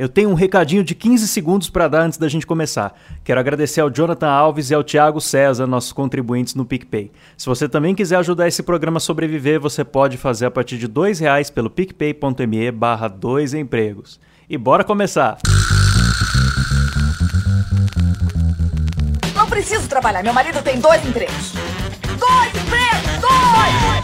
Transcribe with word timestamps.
Eu 0.00 0.08
tenho 0.08 0.30
um 0.30 0.34
recadinho 0.34 0.82
de 0.82 0.94
15 0.94 1.28
segundos 1.28 1.68
para 1.68 1.86
dar 1.86 2.00
antes 2.00 2.18
da 2.18 2.26
gente 2.26 2.46
começar. 2.46 2.98
Quero 3.22 3.38
agradecer 3.38 3.82
ao 3.82 3.90
Jonathan 3.90 4.30
Alves 4.30 4.70
e 4.70 4.74
ao 4.74 4.82
Thiago 4.82 5.20
César, 5.20 5.66
nossos 5.66 5.92
contribuintes 5.92 6.54
no 6.54 6.64
PicPay. 6.64 7.12
Se 7.36 7.44
você 7.44 7.68
também 7.68 7.94
quiser 7.94 8.16
ajudar 8.16 8.48
esse 8.48 8.62
programa 8.62 8.96
a 8.96 9.00
sobreviver, 9.00 9.60
você 9.60 9.84
pode 9.84 10.16
fazer 10.16 10.46
a 10.46 10.50
partir 10.50 10.78
de 10.78 10.86
R$ 10.86 11.12
reais 11.20 11.50
pelo 11.50 11.68
picpay.me 11.68 12.70
barra 12.70 13.08
dois 13.08 13.52
empregos. 13.52 14.18
E 14.48 14.56
bora 14.56 14.84
começar! 14.84 15.36
Não 19.34 19.46
preciso 19.50 19.86
trabalhar, 19.86 20.22
meu 20.22 20.32
marido 20.32 20.62
tem 20.62 20.80
dois 20.80 21.04
empregos. 21.06 21.52
Dois 22.18 22.48
empregos! 22.48 23.20
Dois! 23.20 23.99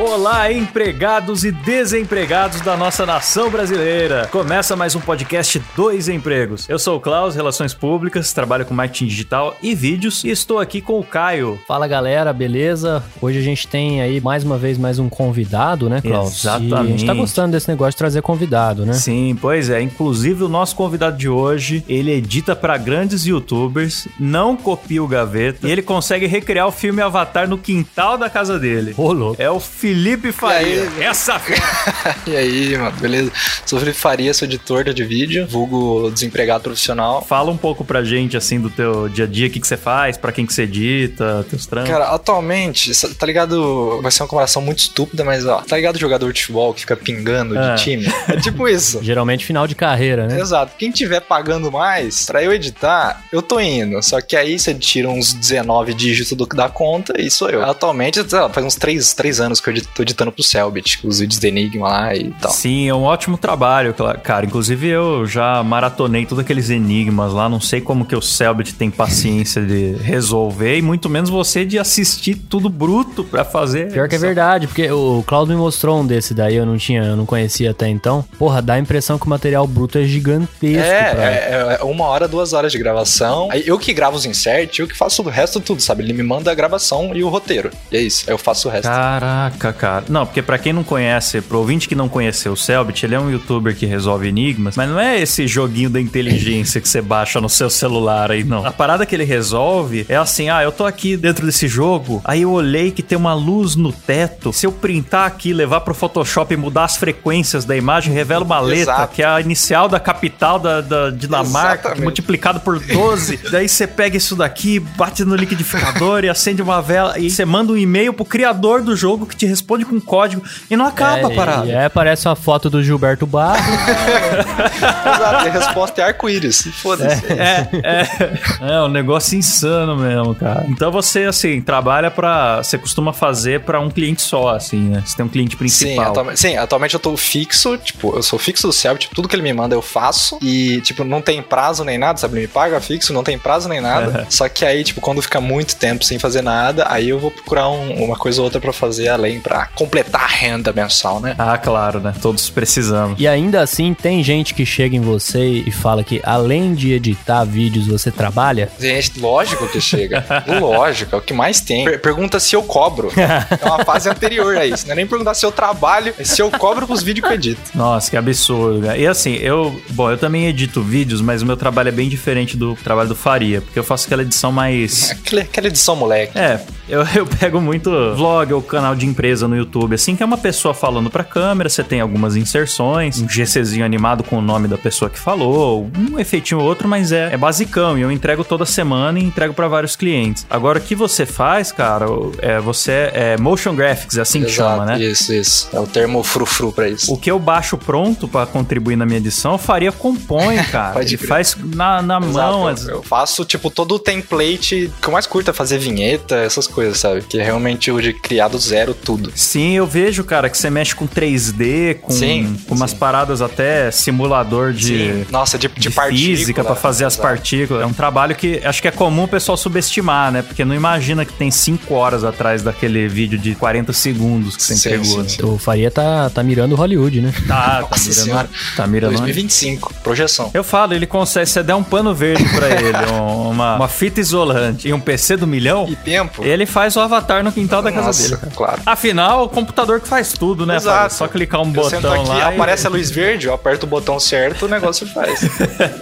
Olá, 0.00 0.50
empregados 0.50 1.44
e 1.44 1.52
desempregados 1.52 2.62
da 2.62 2.74
nossa 2.74 3.04
nação 3.04 3.50
brasileira. 3.50 4.26
Começa 4.32 4.74
mais 4.74 4.96
um 4.96 5.00
podcast 5.00 5.60
Dois 5.76 6.08
Empregos. 6.08 6.66
Eu 6.70 6.78
sou 6.78 6.96
o 6.96 7.00
Klaus, 7.00 7.34
Relações 7.34 7.74
Públicas, 7.74 8.32
trabalho 8.32 8.64
com 8.64 8.72
marketing 8.72 9.04
digital 9.04 9.54
e 9.62 9.74
vídeos 9.74 10.24
e 10.24 10.30
estou 10.30 10.58
aqui 10.58 10.80
com 10.80 10.98
o 10.98 11.04
Caio. 11.04 11.60
Fala 11.68 11.86
galera, 11.86 12.32
beleza? 12.32 13.04
Hoje 13.20 13.40
a 13.40 13.42
gente 13.42 13.68
tem 13.68 14.00
aí 14.00 14.22
mais 14.22 14.42
uma 14.42 14.56
vez 14.56 14.78
mais 14.78 14.98
um 14.98 15.06
convidado, 15.10 15.90
né, 15.90 16.00
Klaus? 16.00 16.40
Exatamente. 16.40 16.72
E 16.72 16.78
a 16.78 16.86
gente 16.86 17.06
tá 17.06 17.12
gostando 17.12 17.52
desse 17.52 17.68
negócio 17.68 17.90
de 17.90 17.98
trazer 17.98 18.22
convidado, 18.22 18.86
né? 18.86 18.94
Sim, 18.94 19.36
pois 19.38 19.68
é. 19.68 19.82
Inclusive 19.82 20.44
o 20.44 20.48
nosso 20.48 20.74
convidado 20.76 21.18
de 21.18 21.28
hoje, 21.28 21.84
ele 21.86 22.10
edita 22.10 22.56
para 22.56 22.78
grandes 22.78 23.26
youtubers, 23.26 24.08
não 24.18 24.56
copia 24.56 25.04
o 25.04 25.06
Gaveta 25.06 25.68
e 25.68 25.70
ele 25.70 25.82
consegue 25.82 26.24
recriar 26.24 26.66
o 26.66 26.72
filme 26.72 27.02
Avatar 27.02 27.46
no 27.46 27.58
quintal 27.58 28.16
da 28.16 28.30
casa 28.30 28.58
dele. 28.58 28.94
Ô, 28.96 29.12
louco. 29.12 29.36
É 29.42 29.50
o 29.50 29.60
Felipe 29.94 30.30
Faria. 30.30 30.82
aí? 30.82 31.02
Essa 31.02 31.36
fera. 31.40 32.16
E 32.26 32.36
aí, 32.36 32.76
mano, 32.78 32.96
beleza? 33.00 33.32
Sou 33.66 33.78
Felipe 33.80 33.98
Faria, 33.98 34.32
sou 34.32 34.46
editor 34.46 34.84
de 34.94 35.04
vídeo, 35.04 35.46
vulgo 35.48 36.10
desempregado 36.12 36.62
profissional. 36.64 37.24
Fala 37.26 37.50
um 37.50 37.56
pouco 37.56 37.84
pra 37.84 38.04
gente, 38.04 38.36
assim, 38.36 38.60
do 38.60 38.70
teu 38.70 39.08
dia 39.08 39.24
a 39.24 39.28
dia, 39.28 39.48
o 39.48 39.50
que, 39.50 39.58
que 39.60 39.66
você 39.66 39.76
faz, 39.76 40.16
pra 40.16 40.30
quem 40.30 40.46
que 40.46 40.52
você 40.54 40.62
edita, 40.62 41.44
teus 41.50 41.66
trampos. 41.66 41.90
Cara, 41.90 42.08
atualmente, 42.10 42.92
tá 43.14 43.26
ligado? 43.26 44.00
Vai 44.00 44.12
ser 44.12 44.22
uma 44.22 44.28
comparação 44.28 44.62
muito 44.62 44.78
estúpida, 44.78 45.24
mas 45.24 45.44
ó, 45.44 45.60
tá 45.60 45.76
ligado 45.76 45.96
o 45.96 46.00
jogador 46.00 46.32
de 46.32 46.40
futebol 46.40 46.72
que 46.72 46.80
fica 46.82 46.96
pingando 46.96 47.58
Ah. 47.58 47.74
de 47.74 47.82
time? 47.82 48.06
É 48.28 48.36
tipo 48.36 48.66
isso. 48.68 49.00
Geralmente 49.02 49.44
final 49.44 49.66
de 49.66 49.74
carreira, 49.74 50.26
né? 50.28 50.38
Exato. 50.40 50.72
Quem 50.78 50.90
tiver 50.92 51.20
pagando 51.20 51.70
mais 51.72 52.26
pra 52.26 52.42
eu 52.42 52.52
editar, 52.52 53.24
eu 53.32 53.42
tô 53.42 53.58
indo. 53.58 54.00
Só 54.02 54.20
que 54.20 54.36
aí 54.36 54.56
você 54.58 54.72
tira 54.72 55.08
uns 55.08 55.32
19 55.32 55.94
dígitos 55.94 56.36
do, 56.36 56.46
da 56.46 56.68
conta 56.68 57.20
e 57.20 57.28
sou 57.30 57.50
eu. 57.50 57.62
Atualmente, 57.64 58.20
faz 58.52 58.64
uns 58.66 58.76
3, 58.76 59.14
3 59.14 59.40
anos 59.40 59.60
que 59.60 59.68
eu 59.68 59.72
edito, 59.72 59.79
tô 59.82 60.02
editando 60.02 60.32
pro 60.32 60.42
Selbit, 60.42 61.00
os 61.04 61.18
vídeos 61.20 61.38
de 61.38 61.48
Enigma 61.48 61.88
lá 61.88 62.14
e 62.14 62.30
tal. 62.40 62.50
Sim, 62.50 62.88
é 62.88 62.94
um 62.94 63.02
ótimo 63.02 63.36
trabalho, 63.36 63.94
cara. 64.22 64.46
Inclusive 64.46 64.88
eu 64.88 65.26
já 65.26 65.62
maratonei 65.62 66.26
todos 66.26 66.42
aqueles 66.42 66.70
enigmas 66.70 67.32
lá. 67.32 67.48
Não 67.48 67.60
sei 67.60 67.80
como 67.80 68.04
que 68.04 68.14
o 68.14 68.22
Selbit 68.22 68.74
tem 68.74 68.90
paciência 68.90 69.62
de 69.62 69.92
resolver 70.02 70.78
e 70.78 70.82
muito 70.82 71.08
menos 71.08 71.30
você 71.30 71.64
de 71.64 71.78
assistir 71.78 72.34
tudo 72.34 72.68
bruto 72.68 73.24
pra 73.24 73.44
fazer. 73.44 73.92
Pior 73.92 74.08
que 74.08 74.14
é 74.14 74.18
verdade, 74.18 74.66
porque 74.66 74.90
o 74.90 75.22
Claudio 75.26 75.54
me 75.54 75.60
mostrou 75.60 76.00
um 76.00 76.06
desse 76.06 76.34
daí, 76.34 76.56
eu 76.56 76.66
não 76.66 76.76
tinha, 76.76 77.02
eu 77.02 77.16
não 77.16 77.26
conhecia 77.26 77.70
até 77.70 77.88
então. 77.88 78.24
Porra, 78.38 78.62
dá 78.62 78.74
a 78.74 78.78
impressão 78.78 79.18
que 79.18 79.26
o 79.26 79.28
material 79.28 79.66
bruto 79.66 79.98
é 79.98 80.04
gigantesco, 80.04 80.82
cara. 80.82 81.22
É, 81.22 81.76
é, 81.76 81.78
é 81.80 81.84
uma 81.84 82.04
hora, 82.04 82.26
duas 82.28 82.52
horas 82.52 82.72
de 82.72 82.78
gravação. 82.78 83.48
Eu 83.64 83.78
que 83.78 83.92
gravo 83.92 84.16
os 84.16 84.24
inserts, 84.24 84.78
eu 84.78 84.86
que 84.86 84.96
faço 84.96 85.22
o 85.22 85.28
resto 85.28 85.60
tudo, 85.60 85.80
sabe? 85.82 86.02
Ele 86.02 86.12
me 86.12 86.22
manda 86.22 86.50
a 86.50 86.54
gravação 86.54 87.14
e 87.14 87.22
o 87.22 87.28
roteiro. 87.28 87.70
E 87.90 87.96
é 87.96 88.00
isso, 88.00 88.24
aí 88.26 88.34
eu 88.34 88.38
faço 88.38 88.68
o 88.68 88.70
resto. 88.70 88.88
Caraca, 88.88 89.69
cara. 89.72 90.04
Não, 90.08 90.26
porque 90.26 90.42
pra 90.42 90.58
quem 90.58 90.72
não 90.72 90.84
conhece, 90.84 91.40
pro 91.40 91.58
ouvinte 91.58 91.88
que 91.88 91.94
não 91.94 92.08
conheceu 92.08 92.52
o 92.52 92.56
Selbit, 92.56 93.04
ele 93.04 93.14
é 93.14 93.20
um 93.20 93.30
youtuber 93.30 93.76
que 93.76 93.86
resolve 93.86 94.28
enigmas, 94.28 94.76
mas 94.76 94.88
não 94.88 94.98
é 94.98 95.20
esse 95.20 95.46
joguinho 95.46 95.90
da 95.90 96.00
inteligência 96.00 96.80
que 96.80 96.88
você 96.88 97.00
baixa 97.00 97.40
no 97.40 97.48
seu 97.48 97.70
celular 97.70 98.30
aí, 98.30 98.44
não. 98.44 98.64
A 98.66 98.72
parada 98.72 99.06
que 99.06 99.14
ele 99.14 99.24
resolve 99.24 100.06
é 100.08 100.16
assim, 100.16 100.48
ah, 100.48 100.62
eu 100.62 100.72
tô 100.72 100.84
aqui 100.84 101.16
dentro 101.16 101.46
desse 101.46 101.68
jogo, 101.68 102.20
aí 102.24 102.42
eu 102.42 102.50
olhei 102.50 102.90
que 102.90 103.02
tem 103.02 103.16
uma 103.16 103.34
luz 103.34 103.76
no 103.76 103.92
teto, 103.92 104.52
se 104.52 104.66
eu 104.66 104.72
printar 104.72 105.26
aqui, 105.26 105.52
levar 105.52 105.80
pro 105.80 105.94
Photoshop 105.94 106.52
e 106.52 106.56
mudar 106.56 106.84
as 106.84 106.96
frequências 106.96 107.64
da 107.64 107.76
imagem, 107.76 108.12
revela 108.12 108.44
uma 108.44 108.60
letra, 108.60 108.94
Exato. 108.94 109.14
que 109.14 109.22
é 109.22 109.26
a 109.26 109.40
inicial 109.40 109.88
da 109.88 110.00
capital 110.00 110.58
da, 110.58 110.80
da 110.80 111.10
Dinamarca, 111.10 111.94
multiplicado 111.96 112.60
por 112.60 112.78
12. 112.78 113.40
Daí 113.50 113.68
você 113.68 113.86
pega 113.86 114.16
isso 114.16 114.36
daqui, 114.36 114.78
bate 114.78 115.24
no 115.24 115.34
liquidificador 115.34 116.24
e 116.24 116.28
acende 116.28 116.62
uma 116.62 116.80
vela. 116.80 117.18
E 117.18 117.30
você 117.30 117.44
manda 117.44 117.72
um 117.72 117.76
e-mail 117.76 118.12
pro 118.12 118.24
criador 118.24 118.82
do 118.82 118.96
jogo 118.96 119.26
que 119.26 119.36
te 119.36 119.46
responde 119.60 119.84
com 119.84 120.00
código 120.00 120.42
e 120.70 120.76
não 120.76 120.86
acaba 120.86 121.28
a 121.28 121.32
É, 121.32 121.34
parada. 121.34 121.66
E 121.66 121.74
aí 121.74 121.84
aparece 121.84 122.26
uma 122.26 122.34
foto 122.36 122.70
do 122.70 122.82
Gilberto 122.82 123.26
Barros. 123.26 123.60
Exato, 124.80 125.36
a 125.48 125.50
resposta 125.50 126.00
é 126.00 126.04
arco-íris. 126.04 126.62
Foda-se. 126.82 127.24
É, 127.32 127.68
é, 127.82 128.72
é 128.74 128.80
um 128.82 128.88
negócio 128.88 129.36
insano 129.38 129.96
mesmo, 129.96 130.34
cara. 130.34 130.64
Então 130.68 130.90
você, 130.90 131.24
assim, 131.24 131.60
trabalha 131.60 132.10
pra. 132.10 132.58
Você 132.62 132.78
costuma 132.78 133.12
fazer 133.12 133.60
pra 133.60 133.80
um 133.80 133.90
cliente 133.90 134.22
só, 134.22 134.54
assim, 134.56 134.80
né? 134.88 135.02
Você 135.04 135.16
tem 135.16 135.24
um 135.24 135.28
cliente 135.28 135.52
Sim, 135.52 135.58
principal. 135.58 136.06
atualmente, 136.10 136.40
sim, 136.40 136.56
atualmente 136.56 136.94
eu 136.94 137.00
tô 137.00 137.16
fixo, 137.16 137.76
tipo, 137.78 138.16
eu 138.16 138.22
sou 138.22 138.38
fixo 138.38 138.66
do 138.66 138.72
Selbit, 138.72 139.02
tipo, 139.02 139.14
tudo 139.14 139.28
que 139.28 139.34
ele 139.36 139.42
me 139.42 139.52
manda 139.52 139.74
eu 139.74 139.82
faço 139.82 140.38
e, 140.42 140.80
tipo, 140.80 141.04
não 141.04 141.20
tem 141.20 141.42
prazo 141.42 141.84
nem 141.84 141.98
nada, 141.98 142.18
sabe? 142.18 142.34
Ele 142.34 142.42
me 142.42 142.48
paga 142.48 142.80
fixo, 142.80 143.12
não 143.12 143.22
tem 143.22 143.38
prazo 143.38 143.68
nem 143.68 143.80
nada. 143.80 144.26
Só 144.30 144.48
que 144.48 144.64
aí, 144.64 144.82
tipo, 144.84 145.00
quando 145.00 145.20
fica 145.22 145.40
muito 145.40 145.76
tempo 145.76 146.04
sem 146.04 146.18
fazer 146.18 146.42
nada, 146.42 146.86
aí 146.88 147.08
eu 147.08 147.18
vou 147.18 147.30
procurar 147.30 147.68
um- 147.68 148.04
uma 148.04 148.16
coisa 148.16 148.40
ou 148.40 148.44
outra 148.44 148.60
pra 148.60 148.72
fazer 148.72 149.08
além, 149.08 149.40
pra 149.50 149.66
completar 149.74 150.22
a 150.22 150.26
renda 150.28 150.72
mensal, 150.72 151.18
né? 151.18 151.34
Ah, 151.36 151.58
claro, 151.58 151.98
né? 151.98 152.14
Todos 152.22 152.48
precisamos. 152.48 153.18
E 153.20 153.26
ainda 153.26 153.60
assim, 153.60 153.92
tem 153.92 154.22
gente 154.22 154.54
que 154.54 154.64
chega 154.64 154.94
em 154.94 155.00
você 155.00 155.44
e 155.44 155.72
fala 155.72 156.04
que 156.04 156.20
além 156.24 156.72
de 156.72 156.92
editar 156.92 157.42
vídeos, 157.42 157.88
você 157.88 158.12
trabalha? 158.12 158.70
Gente, 158.78 159.18
lógico 159.18 159.66
que 159.66 159.80
chega. 159.80 160.24
lógico, 160.60 161.16
é 161.16 161.18
o 161.18 161.20
que 161.20 161.34
mais 161.34 161.60
tem. 161.60 161.84
Per- 161.84 162.00
pergunta 162.00 162.38
se 162.38 162.54
eu 162.54 162.62
cobro. 162.62 163.10
É 163.16 163.66
uma 163.66 163.84
fase 163.84 164.08
anterior 164.08 164.56
a 164.56 164.64
isso. 164.64 164.86
Não 164.86 164.92
é 164.92 164.96
nem 164.96 165.06
perguntar 165.06 165.34
se 165.34 165.44
eu 165.44 165.50
trabalho, 165.50 166.14
é 166.16 166.22
se 166.22 166.40
eu 166.40 166.48
cobro 166.52 166.86
pros 166.86 167.02
vídeos 167.02 167.26
que 167.26 167.32
eu 167.32 167.36
edito. 167.36 167.60
Nossa, 167.74 168.08
que 168.08 168.16
absurdo, 168.16 168.86
cara. 168.86 168.96
E 168.98 169.04
assim, 169.04 169.34
eu. 169.34 169.80
Bom, 169.90 170.12
eu 170.12 170.16
também 170.16 170.46
edito 170.46 170.80
vídeos, 170.80 171.20
mas 171.20 171.42
o 171.42 171.46
meu 171.46 171.56
trabalho 171.56 171.88
é 171.88 171.92
bem 171.92 172.08
diferente 172.08 172.56
do 172.56 172.76
trabalho 172.76 173.08
do 173.08 173.16
Faria, 173.16 173.60
porque 173.60 173.78
eu 173.80 173.84
faço 173.84 174.06
aquela 174.06 174.22
edição 174.22 174.52
mais. 174.52 175.10
Aquela, 175.10 175.42
aquela 175.42 175.66
edição 175.66 175.96
moleque. 175.96 176.38
É, 176.38 176.60
eu, 176.90 177.02
eu 177.14 177.26
pego 177.26 177.60
muito 177.60 177.90
vlog 178.14 178.52
ou 178.52 178.62
canal 178.62 178.94
de 178.94 179.06
empresa 179.06 179.46
no 179.48 179.56
YouTube, 179.56 179.94
assim, 179.94 180.14
que 180.16 180.22
é 180.22 180.26
uma 180.26 180.38
pessoa 180.38 180.74
falando 180.74 181.08
pra 181.10 181.24
câmera, 181.24 181.68
você 181.68 181.82
tem 181.82 182.00
algumas 182.00 182.36
inserções, 182.36 183.20
um 183.20 183.28
GCzinho 183.28 183.84
animado 183.84 184.22
com 184.24 184.38
o 184.38 184.42
nome 184.42 184.68
da 184.68 184.76
pessoa 184.78 185.10
que 185.10 185.18
falou, 185.18 185.90
um 186.10 186.18
efeitinho 186.18 186.60
ou 186.60 186.66
outro, 186.66 186.88
mas 186.88 187.12
é, 187.12 187.32
é 187.32 187.36
basicão, 187.36 187.96
e 187.98 188.02
eu 188.02 188.10
entrego 188.10 188.44
toda 188.44 188.64
semana 188.66 189.18
e 189.18 189.24
entrego 189.24 189.54
pra 189.54 189.68
vários 189.68 189.96
clientes. 189.96 190.46
Agora, 190.50 190.78
o 190.78 190.82
que 190.82 190.94
você 190.94 191.24
faz, 191.24 191.72
cara, 191.72 192.06
é, 192.38 192.58
você 192.60 193.10
é 193.12 193.36
motion 193.38 193.74
graphics, 193.74 194.18
é 194.18 194.20
assim 194.20 194.42
que 194.42 194.50
chama, 194.50 194.84
né? 194.84 194.98
Isso, 195.00 195.32
isso. 195.32 195.68
É 195.72 195.78
o 195.80 195.86
termo 195.86 196.22
frufru 196.22 196.72
pra 196.72 196.88
isso. 196.88 197.12
O 197.12 197.16
que 197.16 197.30
eu 197.30 197.38
baixo 197.38 197.76
pronto 197.78 198.26
pra 198.28 198.46
contribuir 198.46 198.96
na 198.96 199.06
minha 199.06 199.18
edição, 199.18 199.54
o 199.54 199.58
Faria 199.58 199.92
compõe, 199.92 200.56
cara. 200.70 200.94
Pode 200.94 201.16
crer. 201.16 201.28
faz 201.28 201.56
na, 201.74 202.02
na 202.02 202.18
mão. 202.20 202.30
Exato, 202.30 202.68
as- 202.68 202.88
eu, 202.88 202.94
eu 202.96 203.02
faço, 203.02 203.44
tipo, 203.44 203.70
todo 203.70 203.94
o 203.94 203.98
template. 203.98 204.90
Que 205.00 205.08
eu 205.08 205.12
mais 205.12 205.26
curto 205.26 205.50
é 205.50 205.52
fazer 205.52 205.78
vinheta, 205.78 206.34
essas 206.36 206.66
coisas, 206.66 206.79
sabe? 206.94 207.22
Que 207.22 207.38
é 207.40 207.44
realmente 207.44 207.90
o 207.90 208.00
de 208.00 208.12
criar 208.12 208.48
do 208.48 208.58
zero 208.58 208.94
tudo. 208.94 209.32
Sim, 209.34 209.72
eu 209.76 209.86
vejo, 209.86 210.24
cara, 210.24 210.48
que 210.48 210.56
você 210.58 210.70
mexe 210.70 210.94
com 210.94 211.06
3D, 211.06 211.96
com, 212.00 212.12
Sim, 212.12 212.56
com 212.68 212.74
umas 212.74 212.90
sim. 212.92 212.96
paradas 212.96 213.40
até 213.42 213.90
simulador 213.90 214.72
de, 214.72 214.86
Sim. 214.86 215.26
Nossa, 215.30 215.58
de, 215.58 215.68
de, 215.68 215.80
de 215.80 215.90
partícula. 215.90 216.36
física 216.36 216.64
pra 216.64 216.74
fazer 216.74 217.04
as 217.04 217.16
partículas. 217.16 217.82
É 217.82 217.86
um 217.86 217.92
trabalho 217.92 218.34
que 218.34 218.60
acho 218.64 218.80
que 218.82 218.88
é 218.88 218.90
comum 218.90 219.24
o 219.24 219.28
pessoal 219.28 219.56
subestimar, 219.56 220.30
né? 220.32 220.42
Porque 220.42 220.64
não 220.64 220.74
imagina 220.74 221.24
que 221.24 221.32
tem 221.32 221.50
5 221.50 221.92
horas 221.94 222.24
atrás 222.24 222.62
daquele 222.62 223.08
vídeo 223.08 223.38
de 223.38 223.54
40 223.54 223.92
segundos 223.92 224.56
que 224.56 224.62
você 224.62 224.74
Sim, 224.74 224.88
entregou. 224.88 225.04
sim, 225.06 225.22
né? 225.22 225.28
sim. 225.28 225.44
O 225.44 225.58
Faria 225.58 225.90
tá, 225.90 226.30
tá 226.30 226.42
mirando 226.42 226.74
Hollywood, 226.74 227.20
né? 227.20 227.32
Tá, 227.46 227.82
tá 227.82 227.88
Nossa 227.90 228.08
mirando. 228.08 228.24
senhora. 228.24 228.48
Tá 228.76 228.86
mirando. 228.86 229.10
2025, 229.16 229.94
projeção. 230.02 230.50
Eu 230.54 230.64
falo, 230.64 230.94
ele 230.94 231.06
consegue, 231.06 231.46
você 231.46 231.62
der 231.62 231.74
um 231.74 231.82
pano 231.82 232.14
verde 232.14 232.44
pra 232.54 232.68
ele, 232.70 233.12
um- 233.12 233.50
uma, 233.50 233.76
uma 233.76 233.88
fita 233.88 234.20
isolante 234.20 234.88
e 234.88 234.92
um 234.92 235.00
PC 235.00 235.36
do 235.36 235.46
milhão, 235.46 235.86
E 235.88 235.96
tempo? 235.96 236.44
ele 236.44 236.66
faz 236.70 236.96
o 236.96 237.00
avatar 237.00 237.44
no 237.44 237.52
quintal 237.52 237.82
da 237.82 237.90
casa 237.92 238.06
Nossa, 238.06 238.22
dele. 238.22 238.36
cara. 238.40 238.52
claro. 238.56 238.82
Afinal, 238.86 239.44
o 239.44 239.48
computador 239.48 240.00
que 240.00 240.08
faz 240.08 240.32
tudo, 240.32 240.64
né? 240.64 240.76
Exato. 240.76 241.14
Só 241.14 241.28
clicar 241.28 241.60
um 241.60 241.66
Eu 241.66 241.70
botão 241.72 242.12
aqui, 242.14 242.28
lá. 242.28 242.38
e- 242.38 242.54
aparece 242.54 242.86
a 242.86 242.90
luz 242.90 243.10
verde, 243.10 243.46
eu 243.46 243.54
aperto 243.54 243.84
o 243.84 243.88
botão 243.88 244.18
certo, 244.18 244.66
o 244.66 244.68
negócio 244.68 245.06
faz. 245.08 245.40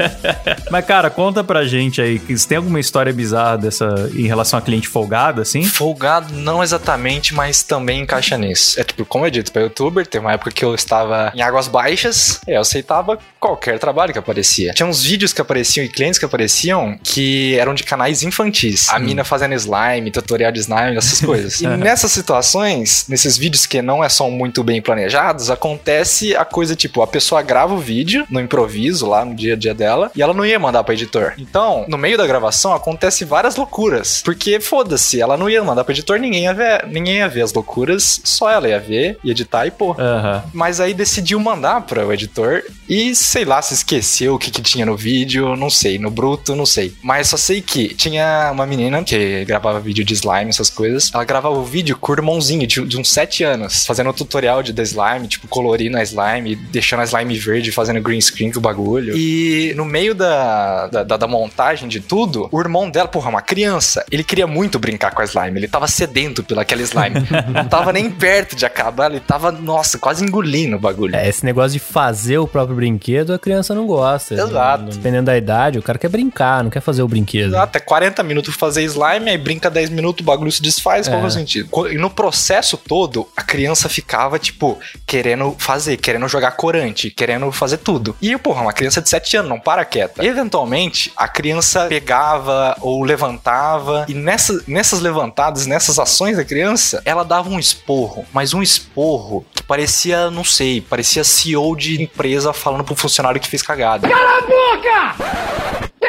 Mas, 0.71 0.85
cara, 0.85 1.11
conta 1.11 1.43
pra 1.43 1.65
gente 1.65 2.01
aí, 2.01 2.21
se 2.37 2.47
tem 2.47 2.57
alguma 2.59 2.79
história 2.81 3.13
bizarra 3.13 3.57
dessa 3.59 4.11
em 4.15 4.27
relação 4.27 4.59
a 4.59 4.63
cliente 4.63 4.89
folgado, 4.89 5.41
assim? 5.41 5.63
Folgado 5.65 6.33
não 6.35 6.63
exatamente, 6.63 7.35
mas 7.35 7.63
também 7.63 8.01
encaixa 8.03 8.37
nisso. 8.37 8.79
É 8.81 8.85
tipo, 8.85 9.05
como 9.05 9.27
eu 9.27 9.31
disse, 9.31 9.51
para 9.51 9.63
youtuber, 9.63 10.07
tem 10.07 10.21
uma 10.21 10.33
época 10.33 10.51
que 10.51 10.65
eu 10.65 10.75
estava 10.75 11.33
em 11.35 11.41
águas 11.43 11.69
baixas, 11.69 12.41
e 12.47 12.53
eu 12.53 12.61
aceitava 12.61 13.19
qualquer 13.41 13.79
trabalho 13.79 14.13
que 14.13 14.19
aparecia. 14.19 14.73
Tinha 14.73 14.87
uns 14.87 15.03
vídeos 15.03 15.33
que 15.33 15.41
apareciam 15.41 15.85
e 15.85 15.89
clientes 15.89 16.19
que 16.19 16.25
apareciam 16.25 16.99
que 17.03 17.57
eram 17.59 17.75
de 17.75 17.85
canais 17.85 18.23
infantis. 18.23 18.89
A 18.89 18.99
mina 18.99 19.25
fazendo 19.25 19.55
slime, 19.55 20.11
tutorial 20.11 20.53
de 20.53 20.61
slime, 20.61 20.97
essas 20.97 21.21
coisas. 21.25 21.61
E 21.61 21.67
nessas 21.67 22.13
situações, 22.13 23.07
nesses 23.09 23.37
vídeos 23.37 23.67
que 23.67 23.81
não 23.81 24.03
é 24.03 24.09
são 24.09 24.31
muito 24.31 24.63
bem 24.63 24.83
planejados, 24.83 25.51
acontece 25.51 26.35
a 26.37 26.45
coisa 26.45 26.75
tipo, 26.75 27.03
a 27.03 27.07
pessoa 27.07 27.43
grava 27.43 27.75
o 27.75 27.79
vídeo 27.79 28.27
no 28.31 28.41
improviso 28.41 29.07
lá 29.07 29.25
no 29.25 29.35
dia 29.35 29.55
a 29.55 29.57
dia 29.57 29.75
dela 29.75 30.11
e 30.15 30.23
ela 30.23 30.35
não 30.35 30.45
ia 30.45 30.59
mandar 30.59 30.83
para 30.85 30.95
editor. 30.95 31.35
Então, 31.39 31.85
no 31.89 31.99
meio 31.99 32.19
da 32.19 32.27
gravação 32.27 32.73
acontece 32.73 33.25
várias 33.25 33.57
loucuras, 33.57 34.23
porque 34.25 34.61
foda-se, 34.61 35.21
ela 35.21 35.37
não 35.37 35.49
ia 35.49 35.63
mandar 35.63 35.85
para 35.85 35.93
editor, 35.93 36.19
ninguém 36.19 36.45
ia 36.45 36.55
ver, 36.55 36.87
ninguém 36.87 37.17
ia 37.19 37.29
ver 37.29 37.43
as 37.43 37.53
loucuras, 37.53 38.21
só 38.25 38.51
ela 38.51 38.69
ia 38.69 38.81
ver, 38.81 39.19
ia 39.23 39.33
editar 39.33 39.67
e 39.67 39.71
pô. 39.71 39.95
Aham. 39.99 40.43
Mas 40.53 40.81
aí 40.81 40.93
decidiu 40.93 41.39
mandar 41.39 41.83
para 41.83 42.07
o 42.07 42.13
editor 42.13 42.63
e 42.89 43.15
sei 43.29 43.45
lá 43.45 43.61
se 43.63 43.75
esqueceu 43.75 44.35
o 44.35 44.39
que, 44.39 44.51
que 44.51 44.63
tinha 44.63 44.87
no 44.87 44.97
vídeo, 44.97 45.55
não 45.57 45.69
sei, 45.71 45.99
no 45.99 46.11
bruto, 46.11 46.55
não 46.57 46.67
sei. 46.67 46.95
Mas 47.03 47.29
só 47.29 47.37
sei 47.37 47.61
que 47.61 47.95
tinha 47.95 48.51
uma 48.53 48.67
menina 48.67 49.03
que 49.05 49.45
gravava 49.45 49.81
vídeo 49.81 50.05
de 50.05 50.15
slime, 50.15 50.49
essas 50.51 50.71
coisas. 50.71 51.11
Ela 51.13 51.25
gravava 51.25 51.57
o 51.57 51.65
vídeo 51.65 51.97
com 51.99 52.13
o 52.13 52.15
irmãozinho 52.15 52.67
de, 52.67 52.85
de 52.87 52.99
uns 52.99 53.11
7 53.11 53.45
anos, 53.45 53.85
fazendo 53.87 54.11
um 54.11 54.13
tutorial 54.13 54.63
de 54.63 54.73
slime, 54.83 55.29
tipo, 55.29 55.47
colorindo 55.49 55.97
a 55.99 56.03
slime, 56.03 56.57
deixando 56.57 57.01
a 57.01 57.05
slime 57.05 57.37
verde, 57.39 57.71
fazendo 57.73 58.01
green 58.01 58.21
screen 58.21 58.51
com 58.53 58.59
o 58.59 58.63
bagulho. 58.63 59.17
E 59.17 59.73
no 59.77 59.85
meio 59.85 60.15
da, 60.15 60.87
da, 60.87 61.03
da- 61.05 61.17
da 61.19 61.27
montagem 61.27 61.89
de 61.89 62.01
tudo, 62.01 62.49
o 62.53 62.61
irmão 62.61 62.89
dela, 62.89 63.09
porra, 63.09 63.29
uma 63.29 63.43
criança, 63.43 64.05
ele 64.11 64.23
queria 64.25 64.47
muito 64.47 64.79
brincar 64.79 65.11
com 65.13 65.21
a 65.21 65.25
slime, 65.25 65.59
ele 65.59 65.69
tava 65.69 65.87
sedento 65.89 66.43
pela 66.45 66.63
aquela 66.63 66.83
slime. 66.83 67.17
não 67.53 67.65
tava 67.69 67.93
nem 67.93 68.09
perto 68.11 68.55
de 68.57 68.65
acabar, 68.65 69.11
ele 69.11 69.21
tava, 69.21 69.51
nossa, 69.51 69.99
quase 69.99 70.25
engolindo 70.25 70.77
o 70.77 70.79
bagulho. 70.79 71.15
É, 71.17 71.29
esse 71.29 71.45
negócio 71.45 71.73
de 71.73 71.79
fazer 71.81 72.39
o 72.39 72.47
próprio 72.47 72.77
brinquedo, 72.77 73.18
a 73.21 73.39
criança 73.39 73.75
não 73.75 73.87
gosta. 73.87 74.35
Exato. 74.35 74.85
Dependendo 74.85 75.27
da 75.27 75.37
idade, 75.37 75.79
o 75.79 75.83
cara 75.83 75.99
quer 75.99 76.09
brincar, 76.09 76.63
não 76.63 76.71
quer 76.71 76.81
fazer 76.81 77.03
o 77.03 77.09
brinquedo. 77.09 77.49
Exato, 77.49 77.77
é 77.79 77.81
40 77.81 78.23
minutos 78.23 78.55
fazer 78.55 78.83
slime, 78.85 79.31
aí 79.31 79.39
brinca 79.39 79.71
10 79.71 79.91
minutos, 79.91 80.23
o 80.23 80.27
bagulho 80.27 80.51
se 80.53 80.63
desfaz, 80.63 81.09
qual 81.09 81.19
que 81.21 81.25
é 81.25 81.29
o 81.29 81.31
sentido? 81.31 81.69
Co- 81.69 81.89
E 81.89 81.97
no 81.97 82.11
processo 82.11 82.77
todo, 82.77 83.29
a 83.37 83.43
criança 83.43 83.89
ficava, 83.89 84.39
tipo, 84.39 84.79
querendo 85.07 85.55
fazer, 85.59 85.97
querendo 85.97 86.29
jogar 86.29 86.53
corante, 86.53 87.11
querendo 87.11 87.51
fazer 87.53 87.79
tudo. 87.79 88.17
E, 88.21 88.37
porra, 88.39 88.63
uma 88.63 88.73
criança 88.73 89.01
de 89.01 89.09
7 89.09 89.37
anos, 89.39 89.49
não 89.51 89.59
para 89.61 89.85
quieta. 89.85 90.23
E, 90.25 90.29
eventualmente, 90.29 91.13
a 91.17 91.27
criança 91.29 91.87
pegava 91.87 92.77
ou 92.81 93.03
levantava, 93.05 94.05
e 94.09 94.15
nessa, 94.15 94.63
nessas 94.67 95.01
levantadas, 95.01 95.67
nessas 95.67 95.99
ações 95.99 96.37
da 96.37 96.45
criança, 96.45 97.03
ela 97.05 97.25
dava 97.25 97.49
um 97.49 97.59
esporro, 97.59 98.25
mas 98.33 98.55
um 98.55 98.63
esporro 98.63 99.45
que 99.55 99.63
parecia, 99.63 100.31
não 100.31 100.45
sei, 100.45 100.81
parecia 100.81 101.23
CEO 101.25 101.77
de 101.77 102.03
empresa 102.03 102.53
falando 102.53 102.85
pro 102.85 102.95
funcionário 102.95 103.08
que 103.41 103.49
fez 103.49 103.63
cagada. 103.63 104.09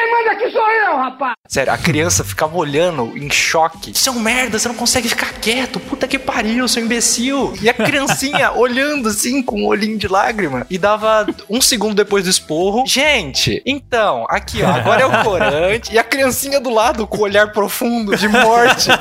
Quem 0.00 0.10
manda 0.10 0.32
aqui 0.32 0.50
sou 0.50 0.66
eu, 0.70 0.96
rapaz! 0.96 1.34
Sério, 1.46 1.72
a 1.72 1.76
criança 1.76 2.24
ficava 2.24 2.56
olhando 2.56 3.12
em 3.18 3.30
choque. 3.30 3.92
Você 3.92 4.08
é 4.08 4.12
merda, 4.12 4.58
você 4.58 4.66
não 4.66 4.74
consegue 4.74 5.08
ficar 5.08 5.32
quieto. 5.34 5.78
Puta 5.78 6.08
que 6.08 6.18
pariu, 6.18 6.66
seu 6.66 6.82
imbecil. 6.82 7.52
E 7.60 7.68
a 7.68 7.74
criancinha 7.74 8.52
olhando 8.56 9.10
assim, 9.10 9.42
com 9.42 9.60
um 9.60 9.66
olhinho 9.66 9.98
de 9.98 10.08
lágrima. 10.08 10.66
E 10.70 10.78
dava 10.78 11.26
um 11.50 11.60
segundo 11.60 11.94
depois 11.94 12.24
do 12.24 12.30
esporro. 12.30 12.84
Gente, 12.86 13.60
então, 13.66 14.24
aqui 14.30 14.62
ó, 14.62 14.68
agora 14.68 15.02
é 15.02 15.06
o 15.06 15.22
corante. 15.22 15.92
E 15.92 15.98
a 15.98 16.04
criancinha 16.04 16.60
do 16.60 16.70
lado 16.70 17.06
com 17.06 17.18
o 17.18 17.22
olhar 17.22 17.52
profundo 17.52 18.16
de 18.16 18.28
morte. 18.28 18.88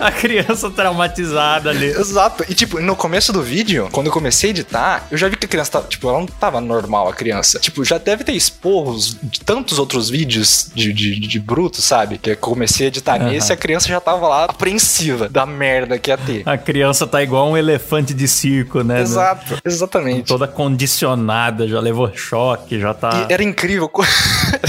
A 0.00 0.12
criança 0.12 0.70
traumatizada 0.70 1.70
ali. 1.70 1.86
Exato. 1.86 2.44
E 2.48 2.54
tipo, 2.54 2.80
no 2.80 2.94
começo 2.94 3.32
do 3.32 3.42
vídeo, 3.42 3.88
quando 3.90 4.06
eu 4.06 4.12
comecei 4.12 4.50
a 4.50 4.52
editar, 4.52 5.06
eu 5.10 5.18
já 5.18 5.28
vi 5.28 5.36
que 5.36 5.46
a 5.46 5.48
criança 5.48 5.72
tava, 5.72 5.88
tipo, 5.88 6.08
ela 6.08 6.20
não 6.20 6.26
tava 6.26 6.60
normal, 6.60 7.08
a 7.08 7.12
criança. 7.12 7.58
Tipo, 7.58 7.84
já 7.84 7.98
deve 7.98 8.24
ter 8.24 8.32
esporros 8.32 9.16
de 9.22 9.40
tantos 9.58 9.78
outros 9.78 10.08
vídeos 10.08 10.70
de, 10.72 10.92
de, 10.92 11.18
de 11.18 11.40
bruto, 11.40 11.82
sabe? 11.82 12.16
Que 12.16 12.30
eu 12.30 12.36
comecei 12.36 12.86
a 12.86 12.88
editar 12.88 13.18
nesse 13.18 13.50
e 13.50 13.54
a 13.54 13.56
criança 13.56 13.88
já 13.88 14.00
tava 14.00 14.28
lá 14.28 14.44
apreensiva 14.44 15.28
da 15.28 15.44
merda 15.44 15.98
que 15.98 16.10
ia 16.10 16.16
ter. 16.16 16.42
A 16.46 16.56
criança 16.56 17.06
tá 17.06 17.22
igual 17.22 17.50
um 17.50 17.56
elefante 17.56 18.14
de 18.14 18.28
circo, 18.28 18.82
né? 18.82 19.00
Exato, 19.00 19.58
exatamente. 19.64 20.28
Toda 20.28 20.46
condicionada, 20.46 21.66
já 21.66 21.80
levou 21.80 22.14
choque, 22.14 22.78
já 22.78 22.94
tá. 22.94 23.26
E 23.28 23.32
era 23.32 23.42
incrível. 23.42 23.90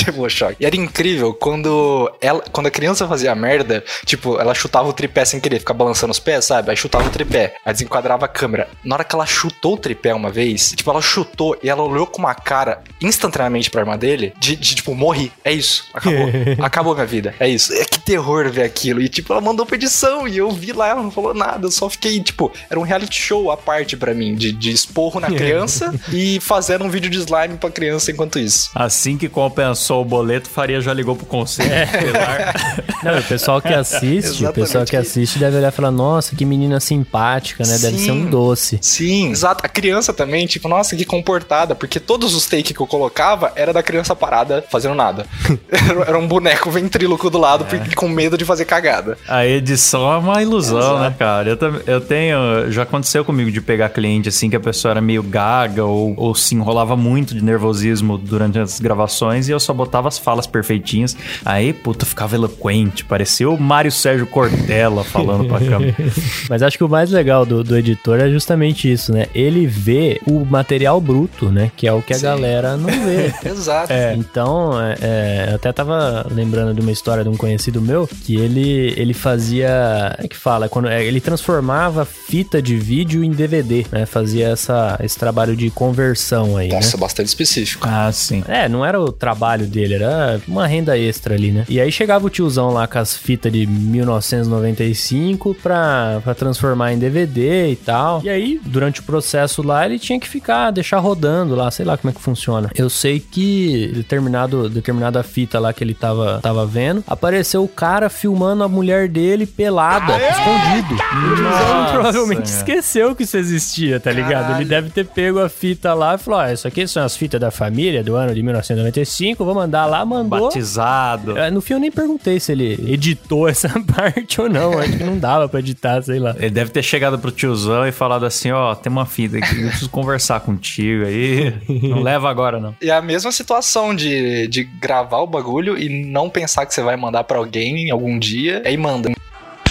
Levou 0.07 0.29
choque. 0.29 0.57
E 0.59 0.65
era 0.65 0.75
incrível 0.75 1.33
quando 1.33 2.11
ela, 2.19 2.43
quando 2.51 2.67
a 2.67 2.71
criança 2.71 3.07
fazia 3.07 3.33
merda, 3.35 3.83
tipo, 4.05 4.39
ela 4.39 4.53
chutava 4.53 4.87
o 4.87 4.93
tripé 4.93 5.23
sem 5.23 5.39
querer, 5.39 5.59
ficar 5.59 5.73
balançando 5.73 6.11
os 6.11 6.19
pés, 6.19 6.45
sabe? 6.45 6.71
Aí 6.71 6.77
chutava 6.77 7.07
o 7.07 7.09
tripé, 7.09 7.55
aí 7.65 7.73
desenquadrava 7.73 8.25
a 8.25 8.27
câmera. 8.27 8.67
Na 8.83 8.95
hora 8.95 9.03
que 9.03 9.15
ela 9.15 9.25
chutou 9.25 9.75
o 9.75 9.77
tripé 9.77 10.13
uma 10.13 10.31
vez, 10.31 10.71
tipo, 10.71 10.89
ela 10.89 11.01
chutou 11.01 11.57
e 11.61 11.69
ela 11.69 11.83
olhou 11.83 12.07
com 12.07 12.19
uma 12.19 12.33
cara 12.33 12.81
instantaneamente 13.01 13.69
pra 13.69 13.81
arma 13.81 13.97
dele, 13.97 14.33
de, 14.39 14.55
de, 14.55 14.75
tipo, 14.79 14.95
morri. 14.95 15.31
É 15.43 15.51
isso. 15.51 15.85
Acabou. 15.93 16.29
Acabou 16.61 16.93
minha 16.93 17.05
vida. 17.05 17.35
É 17.39 17.47
isso. 17.47 17.73
É 17.73 17.85
que 17.85 17.98
terror 18.09 18.49
ver 18.49 18.63
aquilo. 18.63 18.99
E, 18.99 19.07
tipo, 19.07 19.31
ela 19.31 19.39
mandou 19.39 19.67
pra 19.67 19.75
edição 19.75 20.27
e 20.27 20.35
eu 20.35 20.49
vi 20.49 20.71
lá, 20.71 20.87
ela 20.89 21.03
não 21.03 21.11
falou 21.11 21.31
nada. 21.31 21.67
Eu 21.67 21.71
só 21.71 21.87
fiquei, 21.87 22.19
tipo, 22.19 22.51
era 22.67 22.79
um 22.79 22.83
reality 22.83 23.21
show 23.21 23.51
à 23.51 23.57
parte 23.57 23.95
pra 23.95 24.15
mim, 24.15 24.33
de, 24.33 24.51
de 24.51 24.71
esporro 24.71 25.19
na 25.19 25.27
criança 25.31 25.93
e 26.11 26.39
fazendo 26.41 26.83
um 26.83 26.89
vídeo 26.89 27.07
de 27.07 27.19
slime 27.19 27.57
pra 27.57 27.69
criança 27.69 28.09
enquanto 28.09 28.39
isso. 28.39 28.71
Assim 28.73 29.15
que 29.15 29.29
compensou 29.29 30.01
o 30.01 30.05
boleto, 30.05 30.49
Faria 30.49 30.81
já 30.81 30.91
ligou 30.91 31.15
pro 31.15 31.27
conselho. 31.27 31.69
tutelar. 31.69 32.55
Não, 33.03 33.19
o 33.19 33.23
pessoal 33.23 33.61
que 33.61 33.73
assiste, 33.73 34.43
o 34.43 34.51
pessoal 34.51 34.85
que 34.85 34.95
assiste 34.95 35.37
deve 35.37 35.57
olhar 35.57 35.69
e 35.69 35.71
falar, 35.71 35.91
nossa, 35.91 36.35
que 36.35 36.43
menina 36.45 36.79
simpática, 36.79 37.63
né? 37.63 37.77
Deve 37.77 37.97
Sim. 37.97 38.05
ser 38.05 38.11
um 38.11 38.25
doce. 38.25 38.79
Sim, 38.81 39.29
exato. 39.29 39.63
A 39.63 39.69
criança 39.69 40.11
também, 40.11 40.47
tipo, 40.47 40.67
nossa, 40.67 40.95
que 40.95 41.05
comportada, 41.05 41.75
porque 41.75 41.99
todos 41.99 42.33
os 42.33 42.47
takes 42.47 42.71
que 42.71 42.81
eu 42.81 42.87
colocava 42.87 43.53
era 43.55 43.71
da 43.71 43.83
criança 43.83 44.15
parada 44.15 44.65
fazendo 44.67 44.95
nada. 44.95 45.27
era, 45.69 46.01
era 46.09 46.17
um 46.17 46.27
boneco 46.27 46.71
ventríloco 46.71 47.29
do 47.29 47.37
lado, 47.37 47.65
porque 47.65 47.98
com 47.99 48.07
medo 48.07 48.37
de 48.37 48.45
fazer 48.45 48.63
cagada. 48.63 49.17
A 49.27 49.45
edição 49.45 50.09
é 50.09 50.15
uma 50.15 50.41
ilusão, 50.41 50.79
Exato. 50.79 50.99
né, 51.01 51.15
cara? 51.19 51.49
Eu, 51.49 51.81
eu 51.85 51.99
tenho. 51.99 52.71
Já 52.71 52.83
aconteceu 52.83 53.25
comigo 53.25 53.51
de 53.51 53.59
pegar 53.59 53.89
cliente 53.89 54.29
assim, 54.29 54.49
que 54.49 54.55
a 54.55 54.59
pessoa 54.59 54.91
era 54.91 55.01
meio 55.01 55.21
gaga 55.21 55.83
ou, 55.83 56.13
ou 56.15 56.33
se 56.33 56.55
enrolava 56.55 56.95
muito 56.95 57.35
de 57.35 57.43
nervosismo 57.43 58.17
durante 58.17 58.57
as 58.57 58.79
gravações 58.79 59.49
e 59.49 59.51
eu 59.51 59.59
só 59.59 59.73
botava 59.73 60.07
as 60.07 60.17
falas 60.17 60.47
perfeitinhas. 60.47 61.17
Aí, 61.43 61.73
puta, 61.73 62.05
ficava 62.05 62.35
eloquente. 62.35 63.03
Parecia 63.03 63.49
o 63.49 63.59
Mário 63.59 63.91
Sérgio 63.91 64.25
Cortella 64.25 65.03
falando 65.03 65.45
pra 65.49 65.59
câmera. 65.59 65.93
Mas 66.49 66.63
acho 66.63 66.77
que 66.77 66.83
o 66.85 66.89
mais 66.89 67.11
legal 67.11 67.45
do, 67.45 67.65
do 67.65 67.75
editor 67.75 68.21
é 68.21 68.29
justamente 68.29 68.89
isso, 68.89 69.11
né? 69.11 69.25
Ele 69.35 69.67
vê 69.67 70.21
o 70.25 70.45
material 70.45 71.01
bruto, 71.01 71.49
né? 71.49 71.69
Que 71.75 71.85
é 71.85 71.91
o 71.91 72.01
que 72.01 72.13
a 72.13 72.17
Sim. 72.17 72.23
galera 72.23 72.77
não 72.77 72.87
vê. 72.87 73.33
Exato. 73.43 73.91
Então, 74.15 74.81
é, 74.81 74.95
é, 75.01 75.47
eu 75.49 75.55
até 75.55 75.73
tava 75.73 76.25
lembrando 76.31 76.73
de 76.73 76.79
uma 76.79 76.91
história 76.91 77.23
de 77.23 77.29
um 77.29 77.35
conhecido 77.35 77.81
meu 77.89 78.07
que 78.07 78.35
ele, 78.35 78.93
ele 78.95 79.13
fazia. 79.13 80.15
É 80.17 80.27
que 80.27 80.37
fala? 80.37 80.69
Quando, 80.69 80.87
é, 80.87 81.03
ele 81.03 81.19
transformava 81.19 82.05
fita 82.05 82.61
de 82.61 82.77
vídeo 82.77 83.23
em 83.23 83.31
DVD, 83.31 83.85
né? 83.91 84.05
Fazia 84.05 84.49
essa, 84.49 84.99
esse 85.03 85.17
trabalho 85.17 85.55
de 85.55 85.69
conversão 85.71 86.55
aí. 86.55 86.69
Nossa, 86.69 86.95
né? 86.95 87.01
bastante 87.01 87.27
específico. 87.27 87.87
Ah, 87.89 88.11
sim. 88.11 88.43
É, 88.47 88.69
não 88.69 88.85
era 88.85 88.99
o 88.99 89.11
trabalho 89.11 89.65
dele, 89.65 89.95
era 89.95 90.39
uma 90.47 90.67
renda 90.67 90.97
extra 90.97 91.33
ali, 91.33 91.51
né? 91.51 91.65
E 91.67 91.79
aí 91.79 91.91
chegava 91.91 92.27
o 92.27 92.29
tiozão 92.29 92.71
lá 92.71 92.87
com 92.87 92.99
as 92.99 93.15
fitas 93.15 93.51
de 93.51 93.65
1995 93.65 95.55
pra, 95.55 96.21
pra 96.23 96.35
transformar 96.35 96.93
em 96.93 96.99
DVD 96.99 97.71
e 97.71 97.75
tal. 97.75 98.21
E 98.23 98.29
aí, 98.29 98.61
durante 98.63 98.99
o 98.99 99.03
processo 99.03 99.63
lá, 99.63 99.85
ele 99.85 99.97
tinha 99.97 100.19
que 100.19 100.27
ficar, 100.27 100.71
deixar 100.71 100.99
rodando 100.99 101.55
lá, 101.55 101.71
sei 101.71 101.85
lá 101.85 101.97
como 101.97 102.11
é 102.11 102.13
que 102.13 102.21
funciona. 102.21 102.69
Eu 102.75 102.89
sei 102.89 103.19
que 103.19 103.91
determinado, 103.95 104.69
determinada 104.69 105.23
fita 105.23 105.59
lá 105.59 105.73
que 105.73 105.83
ele 105.83 105.93
tava, 105.93 106.39
tava 106.41 106.65
vendo, 106.65 107.03
apareceu 107.07 107.63
o 107.63 107.67
cara 107.79 108.09
filmando 108.09 108.63
a 108.63 108.67
mulher 108.67 109.07
dele 109.07 109.45
pelada, 109.45 110.11
escondido. 110.17 110.93
E 110.93 111.31
o 111.31 111.35
tiozão 111.35 111.43
Nossa, 111.79 111.93
provavelmente 111.93 112.37
meu. 112.49 112.57
esqueceu 112.57 113.15
que 113.15 113.23
isso 113.23 113.37
existia, 113.37 113.99
tá 114.01 114.11
ligado? 114.11 114.31
Ele 114.59 114.65
Caralho. 114.65 114.67
deve 114.67 114.89
ter 114.89 115.05
pego 115.05 115.39
a 115.39 115.47
fita 115.47 115.93
lá 115.93 116.15
e 116.15 116.17
falou: 116.17 116.41
Ó, 116.41 116.47
isso 116.49 116.67
aqui 116.67 116.85
são 116.87 117.03
as 117.03 117.15
fitas 117.15 117.39
da 117.39 117.49
família 117.51 118.03
do 118.03 118.15
ano 118.15 118.33
de 118.35 118.43
1995, 118.43 119.45
vou 119.45 119.55
mandar 119.55 119.85
lá, 119.85 120.03
mandou. 120.03 120.47
Batizado. 120.49 121.37
É, 121.37 121.49
No 121.49 121.61
fim 121.61 121.73
eu 121.75 121.79
nem 121.79 121.91
perguntei 121.91 122.39
se 122.39 122.51
ele 122.51 122.73
editou 122.91 123.47
essa 123.49 123.69
parte 123.95 124.41
ou 124.41 124.49
não. 124.49 124.77
Acho 124.77 124.97
que 124.97 125.03
não 125.03 125.17
dava 125.17 125.47
pra 125.47 125.59
editar, 125.59 126.01
sei 126.01 126.19
lá. 126.19 126.35
Ele 126.37 126.49
deve 126.49 126.71
ter 126.71 126.83
chegado 126.83 127.17
pro 127.17 127.31
tiozão 127.31 127.87
e 127.87 127.91
falado 127.93 128.25
assim: 128.25 128.51
ó, 128.51 128.75
tem 128.75 128.91
uma 128.91 129.05
fita 129.05 129.37
aqui, 129.37 129.61
eu 129.61 129.69
preciso 129.69 129.89
conversar 129.89 130.39
contigo 130.41 131.05
aí. 131.05 131.53
Não 131.89 132.01
leva 132.01 132.29
agora, 132.29 132.59
não. 132.59 132.75
E 132.81 132.89
é 132.89 132.93
a 132.95 133.01
mesma 133.01 133.31
situação 133.31 133.95
de, 133.95 134.47
de 134.47 134.63
gravar 134.63 135.19
o 135.19 135.27
bagulho 135.27 135.77
e 135.77 136.03
não 136.05 136.29
pensar 136.29 136.65
que 136.65 136.73
você 136.73 136.81
vai 136.81 136.95
mandar 136.97 137.23
pra 137.23 137.37
alguém 137.37 137.58
alguém 137.59 137.91
algum 137.91 138.17
dia, 138.17 138.61
aí 138.65 138.77
manda. 138.77 139.11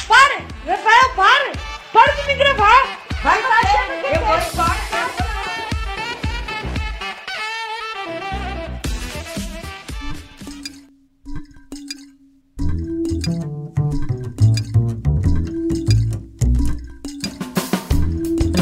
Para! 0.07 0.43
Rafael, 0.67 1.15
para! 1.17 1.53
Para 1.93 2.13
de 2.13 2.27
me 2.27 2.35
gravar! 2.35 2.99
Vai, 3.23 3.43
vai, 3.43 4.39
vai. 4.55 4.88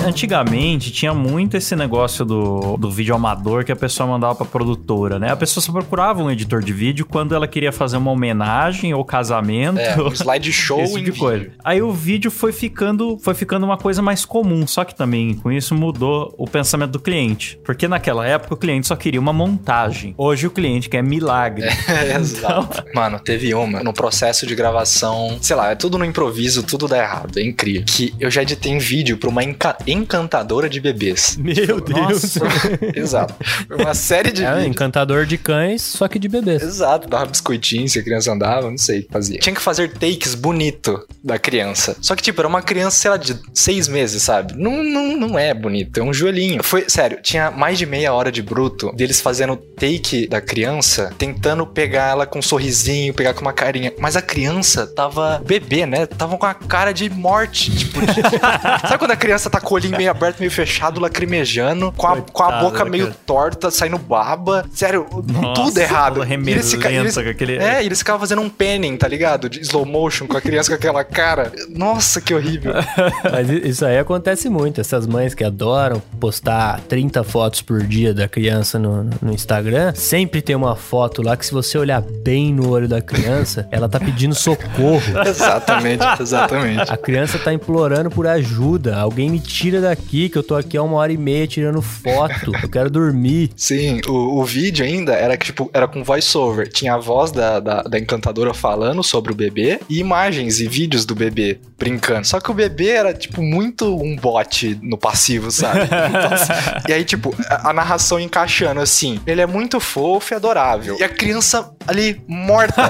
Antigamente 0.06 0.90
tinha 0.92 1.12
muito 1.12 1.56
esse 1.56 1.74
negócio 1.74 2.24
do, 2.24 2.76
do 2.76 2.90
vídeo 2.90 3.14
amador 3.14 3.64
que 3.64 3.72
a 3.72 3.76
pessoa 3.76 4.08
mandava 4.08 4.34
pra 4.34 4.46
produtora, 4.46 5.18
né? 5.18 5.30
A 5.32 5.36
pessoa 5.36 5.62
só 5.62 5.72
procurava 5.72 6.22
um 6.22 6.30
editor 6.30 6.62
de 6.62 6.72
vídeo 6.72 7.04
quando 7.04 7.34
ela 7.34 7.46
queria 7.48 7.72
fazer 7.72 7.96
uma 7.96 8.10
homenagem 8.10 8.94
ou 8.94 9.04
casamento. 9.04 9.78
É, 9.78 10.00
um 10.00 10.08
slideshow 10.12 10.80
esse 10.82 10.94
tipo 10.94 11.12
de 11.12 11.18
coisa. 11.18 11.38
vídeo. 11.44 11.52
Aí 11.64 11.82
o 11.82 11.92
vídeo 11.92 12.30
foi 12.30 12.52
ficando, 12.52 13.18
foi 13.18 13.34
ficando 13.34 13.64
uma 13.66 13.76
coisa 13.76 14.00
mais 14.00 14.24
comum, 14.24 14.66
só 14.66 14.84
que 14.84 14.94
também 14.94 15.34
com 15.34 15.50
isso 15.50 15.74
mudou 15.74 16.34
o 16.38 16.46
pensamento 16.48 16.92
do 16.92 17.00
cliente. 17.00 17.58
Porque 17.64 17.88
naquela 17.88 18.26
época 18.26 18.54
o 18.54 18.56
cliente 18.56 18.86
só 18.86 18.96
queria 18.96 19.20
uma 19.20 19.32
montagem. 19.32 20.14
Hoje 20.16 20.46
o 20.46 20.50
cliente 20.50 20.88
quer 20.88 21.02
milagre. 21.02 21.66
É, 21.88 22.16
exato. 22.16 22.84
Mano, 22.94 23.18
teve 23.18 23.54
uma 23.54 23.82
no 23.82 23.92
processo 23.92 24.46
de 24.46 24.54
gravação, 24.54 25.38
sei 25.40 25.54
lá, 25.56 25.70
é 25.70 25.74
tudo 25.74 25.96
no 25.98 26.04
improviso, 26.04 26.62
tudo 26.62 26.86
dá 26.88 26.98
errado, 26.98 27.38
é 27.38 27.42
incrível. 27.42 27.84
Que 27.86 28.12
eu 28.18 28.30
já 28.30 28.42
editei 28.42 28.74
um 28.74 28.78
vídeo 28.78 29.16
pra 29.16 29.28
uma 29.28 29.42
enca- 29.42 29.76
encantadora 29.96 30.68
de 30.68 30.80
bebês. 30.80 31.36
Meu 31.38 31.80
Deus. 31.80 32.36
Exato. 32.94 33.34
Uma 33.70 33.94
série 33.94 34.30
de 34.32 34.44
É, 34.44 34.50
vídeos. 34.54 34.66
encantador 34.70 35.26
de 35.26 35.38
cães, 35.38 35.82
só 35.82 36.08
que 36.08 36.18
de 36.18 36.28
bebês. 36.28 36.62
Exato, 36.62 37.08
dava 37.08 37.26
biscoitinho 37.26 37.88
se 37.88 37.98
a 37.98 38.02
criança 38.02 38.32
andava, 38.32 38.70
não 38.70 38.78
sei 38.78 39.00
o 39.00 39.02
que 39.04 39.12
fazia. 39.12 39.38
Tinha 39.38 39.54
que 39.54 39.60
fazer 39.62 39.92
takes 39.92 40.34
bonito 40.34 41.06
da 41.22 41.38
criança. 41.38 41.96
Só 42.00 42.14
que, 42.14 42.22
tipo, 42.22 42.40
era 42.40 42.48
uma 42.48 42.62
criança, 42.62 42.96
sei 42.98 43.10
lá, 43.10 43.16
de 43.16 43.38
seis 43.54 43.88
meses, 43.88 44.22
sabe? 44.22 44.54
Não, 44.56 44.82
não, 44.82 45.16
não 45.16 45.38
é 45.38 45.52
bonito, 45.54 45.98
é 45.98 46.02
um 46.02 46.12
joelhinho. 46.12 46.62
Foi, 46.62 46.84
sério, 46.88 47.18
tinha 47.22 47.50
mais 47.50 47.78
de 47.78 47.86
meia 47.86 48.12
hora 48.12 48.30
de 48.30 48.42
bruto 48.42 48.92
deles 48.94 49.20
fazendo 49.20 49.56
take 49.56 50.26
da 50.28 50.40
criança, 50.40 51.12
tentando 51.18 51.66
pegar 51.66 52.10
ela 52.10 52.26
com 52.26 52.38
um 52.38 52.42
sorrisinho, 52.42 53.14
pegar 53.14 53.34
com 53.34 53.40
uma 53.42 53.52
carinha. 53.52 53.92
Mas 53.98 54.16
a 54.16 54.22
criança 54.22 54.86
tava 54.86 55.42
bebê, 55.44 55.86
né? 55.86 56.06
Tava 56.06 56.36
com 56.36 56.46
a 56.46 56.54
cara 56.54 56.92
de 56.92 57.08
morte, 57.10 57.70
tipo. 57.76 58.00
de- 58.00 58.06
Sabe 58.86 58.98
quando 58.98 59.10
a 59.10 59.16
criança 59.16 59.48
tá 59.50 59.60
com 59.60 59.74
o 59.74 59.78
olhinho 59.86 59.98
meio 59.98 60.10
aberto, 60.10 60.38
meio 60.40 60.50
fechado, 60.50 61.00
lacrimejando, 61.00 61.92
com 61.96 62.06
a, 62.06 62.16
com 62.20 62.42
a 62.42 62.60
boca 62.60 62.84
da 62.84 62.90
meio 62.90 63.12
torta, 63.26 63.70
saindo 63.70 63.98
baba? 63.98 64.64
Sério, 64.72 65.06
Nossa, 65.26 65.62
tudo 65.62 65.78
errado. 65.78 66.22
eles 66.24 66.70
fica- 66.70 66.90
eles- 66.90 67.14
com 67.14 67.20
aquele- 67.20 67.56
É, 67.56 67.84
eles 67.84 67.98
ficavam 67.98 68.20
fazendo 68.20 68.42
um 68.42 68.48
penning, 68.48 68.96
tá 68.96 69.08
ligado? 69.08 69.48
De 69.48 69.60
slow 69.60 69.84
motion 69.84 70.26
com 70.26 70.36
a 70.36 70.40
criança 70.40 70.70
com 70.70 70.74
aquela 70.76 71.04
cara. 71.04 71.52
Nossa, 71.70 72.20
que 72.20 72.34
horrível. 72.34 72.72
Mas 73.30 73.48
isso 73.50 73.84
aí 73.84 73.98
acontece 73.98 74.48
muito. 74.48 74.80
Essas 74.80 75.06
mães 75.06 75.34
que 75.34 75.44
adoram 75.44 76.02
postar 76.20 76.80
30 76.88 77.22
fotos 77.24 77.62
por 77.62 77.82
dia 77.82 78.12
da 78.14 78.28
criança 78.28 78.78
no, 78.78 79.04
no 79.22 79.32
Instagram, 79.32 79.92
sempre 79.94 80.40
tem 80.42 80.54
uma 80.56 80.76
foto 80.76 81.22
lá 81.22 81.36
que 81.36 81.44
se 81.46 81.52
você 81.52 81.76
olhar 81.78 82.00
bem 82.00 82.52
no 82.52 82.68
olho 82.70 82.88
da 82.88 83.00
criança, 83.00 83.66
ela 83.70 83.88
tá 83.88 83.98
pedindo 83.98 84.34
socorro. 84.34 85.02
exatamente, 85.26 86.04
exatamente. 86.20 86.90
A 86.92 86.96
criança 86.96 87.38
tá 87.38 87.52
implorando 87.52 88.10
por 88.10 88.26
ajuda. 88.26 88.96
Alguém 88.96 89.30
me 89.30 89.40
tira 89.40 89.65
daqui, 89.72 90.28
que 90.28 90.38
eu 90.38 90.42
tô 90.42 90.54
aqui 90.54 90.76
há 90.76 90.82
uma 90.82 90.96
hora 90.96 91.12
e 91.12 91.16
meia 91.16 91.46
tirando 91.46 91.82
foto. 91.82 92.52
Eu 92.62 92.68
quero 92.68 92.90
dormir. 92.90 93.50
Sim, 93.56 94.00
o, 94.06 94.40
o 94.40 94.44
vídeo 94.44 94.84
ainda 94.84 95.12
era 95.12 95.36
que, 95.36 95.46
tipo, 95.46 95.70
era 95.72 95.86
com 95.86 96.02
voice-over. 96.02 96.68
Tinha 96.68 96.94
a 96.94 96.98
voz 96.98 97.30
da, 97.30 97.60
da, 97.60 97.82
da 97.82 97.98
encantadora 97.98 98.54
falando 98.54 99.02
sobre 99.02 99.32
o 99.32 99.34
bebê 99.34 99.80
e 99.88 99.98
imagens 99.98 100.60
e 100.60 100.66
vídeos 100.66 101.04
do 101.04 101.14
bebê 101.14 101.58
brincando. 101.78 102.26
Só 102.26 102.40
que 102.40 102.50
o 102.50 102.54
bebê 102.54 102.90
era, 102.90 103.12
tipo, 103.12 103.42
muito 103.42 103.96
um 103.96 104.16
bot 104.16 104.78
no 104.82 104.96
passivo, 104.96 105.50
sabe? 105.50 105.80
Então, 105.84 106.30
e 106.88 106.92
aí, 106.92 107.04
tipo, 107.04 107.34
a, 107.48 107.70
a 107.70 107.72
narração 107.72 108.18
encaixando 108.18 108.80
assim. 108.80 109.20
Ele 109.26 109.40
é 109.40 109.46
muito 109.46 109.80
fofo 109.80 110.32
e 110.32 110.36
adorável. 110.36 110.96
E 110.98 111.04
a 111.04 111.08
criança 111.08 111.70
ali 111.86 112.20
morta. 112.26 112.82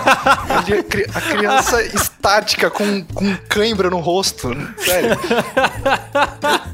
A 1.14 1.20
criança 1.20 1.82
estática 1.82 2.70
com, 2.70 3.02
com 3.04 3.36
cãibra 3.48 3.90
no 3.90 3.98
rosto. 4.00 4.50
Sério. 4.78 5.16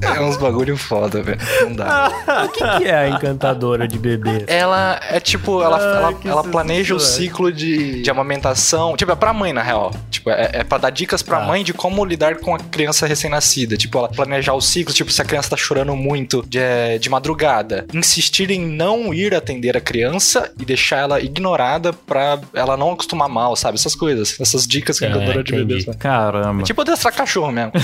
É 0.00 0.20
uns 0.20 0.36
bagulho 0.36 0.76
foda, 0.76 1.22
velho. 1.22 1.38
Não 1.62 1.74
dá. 1.74 2.10
O 2.44 2.48
que, 2.48 2.58
que 2.78 2.84
é 2.88 2.94
a 2.96 3.08
encantadora 3.08 3.86
de 3.86 3.98
bebê? 3.98 4.44
Ela 4.46 5.00
é 5.10 5.20
tipo, 5.20 5.62
ela, 5.62 5.76
Ai, 5.78 5.84
ela, 5.96 6.14
ela 6.24 6.44
planeja 6.44 6.94
o 6.94 7.00
ciclo 7.00 7.52
de, 7.52 8.02
de 8.02 8.10
amamentação. 8.10 8.96
Tipo, 8.96 9.12
é 9.12 9.16
pra 9.16 9.32
mãe, 9.32 9.52
na 9.52 9.62
real. 9.62 9.92
Tipo, 10.10 10.30
é, 10.30 10.50
é 10.54 10.64
pra 10.64 10.78
dar 10.78 10.90
dicas 10.90 11.22
pra 11.22 11.40
Tá. 11.40 11.46
mãe 11.46 11.62
de 11.64 11.72
como 11.72 12.04
lidar 12.04 12.36
com 12.36 12.54
a 12.54 12.58
criança 12.58 13.06
recém-nascida. 13.06 13.76
Tipo, 13.76 13.98
ela 13.98 14.08
planejar 14.08 14.52
o 14.54 14.60
ciclo, 14.60 14.92
tipo, 14.92 15.10
se 15.10 15.22
a 15.22 15.24
criança 15.24 15.50
tá 15.50 15.56
chorando 15.56 15.94
muito 15.96 16.44
de, 16.46 16.98
de 17.00 17.08
madrugada. 17.08 17.86
Insistir 17.92 18.50
em 18.50 18.60
não 18.66 19.12
ir 19.14 19.34
atender 19.34 19.76
a 19.76 19.80
criança 19.80 20.50
e 20.58 20.64
deixar 20.64 20.98
ela 20.98 21.20
ignorada 21.20 21.92
pra 21.92 22.38
ela 22.54 22.76
não 22.76 22.92
acostumar 22.92 23.28
mal, 23.28 23.54
sabe? 23.56 23.76
Essas 23.78 23.94
coisas. 23.94 24.38
Essas 24.40 24.66
dicas 24.66 24.98
que 24.98 25.04
a 25.04 25.08
É, 25.08 25.10
encantadora 25.10 25.44
de 25.44 25.84
dá. 25.86 25.94
Caramba. 25.94 26.62
Tipo, 26.62 26.80
adestrar 26.82 27.14
cachorro 27.14 27.52
mesmo. 27.52 27.72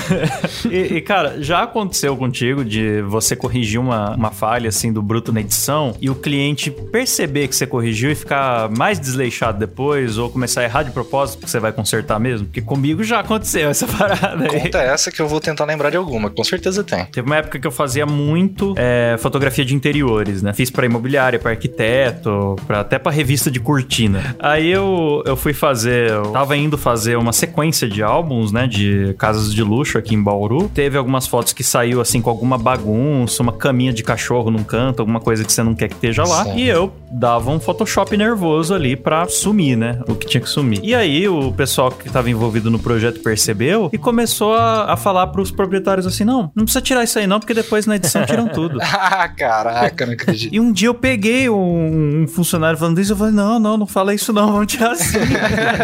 E, 0.71 0.97
e, 0.97 1.01
cara, 1.01 1.37
já 1.43 1.56
aconteceu 1.63 2.17
contigo 2.17 2.65
de 2.65 3.03
você 3.03 3.37
corrigir 3.37 3.81
uma, 3.81 4.15
uma 4.15 4.31
falha 4.31 4.69
assim 4.69 4.93
do 4.93 5.03
bruto 5.03 5.33
na 5.33 5.41
edição 5.41 5.95
e 6.01 6.11
o 6.11 6.15
cliente 6.15 6.71
perceber 6.71 7.49
que 7.49 7.57
você 7.57 7.67
corrigiu 7.67 8.11
e 8.11 8.15
ficar 8.15 8.69
mais 8.71 8.99
desleixado 8.99 9.59
depois 9.59 10.19
ou 10.19 10.31
começar 10.31 10.63
a 10.63 10.65
errar 10.65 10.83
de 10.83 10.91
propósito 10.91 11.39
porque 11.39 11.51
você 11.51 11.61
vai 11.61 11.73
consertar 11.73 12.19
mesmo? 12.19 12.47
Porque 12.47 12.61
comigo 12.61 13.03
já 13.05 13.21
aconteceu 13.21 13.71
essa 13.71 13.87
parada 13.99 14.45
aí. 14.45 14.61
Conta 14.61 14.79
essa 14.79 15.11
que 15.11 15.21
eu 15.21 15.29
vou 15.29 15.41
tentar 15.41 15.65
lembrar 15.65 15.91
de 15.91 15.97
alguma. 15.97 16.31
Com 16.31 16.45
certeza 16.45 16.83
tem. 16.83 17.05
Teve 17.07 17.27
uma 17.27 17.37
época 17.37 17.59
que 17.59 17.67
eu 17.67 17.71
fazia 17.71 18.07
muito 18.07 18.75
é, 18.77 19.17
fotografia 19.19 19.65
de 19.65 19.75
interiores, 19.75 20.43
né? 20.43 20.53
Fiz 20.53 20.71
pra 20.71 20.87
imobiliária, 20.87 21.39
pra 21.39 21.53
arquiteto, 21.53 22.57
pra, 22.67 22.81
até 22.81 22.99
pra 22.99 23.13
revista 23.13 23.51
de 23.51 23.61
cortina. 23.61 24.37
Aí 24.39 24.71
eu, 24.71 25.23
eu 25.27 25.37
fui 25.37 25.53
fazer, 25.53 26.11
eu 26.11 26.31
tava 26.33 26.57
indo 26.57 26.77
fazer 26.77 27.17
uma 27.17 27.33
sequência 27.33 27.89
de 27.89 28.03
álbuns, 28.03 28.53
né? 28.53 28.67
De 28.67 29.15
casas 29.19 29.53
de 29.53 29.63
luxo 29.63 29.99
aqui 29.99 30.15
em 30.15 30.23
Bauru. 30.23 30.69
Teve 30.69 30.97
algumas 30.97 31.27
fotos 31.27 31.46
que 31.55 31.65
saiu 31.65 32.01
assim 32.01 32.21
com 32.21 32.31
alguma 32.31 32.59
bagunça, 32.59 33.43
uma 33.43 33.53
caminha 33.53 33.93
de 33.93 34.03
cachorro 34.03 34.51
num 34.51 34.65
canto, 34.65 35.01
alguma 35.01 35.21
coisa 35.21 35.45
que 35.45 35.53
você 35.53 35.63
não 35.63 35.75
quer 35.75 35.89
que 35.89 35.95
esteja 35.95 36.25
lá. 36.25 36.45
Sim. 36.45 36.57
E 36.57 36.69
eu 36.69 36.93
dava 37.11 37.51
um 37.51 37.61
Photoshop 37.61 38.17
nervoso 38.17 38.75
ali 38.75 38.97
pra 38.97 39.29
sumir, 39.29 39.77
né? 39.77 40.01
O 40.09 40.15
que 40.15 40.27
tinha 40.27 40.41
que 40.41 40.49
sumir. 40.49 40.81
E 40.83 40.95
aí 40.95 41.29
o 41.29 41.53
pessoal 41.53 41.91
que 41.91 42.11
tava 42.11 42.31
envolvido 42.31 42.71
no 42.71 42.79
projeto 42.79 43.21
percebeu 43.21 43.91
e 43.93 43.99
começou 43.99 44.55
a, 44.55 44.93
a 44.93 44.97
falar 44.97 45.27
pros 45.29 45.51
proprietários 45.51 46.07
assim: 46.07 46.25
não, 46.25 46.51
não 46.55 46.65
precisa 46.65 46.81
tirar 46.81 47.05
isso 47.05 47.19
aí 47.19 47.27
não, 47.27 47.39
porque 47.41 47.55
depois 47.55 47.87
na 47.87 47.97
edição 47.97 48.25
tiram 48.25 48.49
tudo. 48.49 48.79
ah, 48.83 49.29
caraca, 49.29 50.07
não 50.07 50.13
acredito. 50.13 50.55
E 50.55 50.61
um 50.61 50.73
dia 50.73 50.89
eu 50.89 50.95
peguei 50.95 51.49
um, 51.49 52.23
um 52.23 52.29
funcionário 52.29 52.79
falando 52.79 53.01
isso, 53.01 53.13
eu 53.13 53.17
falei, 53.17 53.33
não, 53.33 53.59
não, 53.59 53.77
não 53.77 53.87
fala 53.87 54.15
isso 54.15 54.33
não, 54.33 54.53
vamos 54.53 54.73
tirar 54.73 54.93
assim. 54.93 55.19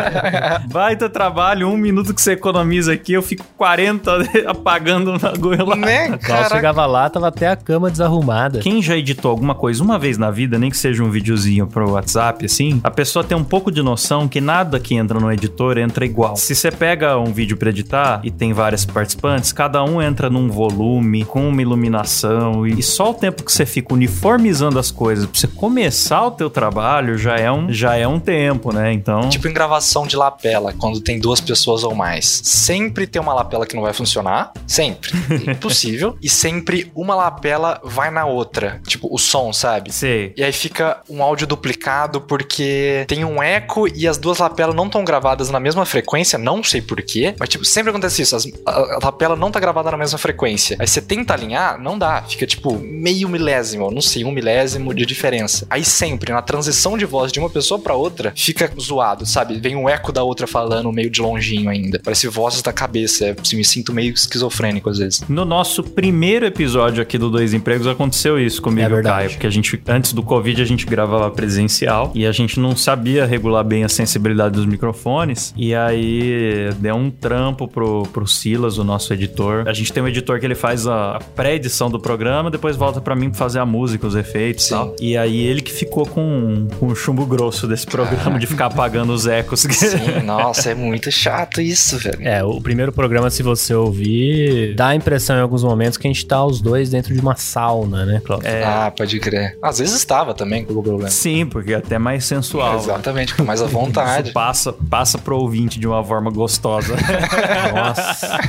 Baita 0.70 1.08
trabalho, 1.08 1.68
um 1.68 1.76
minuto 1.76 2.14
que 2.14 2.20
você 2.20 2.32
economiza 2.32 2.92
aqui, 2.92 3.12
eu 3.12 3.22
fico 3.22 3.44
40 3.56 4.12
apagando 4.46 5.12
o 5.12 5.18
lá. 5.56 5.76
né, 5.76 6.16
caraca. 6.22 6.54
chegava 6.54 6.86
lá, 6.86 7.08
tava 7.10 7.28
até 7.28 7.48
a 7.48 7.56
cama 7.56 7.90
desarrumada. 7.90 8.60
Quem 8.60 8.82
já 8.82 8.96
editou 8.96 9.30
alguma 9.30 9.54
coisa 9.54 9.82
uma 9.82 9.98
vez 9.98 10.18
na 10.18 10.30
vida, 10.30 10.58
nem 10.58 10.70
que 10.70 10.76
seja 10.76 11.02
um 11.02 11.10
videozinho 11.10 11.66
pro 11.66 11.90
WhatsApp, 11.92 12.44
assim, 12.44 12.80
a 12.82 12.90
pessoa 12.90 13.24
tem 13.24 13.36
um 13.36 13.44
pouco 13.44 13.70
de 13.70 13.82
noção 13.82 14.28
que 14.28 14.40
nada 14.40 14.78
que 14.78 14.94
entra 14.94 15.18
no 15.18 15.32
editor 15.32 15.78
entra 15.78 16.04
igual. 16.04 16.36
Se 16.36 16.54
você 16.54 16.70
pega 16.70 17.18
um 17.18 17.32
vídeo 17.32 17.56
pra 17.56 17.70
editar 17.70 18.20
e 18.22 18.30
tem 18.30 18.52
várias 18.52 18.84
participantes, 18.84 19.52
cada 19.52 19.82
um 19.84 20.00
entra 20.00 20.28
num 20.30 20.48
volume, 20.48 21.24
com 21.24 21.48
uma 21.48 21.62
iluminação, 21.62 22.66
e 22.66 22.82
só 22.82 23.10
o 23.10 23.14
tempo 23.14 23.42
que 23.42 23.52
você 23.52 23.66
fica 23.66 23.94
uniformizando 23.94 24.78
as 24.78 24.90
coisas 24.90 25.26
pra 25.26 25.38
você 25.38 25.46
começar 25.46 26.26
o 26.26 26.30
teu 26.30 26.50
trabalho 26.50 27.16
já 27.18 27.36
é 27.36 27.50
um, 27.50 27.72
já 27.72 27.96
é 27.96 28.06
um 28.06 28.18
tempo, 28.18 28.72
né? 28.72 28.92
Então. 28.92 29.28
Tipo 29.28 29.48
em 29.48 29.52
gravação 29.52 30.06
de 30.06 30.16
lapela, 30.16 30.72
quando 30.72 31.00
tem 31.00 31.18
duas 31.18 31.40
pessoas 31.40 31.84
ou 31.84 31.94
mais. 31.94 32.40
Sempre 32.44 33.06
tem 33.06 33.20
uma 33.20 33.34
lapela 33.34 33.66
que 33.66 33.74
não 33.74 33.82
vai 33.82 33.92
funcionar. 33.92 34.52
Sempre. 34.66 35.10
Impossível. 35.50 36.16
E 36.22 36.28
sempre 36.28 36.90
uma 36.94 37.14
lapela 37.14 37.80
vai 37.84 38.10
na 38.10 38.24
outra. 38.26 38.80
Tipo, 38.86 39.08
o 39.12 39.18
som, 39.18 39.52
sabe? 39.52 39.92
Sei. 39.92 40.32
E 40.36 40.42
aí 40.42 40.52
fica 40.52 41.00
um 41.08 41.22
áudio 41.22 41.46
duplicado 41.46 42.20
porque 42.20 43.04
tem 43.08 43.24
um 43.24 43.42
eco 43.42 43.86
e 43.94 44.06
as 44.08 44.16
duas 44.18 44.38
lapelas 44.38 44.74
não 44.74 44.86
estão 44.86 45.04
gravadas 45.04 45.50
na 45.50 45.60
mesma 45.60 45.84
frequência, 45.84 46.38
não 46.38 46.62
sei 46.62 46.80
porquê, 46.80 47.34
mas 47.38 47.48
tipo, 47.48 47.64
sempre 47.64 47.90
acontece 47.90 48.22
isso, 48.22 48.36
as- 48.36 48.46
a, 48.66 48.70
a 48.70 48.98
lapela 49.04 49.36
não 49.36 49.50
tá 49.50 49.60
gravada 49.60 49.90
na 49.90 49.96
mesma 49.96 50.18
frequência. 50.18 50.76
Aí 50.78 50.86
você 50.86 51.00
tenta 51.00 51.34
alinhar, 51.34 51.80
não 51.80 51.98
dá, 51.98 52.22
fica 52.22 52.46
tipo 52.46 52.78
meio 52.78 53.28
milésimo, 53.28 53.90
não 53.90 54.00
sei, 54.00 54.24
um 54.24 54.30
milésimo 54.32 54.94
de 54.94 55.04
diferença. 55.06 55.66
Aí 55.70 55.84
sempre, 55.84 56.32
na 56.32 56.42
transição 56.42 56.96
de 56.98 57.04
voz 57.04 57.32
de 57.32 57.38
uma 57.38 57.50
pessoa 57.50 57.78
pra 57.80 57.94
outra, 57.94 58.32
fica 58.36 58.70
zoado, 58.80 59.26
sabe? 59.26 59.58
Vem 59.60 59.76
um 59.76 59.88
eco 59.88 60.12
da 60.12 60.22
outra 60.22 60.46
falando 60.46 60.90
meio 60.92 61.10
de 61.10 61.20
longinho 61.20 61.70
ainda. 61.70 62.00
Parece 62.02 62.26
vozes 62.28 62.62
da 62.62 62.72
cabeça, 62.72 63.26
é, 63.26 63.36
assim, 63.40 63.56
me 63.56 63.64
sinto 63.64 63.92
meio 63.92 64.12
esquizofrênico 64.12 64.88
às 64.90 64.98
vezes. 64.98 65.22
No 65.32 65.46
nosso 65.46 65.82
primeiro 65.82 66.44
episódio 66.44 67.02
aqui 67.02 67.16
do 67.16 67.30
Dois 67.30 67.54
Empregos 67.54 67.86
aconteceu 67.86 68.38
isso 68.38 68.60
comigo 68.60 68.82
É 68.82 68.90
e 68.90 68.92
o 68.92 68.94
verdade. 68.96 69.16
Caio, 69.16 69.30
porque 69.30 69.46
a 69.46 69.50
gente, 69.50 69.82
antes 69.88 70.12
do 70.12 70.22
Covid, 70.22 70.60
a 70.60 70.64
gente 70.66 70.84
gravava 70.84 71.30
presencial 71.30 72.12
e 72.14 72.26
a 72.26 72.32
gente 72.32 72.60
não 72.60 72.76
sabia 72.76 73.24
regular 73.24 73.64
bem 73.64 73.82
a 73.82 73.88
sensibilidade 73.88 74.54
dos 74.54 74.66
microfones. 74.66 75.54
E 75.56 75.74
aí 75.74 76.68
deu 76.78 76.96
um 76.96 77.10
trampo 77.10 77.66
pro, 77.66 78.02
pro 78.12 78.26
Silas, 78.26 78.76
o 78.76 78.84
nosso 78.84 79.14
editor. 79.14 79.66
A 79.66 79.72
gente 79.72 79.90
tem 79.90 80.02
um 80.02 80.08
editor 80.08 80.38
que 80.38 80.44
ele 80.44 80.54
faz 80.54 80.86
a 80.86 81.18
pré-edição 81.34 81.90
do 81.90 81.98
programa, 81.98 82.50
depois 82.50 82.76
volta 82.76 83.00
pra 83.00 83.16
mim 83.16 83.30
pra 83.30 83.38
fazer 83.38 83.58
a 83.58 83.64
música, 83.64 84.06
os 84.06 84.14
efeitos 84.14 84.66
e 84.66 84.70
tal. 84.70 84.94
E 85.00 85.16
aí 85.16 85.40
ele 85.46 85.62
que 85.62 85.72
ficou 85.72 86.04
com, 86.04 86.68
com 86.78 86.88
o 86.88 86.94
chumbo 86.94 87.24
grosso 87.24 87.66
desse 87.66 87.86
programa, 87.86 88.38
de 88.38 88.46
ficar 88.46 88.66
apagando 88.66 89.14
os 89.14 89.26
ecos. 89.26 89.60
Sim, 89.60 90.20
nossa, 90.26 90.72
é 90.72 90.74
muito 90.74 91.10
chato 91.10 91.58
isso, 91.62 91.96
velho. 91.96 92.18
É, 92.20 92.44
o 92.44 92.60
primeiro 92.60 92.92
programa, 92.92 93.30
se 93.30 93.42
você 93.42 93.74
ouvir, 93.74 94.74
dá 94.74 94.88
a 94.88 94.94
impressão 94.94 95.21
em 95.30 95.40
alguns 95.40 95.62
momentos 95.64 95.96
que 95.98 96.06
a 96.06 96.10
gente 96.10 96.24
tá 96.26 96.44
os 96.44 96.60
dois 96.60 96.90
dentro 96.90 97.14
de 97.14 97.20
uma 97.20 97.36
sauna, 97.36 98.04
né, 98.04 98.20
Cláudio? 98.24 98.48
É. 98.48 98.64
Ah, 98.64 98.92
pode 98.96 99.18
crer. 99.20 99.56
Às 99.62 99.78
vezes 99.78 99.94
estava 99.94 100.34
também 100.34 100.64
com 100.64 100.72
o 100.74 100.82
problema. 100.82 101.08
Sim, 101.10 101.46
porque 101.46 101.72
é 101.72 101.76
até 101.76 101.98
mais 101.98 102.24
sensual. 102.24 102.72
né? 102.74 102.78
Exatamente, 102.78 103.34
com 103.34 103.44
mais 103.44 103.60
à 103.62 103.66
vontade. 103.66 104.28
Isso 104.28 104.32
passa, 104.34 104.72
passa 104.72 105.18
pro 105.18 105.36
ouvinte 105.38 105.78
de 105.78 105.86
uma 105.86 106.02
forma 106.04 106.30
gostosa. 106.30 106.94
Nossa. 107.74 108.40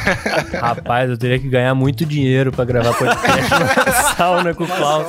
Rapaz, 0.59 1.09
eu 1.09 1.17
teria 1.17 1.39
que 1.39 1.47
ganhar 1.49 1.73
muito 1.75 2.05
dinheiro 2.05 2.51
pra 2.51 2.65
gravar 2.65 2.93
podcast 2.93 3.49
na 3.51 3.93
sauna 4.15 4.53
com 4.53 4.63
o 4.63 4.67
Klaus. 4.67 5.05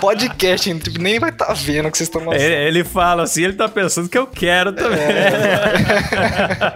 Podcast, 0.00 0.74
tipo, 0.78 0.98
nem 1.00 1.18
vai 1.18 1.30
estar 1.30 1.52
vendo 1.54 1.88
o 1.88 1.90
que 1.90 1.98
vocês 1.98 2.08
estão 2.08 2.32
ele, 2.32 2.54
ele 2.54 2.84
fala 2.84 3.22
assim, 3.22 3.44
ele 3.44 3.52
tá 3.54 3.68
pensando 3.68 4.08
que 4.08 4.18
eu 4.18 4.26
quero 4.26 4.72
também. 4.72 4.98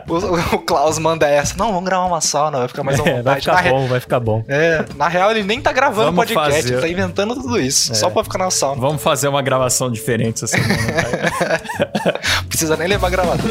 O, 0.09 0.57
o 0.57 0.59
Klaus 0.61 0.99
manda 0.99 1.27
essa. 1.29 1.55
Não, 1.57 1.69
vamos 1.73 1.85
gravar 1.85 2.07
uma 2.07 2.21
sauna, 2.21 2.59
vai 2.59 2.69
ficar 2.69 2.83
mais 2.83 2.99
à 3.01 3.03
É, 3.05 3.17
vontade. 3.17 3.45
Ficar 3.57 3.69
re- 3.69 3.71
bom, 3.71 3.87
vai 3.87 4.01
ficar 4.01 4.21
bom. 4.21 4.45
É, 4.49 4.85
na 4.97 5.09
real, 5.09 5.31
ele 5.31 5.43
nem 5.43 5.61
tá 5.61 5.73
gravando 5.73 6.13
Vamos 6.13 6.25
podcast, 6.27 6.63
fazer. 6.63 6.73
ele 6.75 6.81
tá 6.83 6.89
inventando 6.89 7.35
tudo 7.35 7.61
isso. 7.61 7.95
Só 7.95 8.11
pra 8.11 8.23
ficar 8.25 8.39
na 8.39 8.51
sauna. 8.51 8.81
Vamos 8.81 9.03
fazer 9.03 9.29
uma 9.29 9.43
gravação 9.43 9.91
diferente 9.91 10.45
essa 10.45 10.49
semana. 10.57 10.77
Precisa 12.49 12.77
nem 12.77 12.89
levar 12.89 13.11
gravador. 13.11 13.51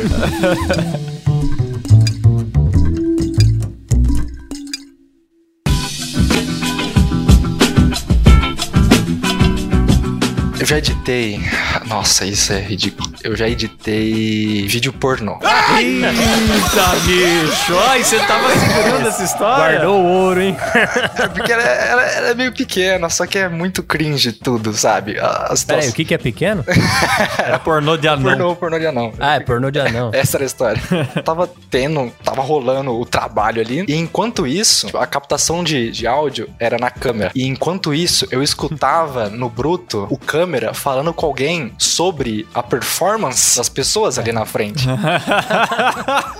Eu 10.60 10.66
já 10.66 10.78
editei. 10.78 11.40
Nossa, 11.92 12.26
isso 12.26 12.54
é 12.54 12.60
ridículo. 12.62 13.12
Eu 13.22 13.36
já 13.36 13.50
editei 13.50 14.66
vídeo 14.68 14.94
pornô. 14.94 15.38
Eita, 15.78 16.96
bicho! 17.06 17.78
Ai, 17.90 18.02
você 18.04 18.18
tava 18.20 18.48
segurando 18.58 19.08
essa 19.08 19.24
história? 19.24 19.80
Guardou 19.80 20.00
o 20.02 20.06
ouro, 20.08 20.42
hein? 20.42 20.56
É 21.20 21.28
porque 21.28 21.52
ela, 21.52 21.62
ela- 21.64 22.02
ela 22.04 22.28
é 22.30 22.34
meio 22.34 22.54
pequena, 22.54 23.10
só 23.10 23.26
que 23.26 23.38
é 23.38 23.50
muito 23.50 23.84
cringe 23.84 24.32
tudo, 24.32 24.74
sabe? 24.74 25.20
A, 25.20 25.26
a 25.52 25.54
Peraí, 25.68 25.90
o 25.90 25.94
que 25.94 26.06
que 26.06 26.14
é 26.14 26.18
pequeno? 26.18 26.64
Era 27.38 27.60
pornô 27.60 27.98
de 27.98 28.08
anão. 28.08 28.24
Pornô, 28.24 28.56
pornô 28.56 28.80
de 28.80 28.88
anão. 28.88 29.14
Ah, 29.20 29.36
é 29.36 29.40
pornô 29.42 29.70
de 29.70 29.80
anão. 29.80 30.12
Essa 30.16 30.38
era 30.38 30.46
a 30.46 30.48
história. 30.48 30.82
tava 31.26 31.50
tendo, 31.70 32.10
tava 32.24 32.42
rolando 32.42 32.92
o 32.98 33.06
trabalho 33.06 33.62
ali. 33.62 33.84
E 33.88 33.96
enquanto 33.96 34.48
isso, 34.48 34.98
a 34.98 35.06
captação 35.06 35.62
de, 35.64 35.92
de 35.92 36.08
áudio 36.08 36.50
era 36.58 36.78
na 36.78 36.90
câmera. 36.90 37.32
E 37.36 37.46
enquanto 37.46 37.94
isso, 37.94 38.26
eu 38.32 38.42
escutava 38.42 39.30
no 39.30 39.50
bruto 39.50 40.08
o 40.10 40.18
câmera 40.18 40.74
falando 40.74 41.14
com 41.14 41.26
alguém 41.26 41.74
sobre 41.84 42.48
a 42.54 42.62
performance 42.62 43.58
das 43.58 43.70
pessoas 43.70 44.18
ali 44.20 44.32
na 44.32 44.46
frente. 44.46 44.88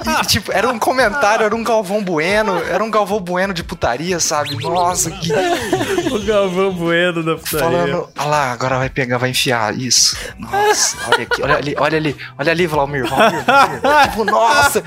E, 0.02 0.26
tipo, 0.26 0.52
era 0.52 0.68
um 0.68 0.80
comentário, 0.80 1.46
era 1.46 1.56
um 1.56 1.64
Galvão 1.64 2.04
Bueno, 2.04 2.62
era 2.70 2.84
um 2.84 2.90
Galvão 2.90 3.20
Bueno 3.20 3.54
de 3.54 3.64
putaria, 3.64 4.20
sabe? 4.20 4.56
Nossa, 4.58 5.12
que. 5.12 5.32
O 6.12 6.20
Galvão 6.26 6.74
Bueno 6.74 7.24
da 7.24 7.36
putaria. 7.36 7.60
Falando, 7.60 8.10
olha 8.18 8.28
lá, 8.28 8.52
agora 8.52 8.78
vai 8.80 8.90
pegar, 8.90 9.18
vai 9.20 9.30
enfiar 9.30 9.78
isso. 9.78 10.18
Nossa, 10.40 10.98
olha 11.08 11.24
aqui, 11.24 11.42
olha 11.42 11.56
ali, 11.56 11.76
olha 11.78 11.98
ali, 11.98 12.18
olha 12.38 12.52
ali, 12.52 12.68
Valmir, 12.68 13.08
Valmir, 13.08 13.44
Valmir. 13.46 13.82
Tipo, 14.10 14.26
nossa. 14.26 14.84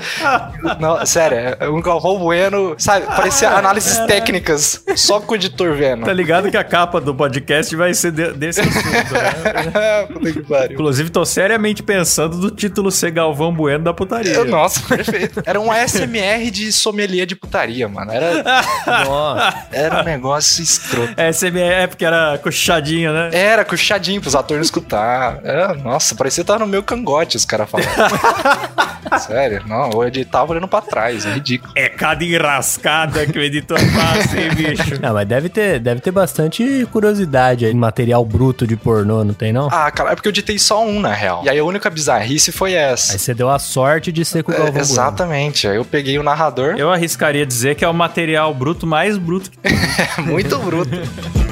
Não, 0.79 1.05
sério, 1.05 1.55
é 1.59 1.69
um 1.69 1.81
Galvão 1.81 2.17
Bueno, 2.19 2.75
sabe? 2.77 3.05
Parecia 3.05 3.49
análises 3.51 3.97
técnicas, 4.05 4.83
só 4.95 5.19
com 5.21 5.31
o 5.31 5.35
editor 5.35 5.75
vendo. 5.75 6.05
Tá 6.05 6.13
ligado 6.13 6.51
que 6.51 6.57
a 6.57 6.63
capa 6.63 6.99
do 6.99 7.15
podcast 7.15 7.73
vai 7.75 7.93
ser 7.93 8.11
de- 8.11 8.33
desse 8.33 8.59
assunto, 8.61 9.13
né? 9.13 10.35
Pariu. 10.47 10.73
Inclusive, 10.73 11.09
tô 11.09 11.25
seriamente 11.25 11.81
pensando 11.81 12.37
do 12.37 12.51
título 12.51 12.91
ser 12.91 13.11
Galvão 13.11 13.53
Bueno 13.53 13.83
da 13.83 13.93
putaria. 13.93 14.43
Nossa, 14.43 14.81
perfeito. 14.87 15.41
Era 15.45 15.59
um 15.59 15.71
ASMR 15.71 16.51
de 16.51 16.71
sommelier 16.71 17.25
de 17.25 17.35
putaria, 17.35 17.87
mano. 17.87 18.11
Era, 18.11 18.43
Nossa. 19.05 19.67
era 19.71 20.01
um 20.01 20.03
negócio 20.03 20.61
escroto. 20.61 21.13
SMR 21.33 21.83
é 21.83 21.87
porque 21.87 22.05
era 22.05 22.37
coxadinho, 22.37 23.13
né? 23.13 23.29
Era 23.31 23.63
coxadinho 23.63 24.21
pros 24.21 24.35
atores 24.35 24.55
não 24.57 24.63
escutar. 24.63 25.39
Era, 25.43 25.73
nossa, 25.73 26.15
parecia 26.15 26.43
que 26.43 26.47
tava 26.47 26.59
no 26.59 26.67
meu 26.67 26.83
cangote 26.83 27.37
os 27.37 27.45
caras 27.45 27.69
falando. 27.69 27.87
Sério, 29.19 29.63
não, 29.67 29.91
eu 29.91 30.03
editava 30.07 30.51
olhando 30.51 30.67
pra 30.67 30.81
trás, 30.81 31.25
é 31.25 31.33
ridículo. 31.33 31.71
É 31.75 31.87
cada 31.87 32.23
enrascada 32.23 33.25
que 33.25 33.37
o 33.37 33.41
editor 33.41 33.77
passa, 33.77 34.39
hein, 34.39 34.49
bicho? 34.53 34.99
Ah, 35.01 35.13
mas 35.13 35.27
deve 35.27 35.47
ter, 35.47 35.79
deve 35.79 36.01
ter 36.01 36.11
bastante 36.11 36.85
curiosidade 36.91 37.65
aí 37.65 37.71
em 37.71 37.75
material 37.75 38.25
bruto 38.25 38.65
de 38.65 38.75
pornô, 38.75 39.23
não 39.23 39.33
tem 39.33 39.53
não? 39.53 39.67
Ah, 39.71 39.89
cara, 39.91 40.11
é 40.11 40.15
porque 40.15 40.27
eu 40.27 40.33
editei 40.35 40.59
só 40.59 40.85
um, 40.85 40.99
na 40.99 41.13
real. 41.13 41.41
E 41.45 41.49
aí 41.49 41.57
a 41.59 41.63
única 41.63 41.89
bizarrice 41.89 42.51
foi 42.51 42.73
essa. 42.73 43.13
Aí 43.13 43.19
você 43.19 43.33
deu 43.33 43.49
a 43.49 43.57
sorte 43.59 44.11
de 44.11 44.25
ser 44.25 44.43
com 44.43 44.51
o 44.51 44.55
É, 44.55 44.57
Galvão 44.57 44.73
Bueno. 44.73 44.85
exatamente. 44.85 45.67
Aí 45.67 45.77
eu 45.77 45.85
peguei 45.85 46.17
o 46.19 46.23
narrador, 46.23 46.75
Eu 46.77 46.91
arriscaria 46.91 47.45
dizer 47.45 47.75
que 47.75 47.85
é 47.85 47.87
o 47.87 47.93
material 47.93 48.53
bruto 48.53 48.85
mais 48.85 49.17
bruto 49.17 49.49
que 49.51 49.57
tem. 49.57 49.73
muito 50.25 50.57
bruto. 50.59 50.91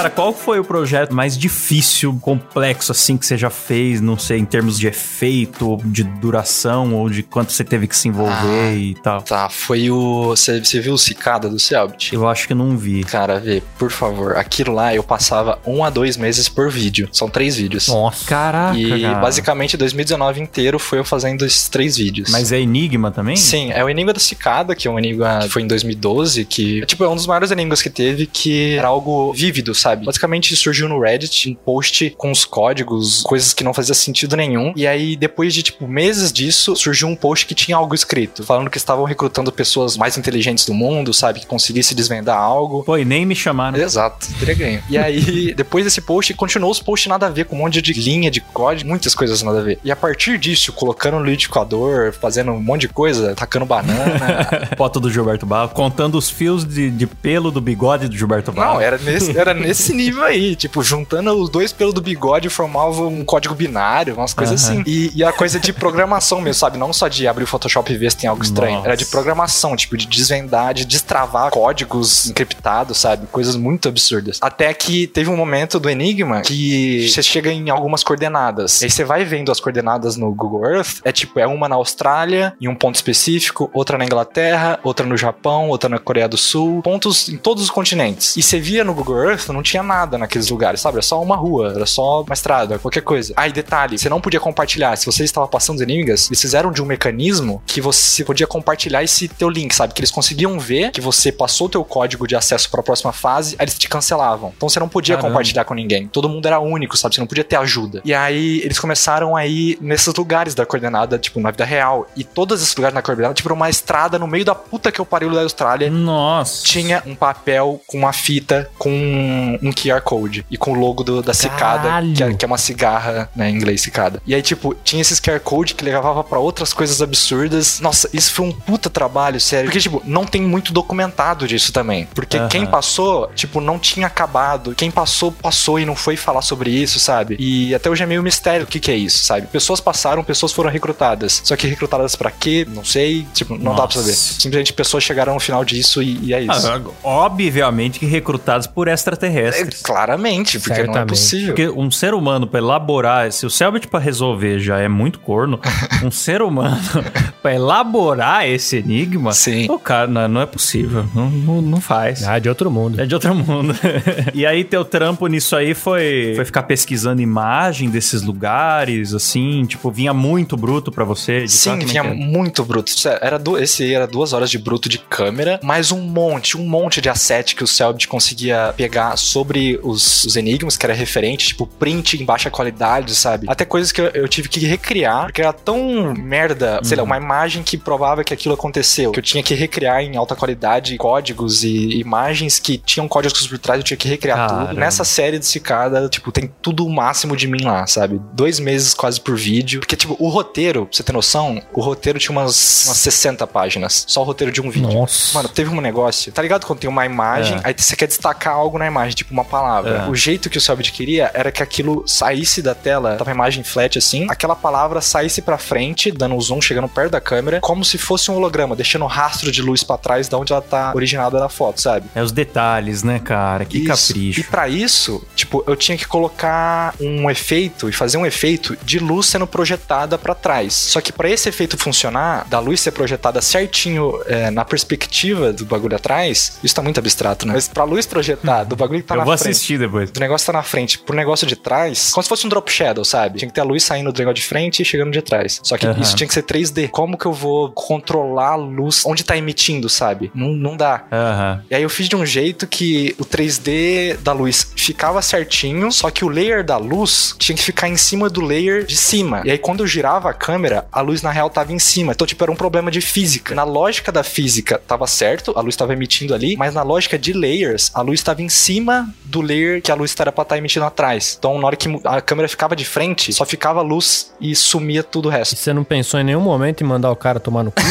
Cara, 0.00 0.08
qual 0.08 0.32
foi 0.32 0.58
o 0.58 0.64
projeto 0.64 1.12
mais 1.14 1.36
difícil, 1.36 2.18
complexo, 2.22 2.90
assim, 2.90 3.18
que 3.18 3.26
você 3.26 3.36
já 3.36 3.50
fez? 3.50 4.00
Não 4.00 4.16
sei, 4.16 4.38
em 4.38 4.46
termos 4.46 4.78
de 4.78 4.86
efeito, 4.86 5.76
de 5.84 6.02
duração, 6.02 6.94
ou 6.94 7.10
de 7.10 7.22
quanto 7.22 7.52
você 7.52 7.62
teve 7.62 7.86
que 7.86 7.94
se 7.94 8.08
envolver 8.08 8.32
Ah. 8.32 8.72
e 8.72 8.94
tal. 8.94 9.20
Tá, 9.20 9.50
foi 9.50 9.90
o. 9.90 10.28
Você 10.30 10.58
você 10.64 10.80
viu 10.80 10.94
o 10.94 10.98
Cicada 10.98 11.50
do 11.50 11.58
Selbit? 11.58 12.14
Eu 12.14 12.26
acho 12.26 12.48
que 12.48 12.54
não 12.54 12.78
vi. 12.78 13.04
Cara, 13.04 13.38
vê, 13.38 13.62
por 13.78 13.90
favor. 13.90 14.38
Aquilo 14.38 14.72
lá 14.72 14.94
eu 14.94 15.02
passava 15.02 15.58
um 15.66 15.84
a 15.84 15.90
dois 15.90 16.16
meses 16.16 16.48
por 16.48 16.70
vídeo. 16.70 17.06
São 17.12 17.28
três 17.28 17.56
vídeos. 17.56 17.86
Nossa. 17.88 18.24
Caraca, 18.24 18.78
E 18.78 19.02
cara. 19.02 19.18
basicamente 19.20 19.76
2019 19.76 20.40
inteiro 20.40 20.78
foi 20.78 20.98
eu 21.00 21.04
fazendo 21.04 21.44
esses 21.44 21.68
três 21.68 21.98
vídeos. 21.98 22.30
Mas 22.30 22.52
é 22.52 22.58
Enigma 22.58 23.10
também? 23.10 23.36
Sim, 23.36 23.70
é 23.70 23.84
o 23.84 23.88
Enigma 23.90 24.14
da 24.14 24.20
Cicada, 24.20 24.74
que 24.74 24.88
é 24.88 24.90
um 24.90 24.98
enigma 24.98 25.40
que 25.42 25.50
foi 25.50 25.60
em 25.60 25.66
2012, 25.66 26.46
que 26.46 26.86
tipo, 26.86 27.04
é 27.04 27.08
um 27.10 27.14
dos 27.16 27.26
maiores 27.26 27.50
enigmas 27.50 27.82
que 27.82 27.90
teve, 27.90 28.24
que 28.24 28.76
era 28.76 28.88
algo 28.88 29.34
vívido, 29.34 29.74
sabe? 29.74 29.89
Basicamente 29.96 30.54
surgiu 30.56 30.88
no 30.88 31.00
Reddit 31.00 31.50
um 31.50 31.54
post 31.54 32.10
com 32.16 32.30
os 32.30 32.44
códigos, 32.44 33.22
coisas 33.22 33.52
que 33.52 33.64
não 33.64 33.74
fazia 33.74 33.94
sentido 33.94 34.36
nenhum. 34.36 34.72
E 34.76 34.86
aí, 34.86 35.16
depois 35.16 35.54
de 35.54 35.62
tipo 35.62 35.86
meses 35.86 36.32
disso, 36.32 36.76
surgiu 36.76 37.08
um 37.08 37.16
post 37.16 37.46
que 37.46 37.54
tinha 37.54 37.76
algo 37.76 37.94
escrito, 37.94 38.44
falando 38.44 38.70
que 38.70 38.78
estavam 38.78 39.04
recrutando 39.04 39.50
pessoas 39.52 39.96
mais 39.96 40.16
inteligentes 40.16 40.64
do 40.66 40.74
mundo, 40.74 41.12
sabe? 41.12 41.40
Que 41.40 41.46
conseguisse 41.46 41.94
desvendar 41.94 42.38
algo. 42.38 42.82
Pô, 42.84 42.96
e 42.96 43.04
nem 43.04 43.24
me 43.26 43.34
chamaram. 43.34 43.78
Exato, 43.78 44.26
teria 44.38 44.54
ganho. 44.54 44.82
E 44.88 44.96
aí, 44.96 45.54
depois 45.54 45.84
desse 45.84 46.00
post, 46.00 46.32
continuou 46.34 46.70
os 46.70 46.80
posts 46.80 47.08
nada 47.08 47.26
a 47.26 47.30
ver, 47.30 47.44
com 47.44 47.56
um 47.56 47.60
monte 47.60 47.82
de 47.82 47.92
linha 47.92 48.30
de 48.30 48.40
código, 48.40 48.88
muitas 48.88 49.14
coisas 49.14 49.42
nada 49.42 49.60
a 49.60 49.62
ver. 49.62 49.78
E 49.84 49.90
a 49.90 49.96
partir 49.96 50.38
disso, 50.38 50.72
colocando 50.72 51.18
no 51.18 51.24
liquidificador, 51.24 52.12
fazendo 52.12 52.52
um 52.52 52.60
monte 52.60 52.82
de 52.82 52.88
coisa, 52.88 53.34
tacando 53.34 53.66
banana. 53.66 54.68
Foto 54.76 55.00
do 55.00 55.10
Gilberto 55.10 55.46
Barro, 55.46 55.70
contando 55.70 56.16
os 56.16 56.30
fios 56.30 56.64
de, 56.64 56.90
de 56.90 57.06
pelo 57.06 57.50
do 57.50 57.60
bigode 57.60 58.08
do 58.08 58.16
Gilberto 58.16 58.52
Barro. 58.52 58.74
Não, 58.74 58.80
era 58.80 58.98
nesse, 58.98 59.36
era 59.36 59.54
nesse 59.54 59.79
nível 59.88 60.24
aí. 60.24 60.56
Tipo, 60.56 60.82
juntando 60.82 61.32
os 61.32 61.48
dois 61.48 61.72
pelos 61.72 61.94
do 61.94 62.00
bigode 62.00 62.48
formava 62.48 63.02
um 63.06 63.24
código 63.24 63.54
binário, 63.54 64.14
umas 64.14 64.34
coisas 64.34 64.64
Aham. 64.64 64.80
assim. 64.80 64.84
E, 64.86 65.12
e 65.14 65.24
a 65.24 65.32
coisa 65.32 65.60
de 65.60 65.72
programação 65.72 66.40
mesmo, 66.40 66.60
sabe? 66.60 66.76
Não 66.76 66.92
só 66.92 67.08
de 67.08 67.26
abrir 67.26 67.44
o 67.44 67.46
Photoshop 67.46 67.92
e 67.92 67.96
ver 67.96 68.10
se 68.10 68.18
tem 68.18 68.28
algo 68.28 68.42
estranho. 68.42 68.76
Nossa. 68.76 68.88
Era 68.88 68.96
de 68.96 69.06
programação, 69.06 69.76
tipo, 69.76 69.96
de 69.96 70.06
desvendar, 70.06 70.74
de 70.74 70.84
destravar 70.84 71.50
códigos 71.50 72.28
encriptados, 72.28 72.98
sabe? 72.98 73.26
Coisas 73.28 73.56
muito 73.56 73.88
absurdas. 73.88 74.38
Até 74.40 74.72
que 74.74 75.06
teve 75.06 75.30
um 75.30 75.36
momento 75.36 75.78
do 75.78 75.88
Enigma 75.88 76.42
que 76.42 77.08
você 77.08 77.22
chega 77.22 77.52
em 77.52 77.70
algumas 77.70 78.02
coordenadas. 78.02 78.82
Aí 78.82 78.90
você 78.90 79.04
vai 79.04 79.24
vendo 79.24 79.52
as 79.52 79.60
coordenadas 79.60 80.16
no 80.16 80.32
Google 80.32 80.66
Earth. 80.66 81.00
É 81.04 81.12
tipo, 81.12 81.38
é 81.38 81.46
uma 81.46 81.68
na 81.68 81.76
Austrália, 81.76 82.54
em 82.60 82.68
um 82.68 82.74
ponto 82.74 82.96
específico, 82.96 83.70
outra 83.72 83.96
na 83.96 84.04
Inglaterra, 84.04 84.78
outra 84.82 85.06
no 85.06 85.16
Japão, 85.16 85.68
outra 85.68 85.88
na 85.88 85.98
Coreia 85.98 86.28
do 86.28 86.36
Sul. 86.36 86.82
Pontos 86.82 87.28
em 87.28 87.36
todos 87.36 87.62
os 87.62 87.70
continentes. 87.70 88.36
E 88.36 88.42
você 88.42 88.58
via 88.58 88.84
no 88.84 88.94
Google 88.94 89.22
Earth, 89.22 89.48
não 89.48 89.60
não 89.60 89.62
tinha 89.70 89.82
nada 89.82 90.18
naqueles 90.18 90.48
lugares, 90.48 90.80
sabe? 90.80 90.96
Era 90.96 91.02
só 91.02 91.22
uma 91.22 91.36
rua, 91.36 91.72
era 91.74 91.86
só 91.86 92.22
uma 92.22 92.34
estrada, 92.34 92.78
qualquer 92.78 93.02
coisa. 93.02 93.32
Aí, 93.36 93.52
detalhe, 93.52 93.98
você 93.98 94.08
não 94.08 94.20
podia 94.20 94.40
compartilhar. 94.40 94.96
Se 94.96 95.06
você 95.06 95.24
estava 95.24 95.46
passando 95.46 95.76
os 95.76 95.82
enigmas, 95.82 96.28
eles 96.28 96.40
fizeram 96.40 96.72
de 96.72 96.82
um 96.82 96.86
mecanismo 96.86 97.62
que 97.66 97.80
você 97.80 98.24
podia 98.24 98.46
compartilhar 98.46 99.02
esse 99.02 99.28
teu 99.28 99.48
link, 99.48 99.74
sabe? 99.74 99.94
Que 99.94 100.00
eles 100.00 100.10
conseguiam 100.10 100.58
ver 100.58 100.90
que 100.90 101.00
você 101.00 101.30
passou 101.30 101.66
o 101.66 101.70
teu 101.70 101.84
código 101.84 102.26
de 102.26 102.34
acesso 102.34 102.70
para 102.70 102.80
a 102.80 102.82
próxima 102.82 103.12
fase, 103.12 103.56
aí 103.58 103.64
eles 103.64 103.78
te 103.78 103.88
cancelavam. 103.88 104.52
Então 104.56 104.68
você 104.68 104.80
não 104.80 104.88
podia 104.88 105.16
Caramba. 105.16 105.30
compartilhar 105.30 105.64
com 105.64 105.74
ninguém. 105.74 106.08
Todo 106.08 106.28
mundo 106.28 106.46
era 106.46 106.58
único, 106.58 106.96
sabe? 106.96 107.14
Você 107.14 107.20
não 107.20 107.28
podia 107.28 107.44
ter 107.44 107.56
ajuda. 107.56 108.02
E 108.04 108.12
aí 108.12 108.60
eles 108.62 108.78
começaram 108.78 109.36
a 109.36 109.46
ir 109.46 109.78
nesses 109.80 110.12
lugares 110.14 110.54
da 110.54 110.66
coordenada, 110.66 111.18
tipo, 111.18 111.40
na 111.40 111.50
vida 111.50 111.64
real. 111.64 112.08
E 112.16 112.24
todos 112.24 112.60
esses 112.60 112.74
lugares 112.74 112.94
na 112.94 113.02
coordenada, 113.02 113.34
tipo, 113.34 113.52
uma 113.52 113.70
estrada 113.70 114.18
no 114.18 114.26
meio 114.26 114.44
da 114.44 114.54
puta 114.54 114.90
que 114.90 115.00
eu 115.00 115.06
pariu 115.06 115.30
da 115.30 115.42
Austrália. 115.42 115.90
Nossa. 115.90 116.64
Tinha 116.64 117.02
um 117.06 117.14
papel 117.14 117.80
com 117.86 117.98
uma 117.98 118.12
fita 118.12 118.68
com 118.78 119.58
um 119.62 119.70
QR 119.72 120.00
Code 120.02 120.44
e 120.50 120.56
com 120.56 120.72
o 120.72 120.74
logo 120.74 121.02
do- 121.04 121.22
da 121.22 121.34
cicada, 121.34 121.88
que 122.14 122.22
é, 122.22 122.34
que 122.34 122.44
é 122.44 122.46
uma 122.46 122.58
cigarra, 122.58 123.28
né, 123.34 123.50
em 123.50 123.54
inglês, 123.54 123.80
cicada. 123.82 124.20
E 124.26 124.34
aí, 124.34 124.42
tipo, 124.42 124.74
tinha 124.84 125.00
esses 125.02 125.20
QR 125.20 125.40
Code 125.40 125.74
que 125.74 125.84
levava 125.84 126.22
pra 126.24 126.38
outras 126.38 126.72
coisas 126.72 127.00
absurdas. 127.02 127.80
Nossa, 127.80 128.08
isso 128.12 128.32
foi 128.32 128.46
um 128.46 128.52
puta 128.52 128.88
trabalho, 128.90 129.40
sério. 129.40 129.66
Porque, 129.66 129.80
tipo, 129.80 130.02
não 130.04 130.24
tem 130.24 130.42
muito 130.42 130.72
documentado 130.72 131.46
disso 131.46 131.72
também. 131.72 132.06
Porque 132.14 132.38
quem 132.48 132.66
passou, 132.66 133.28
tipo, 133.34 133.60
não 133.60 133.78
tinha 133.78 134.06
acabado. 134.06 134.74
Quem 134.74 134.90
passou, 134.90 135.32
passou 135.32 135.78
e 135.78 135.84
não 135.84 135.94
foi 135.96 136.16
falar 136.16 136.42
sobre 136.42 136.70
isso, 136.70 136.98
sabe? 136.98 137.36
E 137.38 137.74
até 137.74 137.88
hoje 137.90 138.02
é 138.02 138.06
meio 138.06 138.22
mistério 138.22 138.64
o 138.64 138.66
que, 138.66 138.80
que 138.80 138.90
é 138.90 138.96
isso, 138.96 139.24
sabe? 139.24 139.46
Pessoas 139.46 139.80
passaram, 139.80 140.22
pessoas 140.24 140.52
foram 140.52 140.70
recrutadas. 140.70 141.40
Só 141.44 141.56
que 141.56 141.66
recrutadas 141.66 142.16
pra 142.16 142.30
quê? 142.30 142.66
Não 142.68 142.84
sei. 142.84 143.26
Tipo, 143.34 143.54
não 143.56 143.74
dá 143.74 143.86
pra 143.86 143.96
Nossa. 143.96 144.00
saber. 144.00 144.14
Simplesmente 144.14 144.72
pessoas 144.72 145.04
chegaram 145.04 145.34
no 145.34 145.40
final 145.40 145.64
disso 145.64 146.02
e, 146.02 146.18
e 146.26 146.34
é 146.34 146.40
isso. 146.42 146.66
Ah, 146.68 146.80
obviamente 147.02 147.98
que 147.98 148.06
recrutados 148.06 148.66
por 148.66 148.88
É, 148.88 149.49
extraterrestres. 149.50 149.82
claramente, 149.82 150.58
porque 150.58 150.70
não 150.70 150.76
é 150.80 150.84
Certamente. 150.84 151.08
possível. 151.08 151.46
Porque 151.54 151.68
um 151.68 151.90
ser 151.90 152.14
humano 152.14 152.46
pra 152.46 152.58
elaborar, 152.60 153.30
se 153.32 153.44
o 153.46 153.50
Selbit 153.50 153.88
pra 153.88 154.00
resolver 154.00 154.58
já 154.60 154.78
é 154.78 154.88
muito 154.88 155.18
corno, 155.20 155.60
um 156.04 156.10
ser 156.10 156.42
humano 156.42 156.80
pra 157.42 157.54
elaborar 157.54 158.48
esse 158.48 158.76
enigma, 158.76 159.32
Sim. 159.32 159.66
o 159.70 159.78
cara 159.78 160.06
não, 160.06 160.28
não 160.28 160.40
é 160.40 160.46
possível, 160.46 161.04
não, 161.14 161.30
não, 161.30 161.62
não 161.62 161.80
faz. 161.80 162.22
Ah, 162.26 162.38
de 162.38 162.48
outro 162.48 162.70
mundo. 162.70 163.00
É 163.00 163.06
de 163.06 163.14
outro 163.14 163.34
mundo. 163.34 163.74
e 164.34 164.44
aí, 164.46 164.64
teu 164.64 164.84
trampo 164.84 165.26
nisso 165.26 165.54
aí 165.56 165.74
foi, 165.74 166.32
foi 166.36 166.44
ficar 166.44 166.62
pesquisando 166.64 167.20
imagem 167.22 167.90
desses 167.90 168.22
lugares, 168.22 169.12
assim, 169.14 169.64
tipo, 169.66 169.90
vinha 169.90 170.12
muito 170.14 170.56
bruto 170.56 170.90
pra 170.92 171.04
você? 171.04 171.46
Sim, 171.48 171.72
é 171.72 171.76
vinha 171.76 172.02
que 172.02 172.08
é? 172.08 172.14
muito 172.14 172.64
bruto. 172.64 172.92
Era 173.20 173.38
du- 173.38 173.58
esse 173.58 173.82
aí 173.82 173.94
era 173.94 174.06
duas 174.06 174.32
horas 174.32 174.50
de 174.50 174.58
bruto 174.58 174.88
de 174.88 174.98
câmera, 174.98 175.58
mais 175.62 175.90
um 175.92 176.00
monte, 176.00 176.56
um 176.56 176.66
monte 176.68 177.00
de 177.00 177.08
asset 177.08 177.54
que 177.54 177.62
o 177.64 177.66
Selbit 177.66 178.08
conseguia 178.08 178.72
pegar 178.76 179.16
sobre 179.16 179.39
os, 179.82 180.24
os 180.24 180.36
enigmas, 180.36 180.76
que 180.76 180.84
era 180.86 180.94
referente, 180.94 181.48
tipo 181.48 181.66
print 181.66 182.20
em 182.20 182.24
baixa 182.24 182.50
qualidade, 182.50 183.14
sabe? 183.14 183.46
Até 183.48 183.64
coisas 183.64 183.92
que 183.92 184.00
eu, 184.00 184.06
eu 184.08 184.28
tive 184.28 184.48
que 184.48 184.60
recriar, 184.66 185.24
porque 185.26 185.40
era 185.40 185.52
tão 185.52 186.14
merda, 186.14 186.80
sei 186.82 186.96
lá, 186.96 187.02
uma 187.02 187.16
imagem 187.16 187.62
que 187.62 187.76
provava 187.76 188.22
que 188.24 188.32
aquilo 188.34 188.54
aconteceu, 188.54 189.12
que 189.12 189.18
eu 189.18 189.22
tinha 189.22 189.42
que 189.42 189.54
recriar 189.54 190.02
em 190.02 190.16
alta 190.16 190.34
qualidade 190.36 190.96
códigos 190.96 191.62
e 191.64 191.98
imagens 192.00 192.58
que 192.58 192.78
tinham 192.78 193.08
códigos 193.08 193.46
por 193.46 193.58
trás, 193.58 193.78
eu 193.80 193.84
tinha 193.84 193.96
que 193.96 194.08
recriar 194.08 194.36
Caramba. 194.38 194.66
tudo. 194.68 194.80
Nessa 194.80 195.04
série 195.04 195.38
de 195.38 195.46
Cicada, 195.46 196.08
tipo, 196.08 196.30
tem 196.32 196.50
tudo 196.62 196.84
o 196.86 196.90
máximo 196.90 197.36
de 197.36 197.46
mim 197.48 197.62
lá, 197.62 197.86
sabe? 197.86 198.20
Dois 198.32 198.58
meses 198.60 198.94
quase 198.94 199.20
por 199.20 199.36
vídeo. 199.36 199.80
Porque, 199.80 199.96
tipo, 199.96 200.16
o 200.18 200.28
roteiro, 200.28 200.86
pra 200.86 200.96
você 200.96 201.02
ter 201.02 201.12
noção, 201.12 201.60
o 201.72 201.80
roteiro 201.80 202.18
tinha 202.18 202.32
umas, 202.32 202.86
umas 202.86 202.96
60 202.98 203.46
páginas. 203.46 204.04
Só 204.06 204.20
o 204.20 204.24
roteiro 204.24 204.52
de 204.52 204.60
um 204.60 204.70
vídeo. 204.70 204.92
Nossa. 204.92 205.34
Mano, 205.36 205.48
teve 205.48 205.70
um 205.70 205.80
negócio. 205.80 206.32
Tá 206.32 206.42
ligado 206.42 206.66
quando 206.66 206.78
tem 206.80 206.90
uma 206.90 207.04
imagem, 207.06 207.56
É. 207.56 207.60
aí 207.64 207.74
você 207.76 207.96
quer 207.96 208.06
destacar 208.06 208.54
algo 208.54 208.78
na 208.78 208.86
imagem, 208.86 209.14
tipo 209.20 209.32
uma 209.32 209.44
palavra. 209.44 210.04
É. 210.06 210.08
O 210.08 210.14
jeito 210.14 210.48
que 210.48 210.58
o 210.58 210.60
Selbit 210.60 210.92
queria 210.92 211.30
era 211.34 211.52
que 211.52 211.62
aquilo 211.62 212.04
saísse 212.06 212.62
da 212.62 212.74
tela, 212.74 213.16
tava 213.16 213.30
a 213.30 213.34
imagem 213.34 213.62
flat 213.62 213.98
assim, 213.98 214.26
aquela 214.30 214.56
palavra 214.56 215.00
saísse 215.00 215.42
pra 215.42 215.58
frente, 215.58 216.10
dando 216.10 216.34
um 216.34 216.40
zoom, 216.40 216.60
chegando 216.60 216.88
perto 216.88 217.12
da 217.12 217.20
câmera, 217.20 217.60
como 217.60 217.84
se 217.84 217.98
fosse 217.98 218.30
um 218.30 218.36
holograma, 218.36 218.74
deixando 218.74 219.04
um 219.04 219.08
rastro 219.08 219.52
de 219.52 219.60
luz 219.62 219.82
pra 219.82 219.98
trás 219.98 220.28
da 220.28 220.38
onde 220.38 220.52
ela 220.52 220.62
tá 220.62 220.92
originada 220.94 221.38
na 221.38 221.48
foto, 221.48 221.80
sabe? 221.80 222.06
É 222.14 222.22
os 222.22 222.32
detalhes, 222.32 223.02
né, 223.02 223.18
cara? 223.18 223.64
Que 223.64 223.78
Isso. 223.78 224.08
capricho. 224.08 224.40
E 224.40 224.44
pra 224.44 224.68
isso, 224.68 225.24
tipo, 225.34 225.62
eu 225.66 225.76
tinha 225.76 225.96
que 225.96 226.06
colocar 226.06 226.94
um 227.00 227.30
efeito 227.30 227.88
e 227.88 227.92
fazer 227.92 228.16
um 228.16 228.24
efeito 228.24 228.76
de 228.82 228.98
luz 228.98 229.26
sendo 229.26 229.46
projetada 229.46 230.16
pra 230.16 230.34
trás. 230.34 230.72
Só 230.72 231.00
que 231.00 231.12
pra 231.12 231.28
esse 231.28 231.48
efeito 231.48 231.76
funcionar, 231.76 232.46
da 232.48 232.58
luz 232.58 232.80
ser 232.80 232.92
projetada 232.92 233.40
certinho 233.40 234.20
é, 234.26 234.50
na 234.50 234.64
perspectiva 234.64 235.52
do 235.52 235.64
bagulho 235.64 235.96
atrás, 235.96 236.58
isso 236.62 236.74
tá 236.74 236.82
muito 236.82 236.98
abstrato, 236.98 237.46
né? 237.46 237.54
Mas 237.54 237.68
pra 237.68 237.84
luz 237.84 238.06
projetar 238.06 238.64
do 238.64 238.76
bagulho 238.76 239.00
tá 239.10 239.14
Eu 239.14 239.18
na 239.18 239.24
vou 239.24 239.36
frente. 239.36 239.52
assistir 239.52 239.78
depois. 239.78 240.10
Do 240.10 240.20
negócio 240.20 240.46
tá 240.46 240.52
na 240.52 240.62
frente 240.62 240.98
pro 240.98 241.14
negócio 241.14 241.46
de 241.46 241.56
trás, 241.56 242.10
como 242.12 242.22
se 242.22 242.28
fosse 242.28 242.46
um 242.46 242.48
drop 242.48 242.70
shadow, 242.70 243.04
sabe? 243.04 243.38
Tinha 243.38 243.48
que 243.48 243.54
ter 243.54 243.60
a 243.60 243.64
luz 243.64 243.82
saindo 243.82 244.12
do 244.12 244.18
negócio 244.18 244.36
de 244.36 244.42
frente 244.42 244.82
e 244.82 244.84
chegando 244.84 245.10
de 245.12 245.22
trás. 245.22 245.60
Só 245.62 245.76
que 245.76 245.86
Aham. 245.86 246.00
isso 246.00 246.16
tinha 246.16 246.26
que 246.26 246.34
ser 246.34 246.42
3D. 246.42 246.88
Como 246.88 247.16
que 247.18 247.26
eu 247.26 247.32
vou 247.32 247.70
controlar 247.72 248.50
a 248.52 248.56
luz 248.56 249.04
onde 249.06 249.24
tá 249.24 249.36
emitindo, 249.36 249.88
sabe? 249.88 250.30
Não, 250.34 250.48
não 250.48 250.76
dá. 250.76 251.04
Aham. 251.12 251.62
E 251.70 251.74
aí 251.74 251.82
eu 251.82 251.90
fiz 251.90 252.08
de 252.08 252.16
um 252.16 252.24
jeito 252.24 252.66
que 252.66 253.14
o 253.18 253.24
3D 253.24 254.16
da 254.18 254.32
luz 254.32 254.72
ficava 254.76 255.20
certinho, 255.22 255.90
só 255.92 256.10
que 256.10 256.24
o 256.24 256.28
layer 256.28 256.64
da 256.64 256.76
luz 256.76 257.34
tinha 257.38 257.56
que 257.56 257.62
ficar 257.62 257.88
em 257.88 257.96
cima 257.96 258.28
do 258.30 258.40
layer 258.40 258.84
de 258.84 258.96
cima. 258.96 259.42
E 259.44 259.50
aí 259.50 259.58
quando 259.58 259.80
eu 259.80 259.86
girava 259.86 260.30
a 260.30 260.34
câmera, 260.34 260.86
a 260.90 261.00
luz 261.00 261.22
na 261.22 261.30
real 261.30 261.50
tava 261.50 261.72
em 261.72 261.78
cima. 261.78 262.12
Então, 262.12 262.26
tipo, 262.26 262.42
era 262.44 262.50
um 262.50 262.56
problema 262.56 262.90
de 262.90 263.00
física. 263.00 263.54
Na 263.54 263.64
lógica 263.64 264.10
da 264.12 264.22
física 264.22 264.80
tava 264.86 265.06
certo, 265.06 265.52
a 265.56 265.60
luz 265.60 265.76
tava 265.76 265.92
emitindo 265.92 266.34
ali, 266.34 266.56
mas 266.56 266.74
na 266.74 266.82
lógica 266.82 267.18
de 267.18 267.32
layers, 267.32 267.90
a 267.94 268.02
luz 268.02 268.22
tava 268.22 268.42
em 268.42 268.48
cima 268.48 268.99
do 269.24 269.40
layer 269.40 269.80
que 269.82 269.90
a 269.90 269.94
luz 269.94 270.14
era 270.18 270.30
pra 270.32 270.42
estar 270.42 270.58
emitindo 270.58 270.84
atrás. 270.84 271.36
Então, 271.38 271.58
na 271.58 271.66
hora 271.68 271.76
que 271.76 271.88
a 272.04 272.20
câmera 272.20 272.48
ficava 272.48 272.74
de 272.76 272.84
frente, 272.84 273.32
só 273.32 273.44
ficava 273.44 273.80
a 273.80 273.82
luz 273.82 274.32
e 274.40 274.54
sumia 274.56 275.02
tudo 275.02 275.28
o 275.28 275.32
E 275.32 275.36
resto. 275.36 275.56
você 275.56 275.72
não 275.72 275.84
pensou 275.84 276.18
em 276.20 276.24
nenhum 276.24 276.40
momento 276.40 276.82
em 276.82 276.86
mandar 276.86 277.10
o 277.10 277.16
cara 277.16 277.38
tomar 277.40 277.62
no 277.62 277.70
cu? 277.72 277.82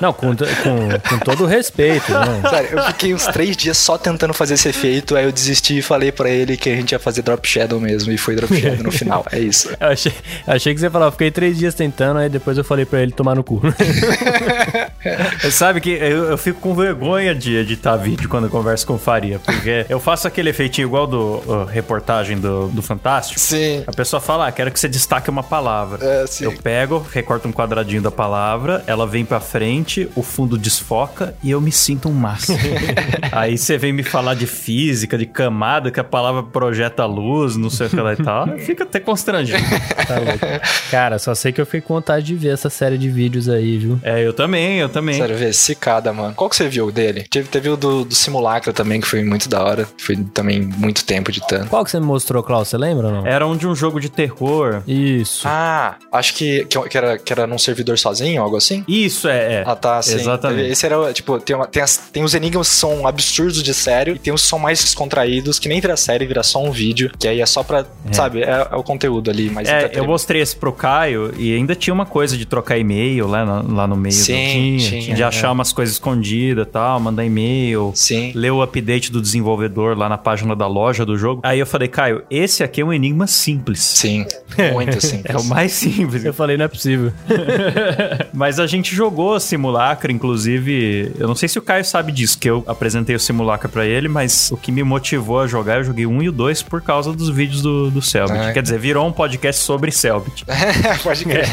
não, 0.00 0.12
com, 0.12 0.34
com, 0.36 0.88
com 1.08 1.18
todo 1.20 1.44
o 1.44 1.46
respeito, 1.46 2.12
né? 2.12 2.42
Sério, 2.48 2.78
eu 2.78 2.82
fiquei 2.84 3.14
uns 3.14 3.26
três 3.26 3.56
dias 3.56 3.78
só 3.78 3.96
tentando 3.96 4.34
fazer 4.34 4.54
esse 4.54 4.68
efeito, 4.68 5.16
aí 5.16 5.24
eu 5.24 5.32
desisti 5.32 5.78
e 5.78 5.82
falei 5.82 6.12
pra 6.12 6.28
ele 6.28 6.56
que 6.56 6.68
a 6.70 6.76
gente 6.76 6.92
ia 6.92 6.98
fazer 6.98 7.22
drop 7.22 7.46
shadow 7.48 7.80
mesmo, 7.80 8.12
e 8.12 8.18
foi 8.18 8.34
drop 8.36 8.54
shadow 8.60 8.84
no 8.84 8.92
final. 8.92 9.24
É 9.32 9.38
isso. 9.38 9.70
Eu 9.80 9.88
achei, 9.88 10.12
achei 10.46 10.74
que 10.74 10.80
você 10.80 10.90
falava, 10.90 11.12
fiquei 11.12 11.30
três 11.30 11.56
dias 11.58 11.74
tentando, 11.74 12.18
aí 12.18 12.28
depois 12.28 12.58
eu 12.58 12.64
falei 12.64 12.84
pra 12.84 13.00
ele 13.00 13.12
tomar 13.12 13.34
no 13.34 13.42
cu. 13.44 13.60
Sabe 15.50 15.80
que 15.80 15.90
eu, 15.90 16.30
eu 16.30 16.38
fico 16.38 16.60
com 16.60 16.74
vergonha 16.74 17.34
de 17.34 17.45
editar 17.54 17.96
vídeo 17.96 18.28
quando 18.28 18.44
eu 18.44 18.50
converso 18.50 18.86
com 18.86 18.94
o 18.94 18.98
Faria, 18.98 19.38
porque 19.38 19.86
eu 19.90 20.00
faço 20.00 20.26
aquele 20.26 20.50
efeitinho 20.50 20.86
igual 20.86 21.06
do 21.06 21.42
uh, 21.46 21.64
reportagem 21.64 22.38
do, 22.38 22.68
do 22.68 22.82
Fantástico. 22.82 23.38
Sim. 23.40 23.84
A 23.86 23.92
pessoa 23.92 24.20
fala, 24.20 24.48
ah, 24.48 24.52
quero 24.52 24.70
que 24.70 24.78
você 24.78 24.88
destaque 24.88 25.30
uma 25.30 25.42
palavra. 25.42 26.04
É, 26.04 26.26
sim. 26.26 26.44
Eu 26.44 26.52
pego, 26.52 27.04
recorto 27.12 27.48
um 27.48 27.52
quadradinho 27.52 28.02
da 28.02 28.10
palavra, 28.10 28.82
ela 28.86 29.06
vem 29.06 29.24
pra 29.24 29.40
frente, 29.40 30.08
o 30.14 30.22
fundo 30.22 30.56
desfoca 30.56 31.34
e 31.42 31.50
eu 31.50 31.60
me 31.60 31.72
sinto 31.72 32.08
um 32.08 32.12
máximo. 32.12 32.58
Aí 33.32 33.56
você 33.58 33.76
vem 33.76 33.92
me 33.92 34.02
falar 34.02 34.34
de 34.34 34.46
física, 34.46 35.18
de 35.18 35.26
camada, 35.26 35.90
que 35.90 36.00
a 36.00 36.04
palavra 36.04 36.42
projeta 36.42 37.04
luz, 37.04 37.56
não 37.56 37.70
sei 37.70 37.86
o 37.86 37.90
que 37.90 37.96
lá 37.96 38.12
e 38.12 38.16
tal. 38.16 38.46
Fica 38.58 38.84
até 38.84 39.00
constrangido. 39.00 39.62
Tá 40.06 40.18
louco. 40.18 40.46
Cara, 40.90 41.18
só 41.18 41.34
sei 41.34 41.52
que 41.52 41.60
eu 41.60 41.66
fiquei 41.66 41.80
com 41.80 41.94
vontade 41.94 42.26
de 42.26 42.34
ver 42.34 42.52
essa 42.52 42.70
série 42.70 42.98
de 42.98 43.08
vídeos 43.08 43.48
aí, 43.48 43.78
viu? 43.78 44.00
É, 44.02 44.24
eu 44.24 44.32
também, 44.32 44.78
eu 44.78 44.88
também. 44.88 45.16
Sério, 45.16 45.36
vê, 45.36 45.52
cicada, 45.52 46.12
mano. 46.12 46.34
Qual 46.34 46.48
que 46.48 46.56
você 46.56 46.68
viu 46.68 46.90
dele? 46.90 47.26
Teve, 47.36 47.48
teve 47.48 47.68
o 47.68 47.76
do, 47.76 48.04
do 48.04 48.14
Simulacra 48.14 48.72
também, 48.72 49.00
que 49.00 49.06
foi 49.06 49.22
muito 49.22 49.48
da 49.48 49.62
hora. 49.62 49.86
Foi 49.98 50.16
também 50.16 50.60
muito 50.60 51.04
tempo 51.04 51.30
editando. 51.30 51.66
Qual 51.68 51.84
que 51.84 51.90
você 51.90 52.00
me 52.00 52.06
mostrou, 52.06 52.42
Klaus? 52.42 52.68
Você 52.68 52.78
lembra 52.78 53.08
ou 53.08 53.12
não? 53.12 53.26
Era 53.26 53.46
um 53.46 53.56
de 53.56 53.66
um 53.66 53.74
jogo 53.74 54.00
de 54.00 54.08
terror. 54.08 54.82
Isso. 54.86 55.46
Ah, 55.46 55.96
acho 56.12 56.34
que, 56.34 56.64
que, 56.64 56.80
que 56.88 56.96
era, 56.98 57.18
que 57.18 57.32
era 57.32 57.46
num 57.46 57.58
servidor 57.58 57.98
sozinho, 57.98 58.42
algo 58.42 58.56
assim? 58.56 58.84
Isso, 58.88 59.28
é, 59.28 59.54
é. 59.60 59.64
Ah, 59.66 59.76
tá, 59.76 60.00
sim. 60.02 60.14
Exatamente. 60.14 60.70
Esse 60.70 60.86
era, 60.86 61.12
tipo, 61.12 61.38
tem, 61.38 61.54
uma- 61.56 61.66
tem, 61.66 61.82
as- 61.82 61.96
tem 62.12 62.24
os 62.24 62.34
enigmas 62.34 62.68
que 62.70 62.74
são 62.76 63.06
absurdos 63.06 63.62
de 63.62 63.74
sério 63.74 64.14
e 64.14 64.18
tem 64.18 64.32
os 64.32 64.42
que 64.42 64.48
são 64.48 64.58
mais 64.58 64.80
descontraídos, 64.82 65.58
que 65.58 65.68
nem 65.68 65.80
vira 65.80 65.96
série, 65.96 66.24
vira 66.26 66.42
só 66.42 66.62
um 66.62 66.70
vídeo, 66.70 67.10
que 67.18 67.28
aí 67.28 67.40
é 67.40 67.46
só 67.46 67.62
pra, 67.62 67.84
sabe, 68.12 68.42
é, 68.42 68.68
é 68.70 68.76
o 68.76 68.82
conteúdo 68.82 69.30
ali, 69.30 69.50
mas 69.50 69.68
É, 69.68 69.90
eu 69.92 70.06
mostrei 70.06 70.40
esse 70.40 70.56
pro 70.56 70.72
Caio 70.72 71.34
e 71.36 71.54
ainda 71.54 71.74
tinha 71.74 71.92
uma 71.92 72.06
coisa 72.06 72.36
de 72.36 72.46
trocar 72.46 72.78
e-mail 72.78 73.26
lá, 73.26 73.44
no- 73.44 73.74
lá 73.74 73.86
no 73.86 73.96
meio. 73.96 74.14
do- 74.14 74.20
Sim, 74.22 74.76
tinha, 74.78 75.14
de 75.14 75.22
é. 75.22 75.24
achar 75.26 75.50
umas 75.52 75.72
coisas 75.72 75.94
escondidas 75.96 76.66
e 76.66 76.70
tal, 76.70 76.98
mandar 77.00 77.24
e-mail. 77.26 77.92
Sim. 77.94 78.32
Ler 78.34 78.50
o 78.50 78.62
update 78.62 79.10
do 79.12 79.20
desenvolvedor 79.20 79.96
lá 79.96 80.08
na 80.08 80.18
página 80.18 80.54
da 80.54 80.66
loja 80.66 81.04
do 81.04 81.16
jogo. 81.16 81.40
Aí 81.44 81.58
eu 81.58 81.66
falei, 81.66 81.88
Caio, 81.88 82.22
esse 82.30 82.62
aqui 82.62 82.80
é 82.80 82.84
um 82.84 82.92
enigma 82.92 83.26
simples. 83.26 83.80
Sim, 83.80 84.26
muito 84.72 85.00
simples. 85.04 85.34
É 85.34 85.38
o 85.38 85.44
mais 85.44 85.72
simples. 85.72 86.24
Eu 86.24 86.32
falei, 86.32 86.56
não 86.56 86.64
é 86.64 86.68
possível. 86.68 87.12
Mas 88.32 88.58
a 88.58 88.66
gente 88.66 88.94
jogou 88.94 89.38
Simulacra, 89.40 90.10
inclusive. 90.12 91.12
Eu 91.18 91.28
não 91.28 91.34
sei 91.34 91.48
se 91.48 91.58
o 91.58 91.62
Caio 91.62 91.84
sabe 91.84 92.12
disso, 92.12 92.38
que 92.38 92.48
eu 92.48 92.64
apresentei 92.66 93.14
o 93.14 93.20
Simulacra 93.20 93.68
pra 93.68 93.84
ele, 93.86 94.08
mas 94.08 94.50
o 94.50 94.56
que 94.56 94.70
me 94.70 94.82
motivou 94.82 95.40
a 95.40 95.46
jogar, 95.46 95.78
eu 95.78 95.84
joguei 95.84 96.06
um 96.06 96.22
e 96.22 96.28
o 96.28 96.32
dois 96.32 96.62
por 96.62 96.82
causa 96.82 97.12
dos 97.12 97.28
vídeos 97.28 97.62
do, 97.62 97.90
do 97.90 98.02
Selbit. 98.02 98.38
Ah. 98.38 98.52
Quer 98.52 98.62
dizer, 98.62 98.78
virou 98.78 99.06
um 99.06 99.12
podcast 99.12 99.62
sobre 99.62 99.90
Selbit. 99.90 100.44
Pode 101.02 101.24
crer. 101.24 101.46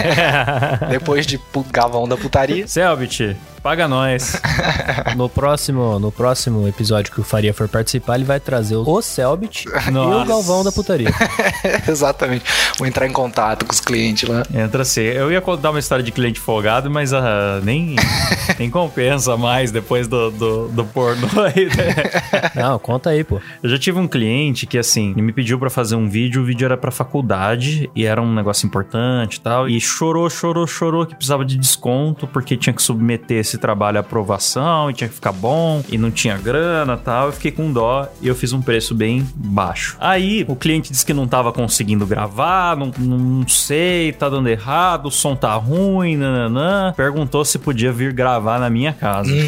Depois 0.90 1.26
de 1.26 1.40
Gavão 1.72 2.08
da 2.08 2.18
putaria. 2.18 2.68
Selbit, 2.68 3.36
Paga 3.64 3.88
nós. 3.88 4.40
No 5.16 5.30
próximo, 5.30 6.00
no 6.00 6.12
próximo 6.12 6.68
episódio 6.68 7.12
que 7.12 7.22
o 7.22 7.24
Faria 7.24 7.54
for 7.54 7.68
participar, 7.68 8.16
ele 8.16 8.24
vai 8.24 8.40
trazer 8.40 8.76
o 8.76 9.02
Selbit 9.02 9.68
e 9.68 9.98
o 9.98 10.26
Galvão 10.26 10.64
da 10.64 10.72
putaria. 10.72 11.10
Exatamente. 11.88 12.46
Vou 12.80 12.88
entrar 12.88 13.06
em 13.06 13.12
contato 13.12 13.66
com 13.66 13.72
os 13.72 13.80
clientes 13.80 14.28
lá. 14.28 14.44
Entra 14.54 14.82
assim. 14.82 15.02
Eu 15.02 15.32
ia 15.32 15.40
contar 15.40 15.70
uma 15.70 15.80
história 15.80 16.04
de 16.04 16.12
cliente 16.12 16.40
folgado, 16.40 16.90
mas 16.90 17.14
ah, 17.14 17.60
nem, 17.64 17.96
nem 18.58 18.70
compensa 18.70 19.38
mais 19.38 19.72
depois 19.72 20.08
do, 20.08 20.32
do, 20.32 20.68
do 20.70 20.86
pornô 20.86 21.28
aí, 21.44 21.66
né? 21.66 22.52
Não, 22.56 22.80
conta 22.80 23.12
aí, 23.12 23.24
pô. 23.24 23.40
Eu 23.62 23.70
já 23.70 23.78
tive 23.78 24.00
um 24.00 24.08
cliente 24.08 24.66
que, 24.66 24.78
assim, 24.78 25.12
ele 25.12 25.22
me 25.22 25.32
pediu 25.32 25.60
pra 25.60 25.70
fazer 25.70 25.96
um 25.96 26.10
vídeo, 26.10 26.42
o 26.42 26.46
vídeo 26.46 26.66
era 26.66 26.78
pra 26.78 26.92
faculdade 26.92 27.90
e 27.96 28.06
era 28.06 28.22
um 28.22 28.34
negócio 28.34 28.66
importante 28.66 29.36
e 29.36 29.42
tal. 29.42 29.70
E 29.70 29.80
chorou, 29.80 30.30
chorou, 30.30 30.66
chorou 30.66 31.06
que 31.06 31.16
precisava 31.16 31.46
de 31.46 31.56
desconto 31.56 32.26
porque 32.28 32.58
tinha 32.58 32.74
que 32.74 32.82
submeter 32.82 33.38
esse 33.38 33.53
trabalho 33.58 33.98
à 33.98 34.02
aprovação 34.02 34.90
e 34.90 34.94
tinha 34.94 35.08
que 35.08 35.16
ficar 35.16 35.32
bom 35.32 35.84
e 35.90 35.98
não 35.98 36.12
tinha 36.12 36.38
grana 36.38 36.94
e 36.94 36.98
tal. 36.98 37.28
Eu 37.28 37.34
fiquei 37.34 37.52
com 37.52 37.72
dó 37.72 38.08
e 38.22 38.28
eu 38.28 38.36
fiz 38.36 38.54
um 38.54 38.62
preço 38.62 38.94
bem 38.94 39.28
baixo. 39.36 39.98
Aí 40.00 40.46
o 40.48 40.56
cliente 40.56 40.92
disse 40.92 41.06
que 41.06 41.14
não 41.14 41.28
tava 41.28 41.52
conseguindo 41.52 42.06
gravar, 42.06 42.76
não, 42.78 42.92
não 42.98 43.48
sei, 43.48 44.12
tá 44.12 44.30
dando 44.30 44.48
errado, 44.50 45.08
o 45.08 45.12
som 45.12 45.36
tá 45.36 45.54
ruim, 45.56 46.18
nananã. 46.18 46.94
Perguntou 46.96 47.44
se 47.46 47.60
podia 47.60 47.92
vir 47.92 48.14
gravar 48.14 48.60
na 48.60 48.70
minha 48.70 48.94
casa. 48.94 49.32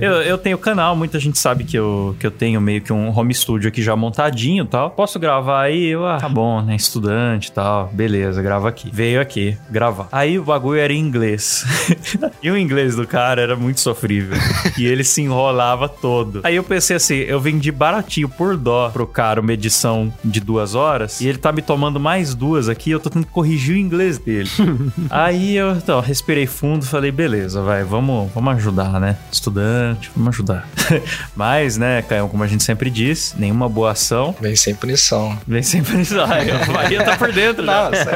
Eu, 0.00 0.22
eu 0.22 0.38
tenho 0.38 0.58
canal, 0.58 0.96
muita 0.96 1.18
gente 1.18 1.38
sabe 1.38 1.64
que 1.64 1.76
eu, 1.76 2.16
que 2.18 2.26
eu 2.26 2.30
tenho 2.30 2.60
meio 2.60 2.80
que 2.80 2.92
um 2.92 3.16
home 3.16 3.32
studio 3.32 3.68
aqui 3.68 3.82
já 3.82 3.94
montadinho 3.96 4.64
e 4.64 4.66
tal. 4.66 4.90
Posso 4.90 5.18
gravar 5.18 5.62
aí? 5.62 5.86
Eu, 5.86 6.06
ah, 6.06 6.18
tá 6.18 6.28
bom, 6.28 6.60
né? 6.60 6.74
Estudante 6.74 7.48
e 7.48 7.52
tal. 7.52 7.88
Beleza, 7.92 8.42
grava 8.42 8.68
aqui. 8.68 8.90
Veio 8.92 9.20
aqui 9.20 9.56
gravar. 9.70 10.08
Aí 10.10 10.38
o 10.38 10.44
bagulho 10.44 10.78
era 10.78 10.92
em 10.92 10.98
inglês. 10.98 11.64
e 12.42 12.50
o 12.50 12.56
inglês 12.56 12.96
do 12.96 13.06
cara 13.06 13.23
era 13.32 13.56
muito 13.56 13.80
sofrível. 13.80 14.36
e 14.78 14.86
ele 14.86 15.04
se 15.04 15.22
enrolava 15.22 15.88
todo. 15.88 16.40
Aí 16.44 16.56
eu 16.56 16.64
pensei 16.64 16.96
assim, 16.96 17.16
eu 17.16 17.40
vendi 17.40 17.70
baratinho 17.70 18.28
por 18.28 18.56
dó 18.56 18.90
pro 18.90 19.06
cara 19.06 19.40
uma 19.40 19.52
edição 19.52 20.12
de 20.24 20.40
duas 20.40 20.74
horas. 20.74 21.20
E 21.20 21.28
ele 21.28 21.38
tá 21.38 21.52
me 21.52 21.62
tomando 21.62 21.98
mais 21.98 22.34
duas 22.34 22.68
aqui. 22.68 22.90
Eu 22.90 23.00
tô 23.00 23.10
tendo 23.10 23.26
que 23.26 23.32
corrigir 23.32 23.74
o 23.74 23.78
inglês 23.78 24.18
dele. 24.18 24.50
Aí 25.10 25.56
eu, 25.56 25.72
então, 25.72 26.00
respirei 26.00 26.46
fundo, 26.46 26.84
falei, 26.84 27.10
beleza, 27.10 27.62
vai, 27.62 27.84
vamos, 27.84 28.30
vamos 28.32 28.54
ajudar, 28.54 29.00
né? 29.00 29.16
Estudante, 29.30 30.10
vamos 30.14 30.34
ajudar. 30.34 30.68
Mas, 31.34 31.76
né, 31.76 32.02
Caio, 32.02 32.28
como 32.28 32.42
a 32.42 32.46
gente 32.46 32.62
sempre 32.62 32.90
diz, 32.90 33.34
nenhuma 33.36 33.68
boa 33.68 33.92
ação 33.92 34.34
Vem 34.40 34.56
sem 34.56 34.74
punição. 34.74 35.38
vem 35.46 35.62
sempre 35.62 35.96
nisso. 35.96 36.20
Ai, 36.20 36.46
o 36.50 36.72
Maria 36.72 37.02
tá 37.04 37.16
por 37.16 37.32
dentro. 37.32 37.64
Nossa, 37.64 38.10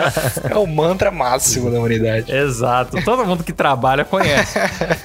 é, 0.49 0.53
é 0.53 0.57
o 0.57 0.66
mantra 0.66 1.11
máximo 1.11 1.71
da 1.71 1.79
humanidade. 1.79 2.31
Exato. 2.31 3.03
Todo 3.05 3.25
mundo 3.25 3.44
que 3.44 3.53
trabalha 3.53 4.05
conhece. 4.05 4.59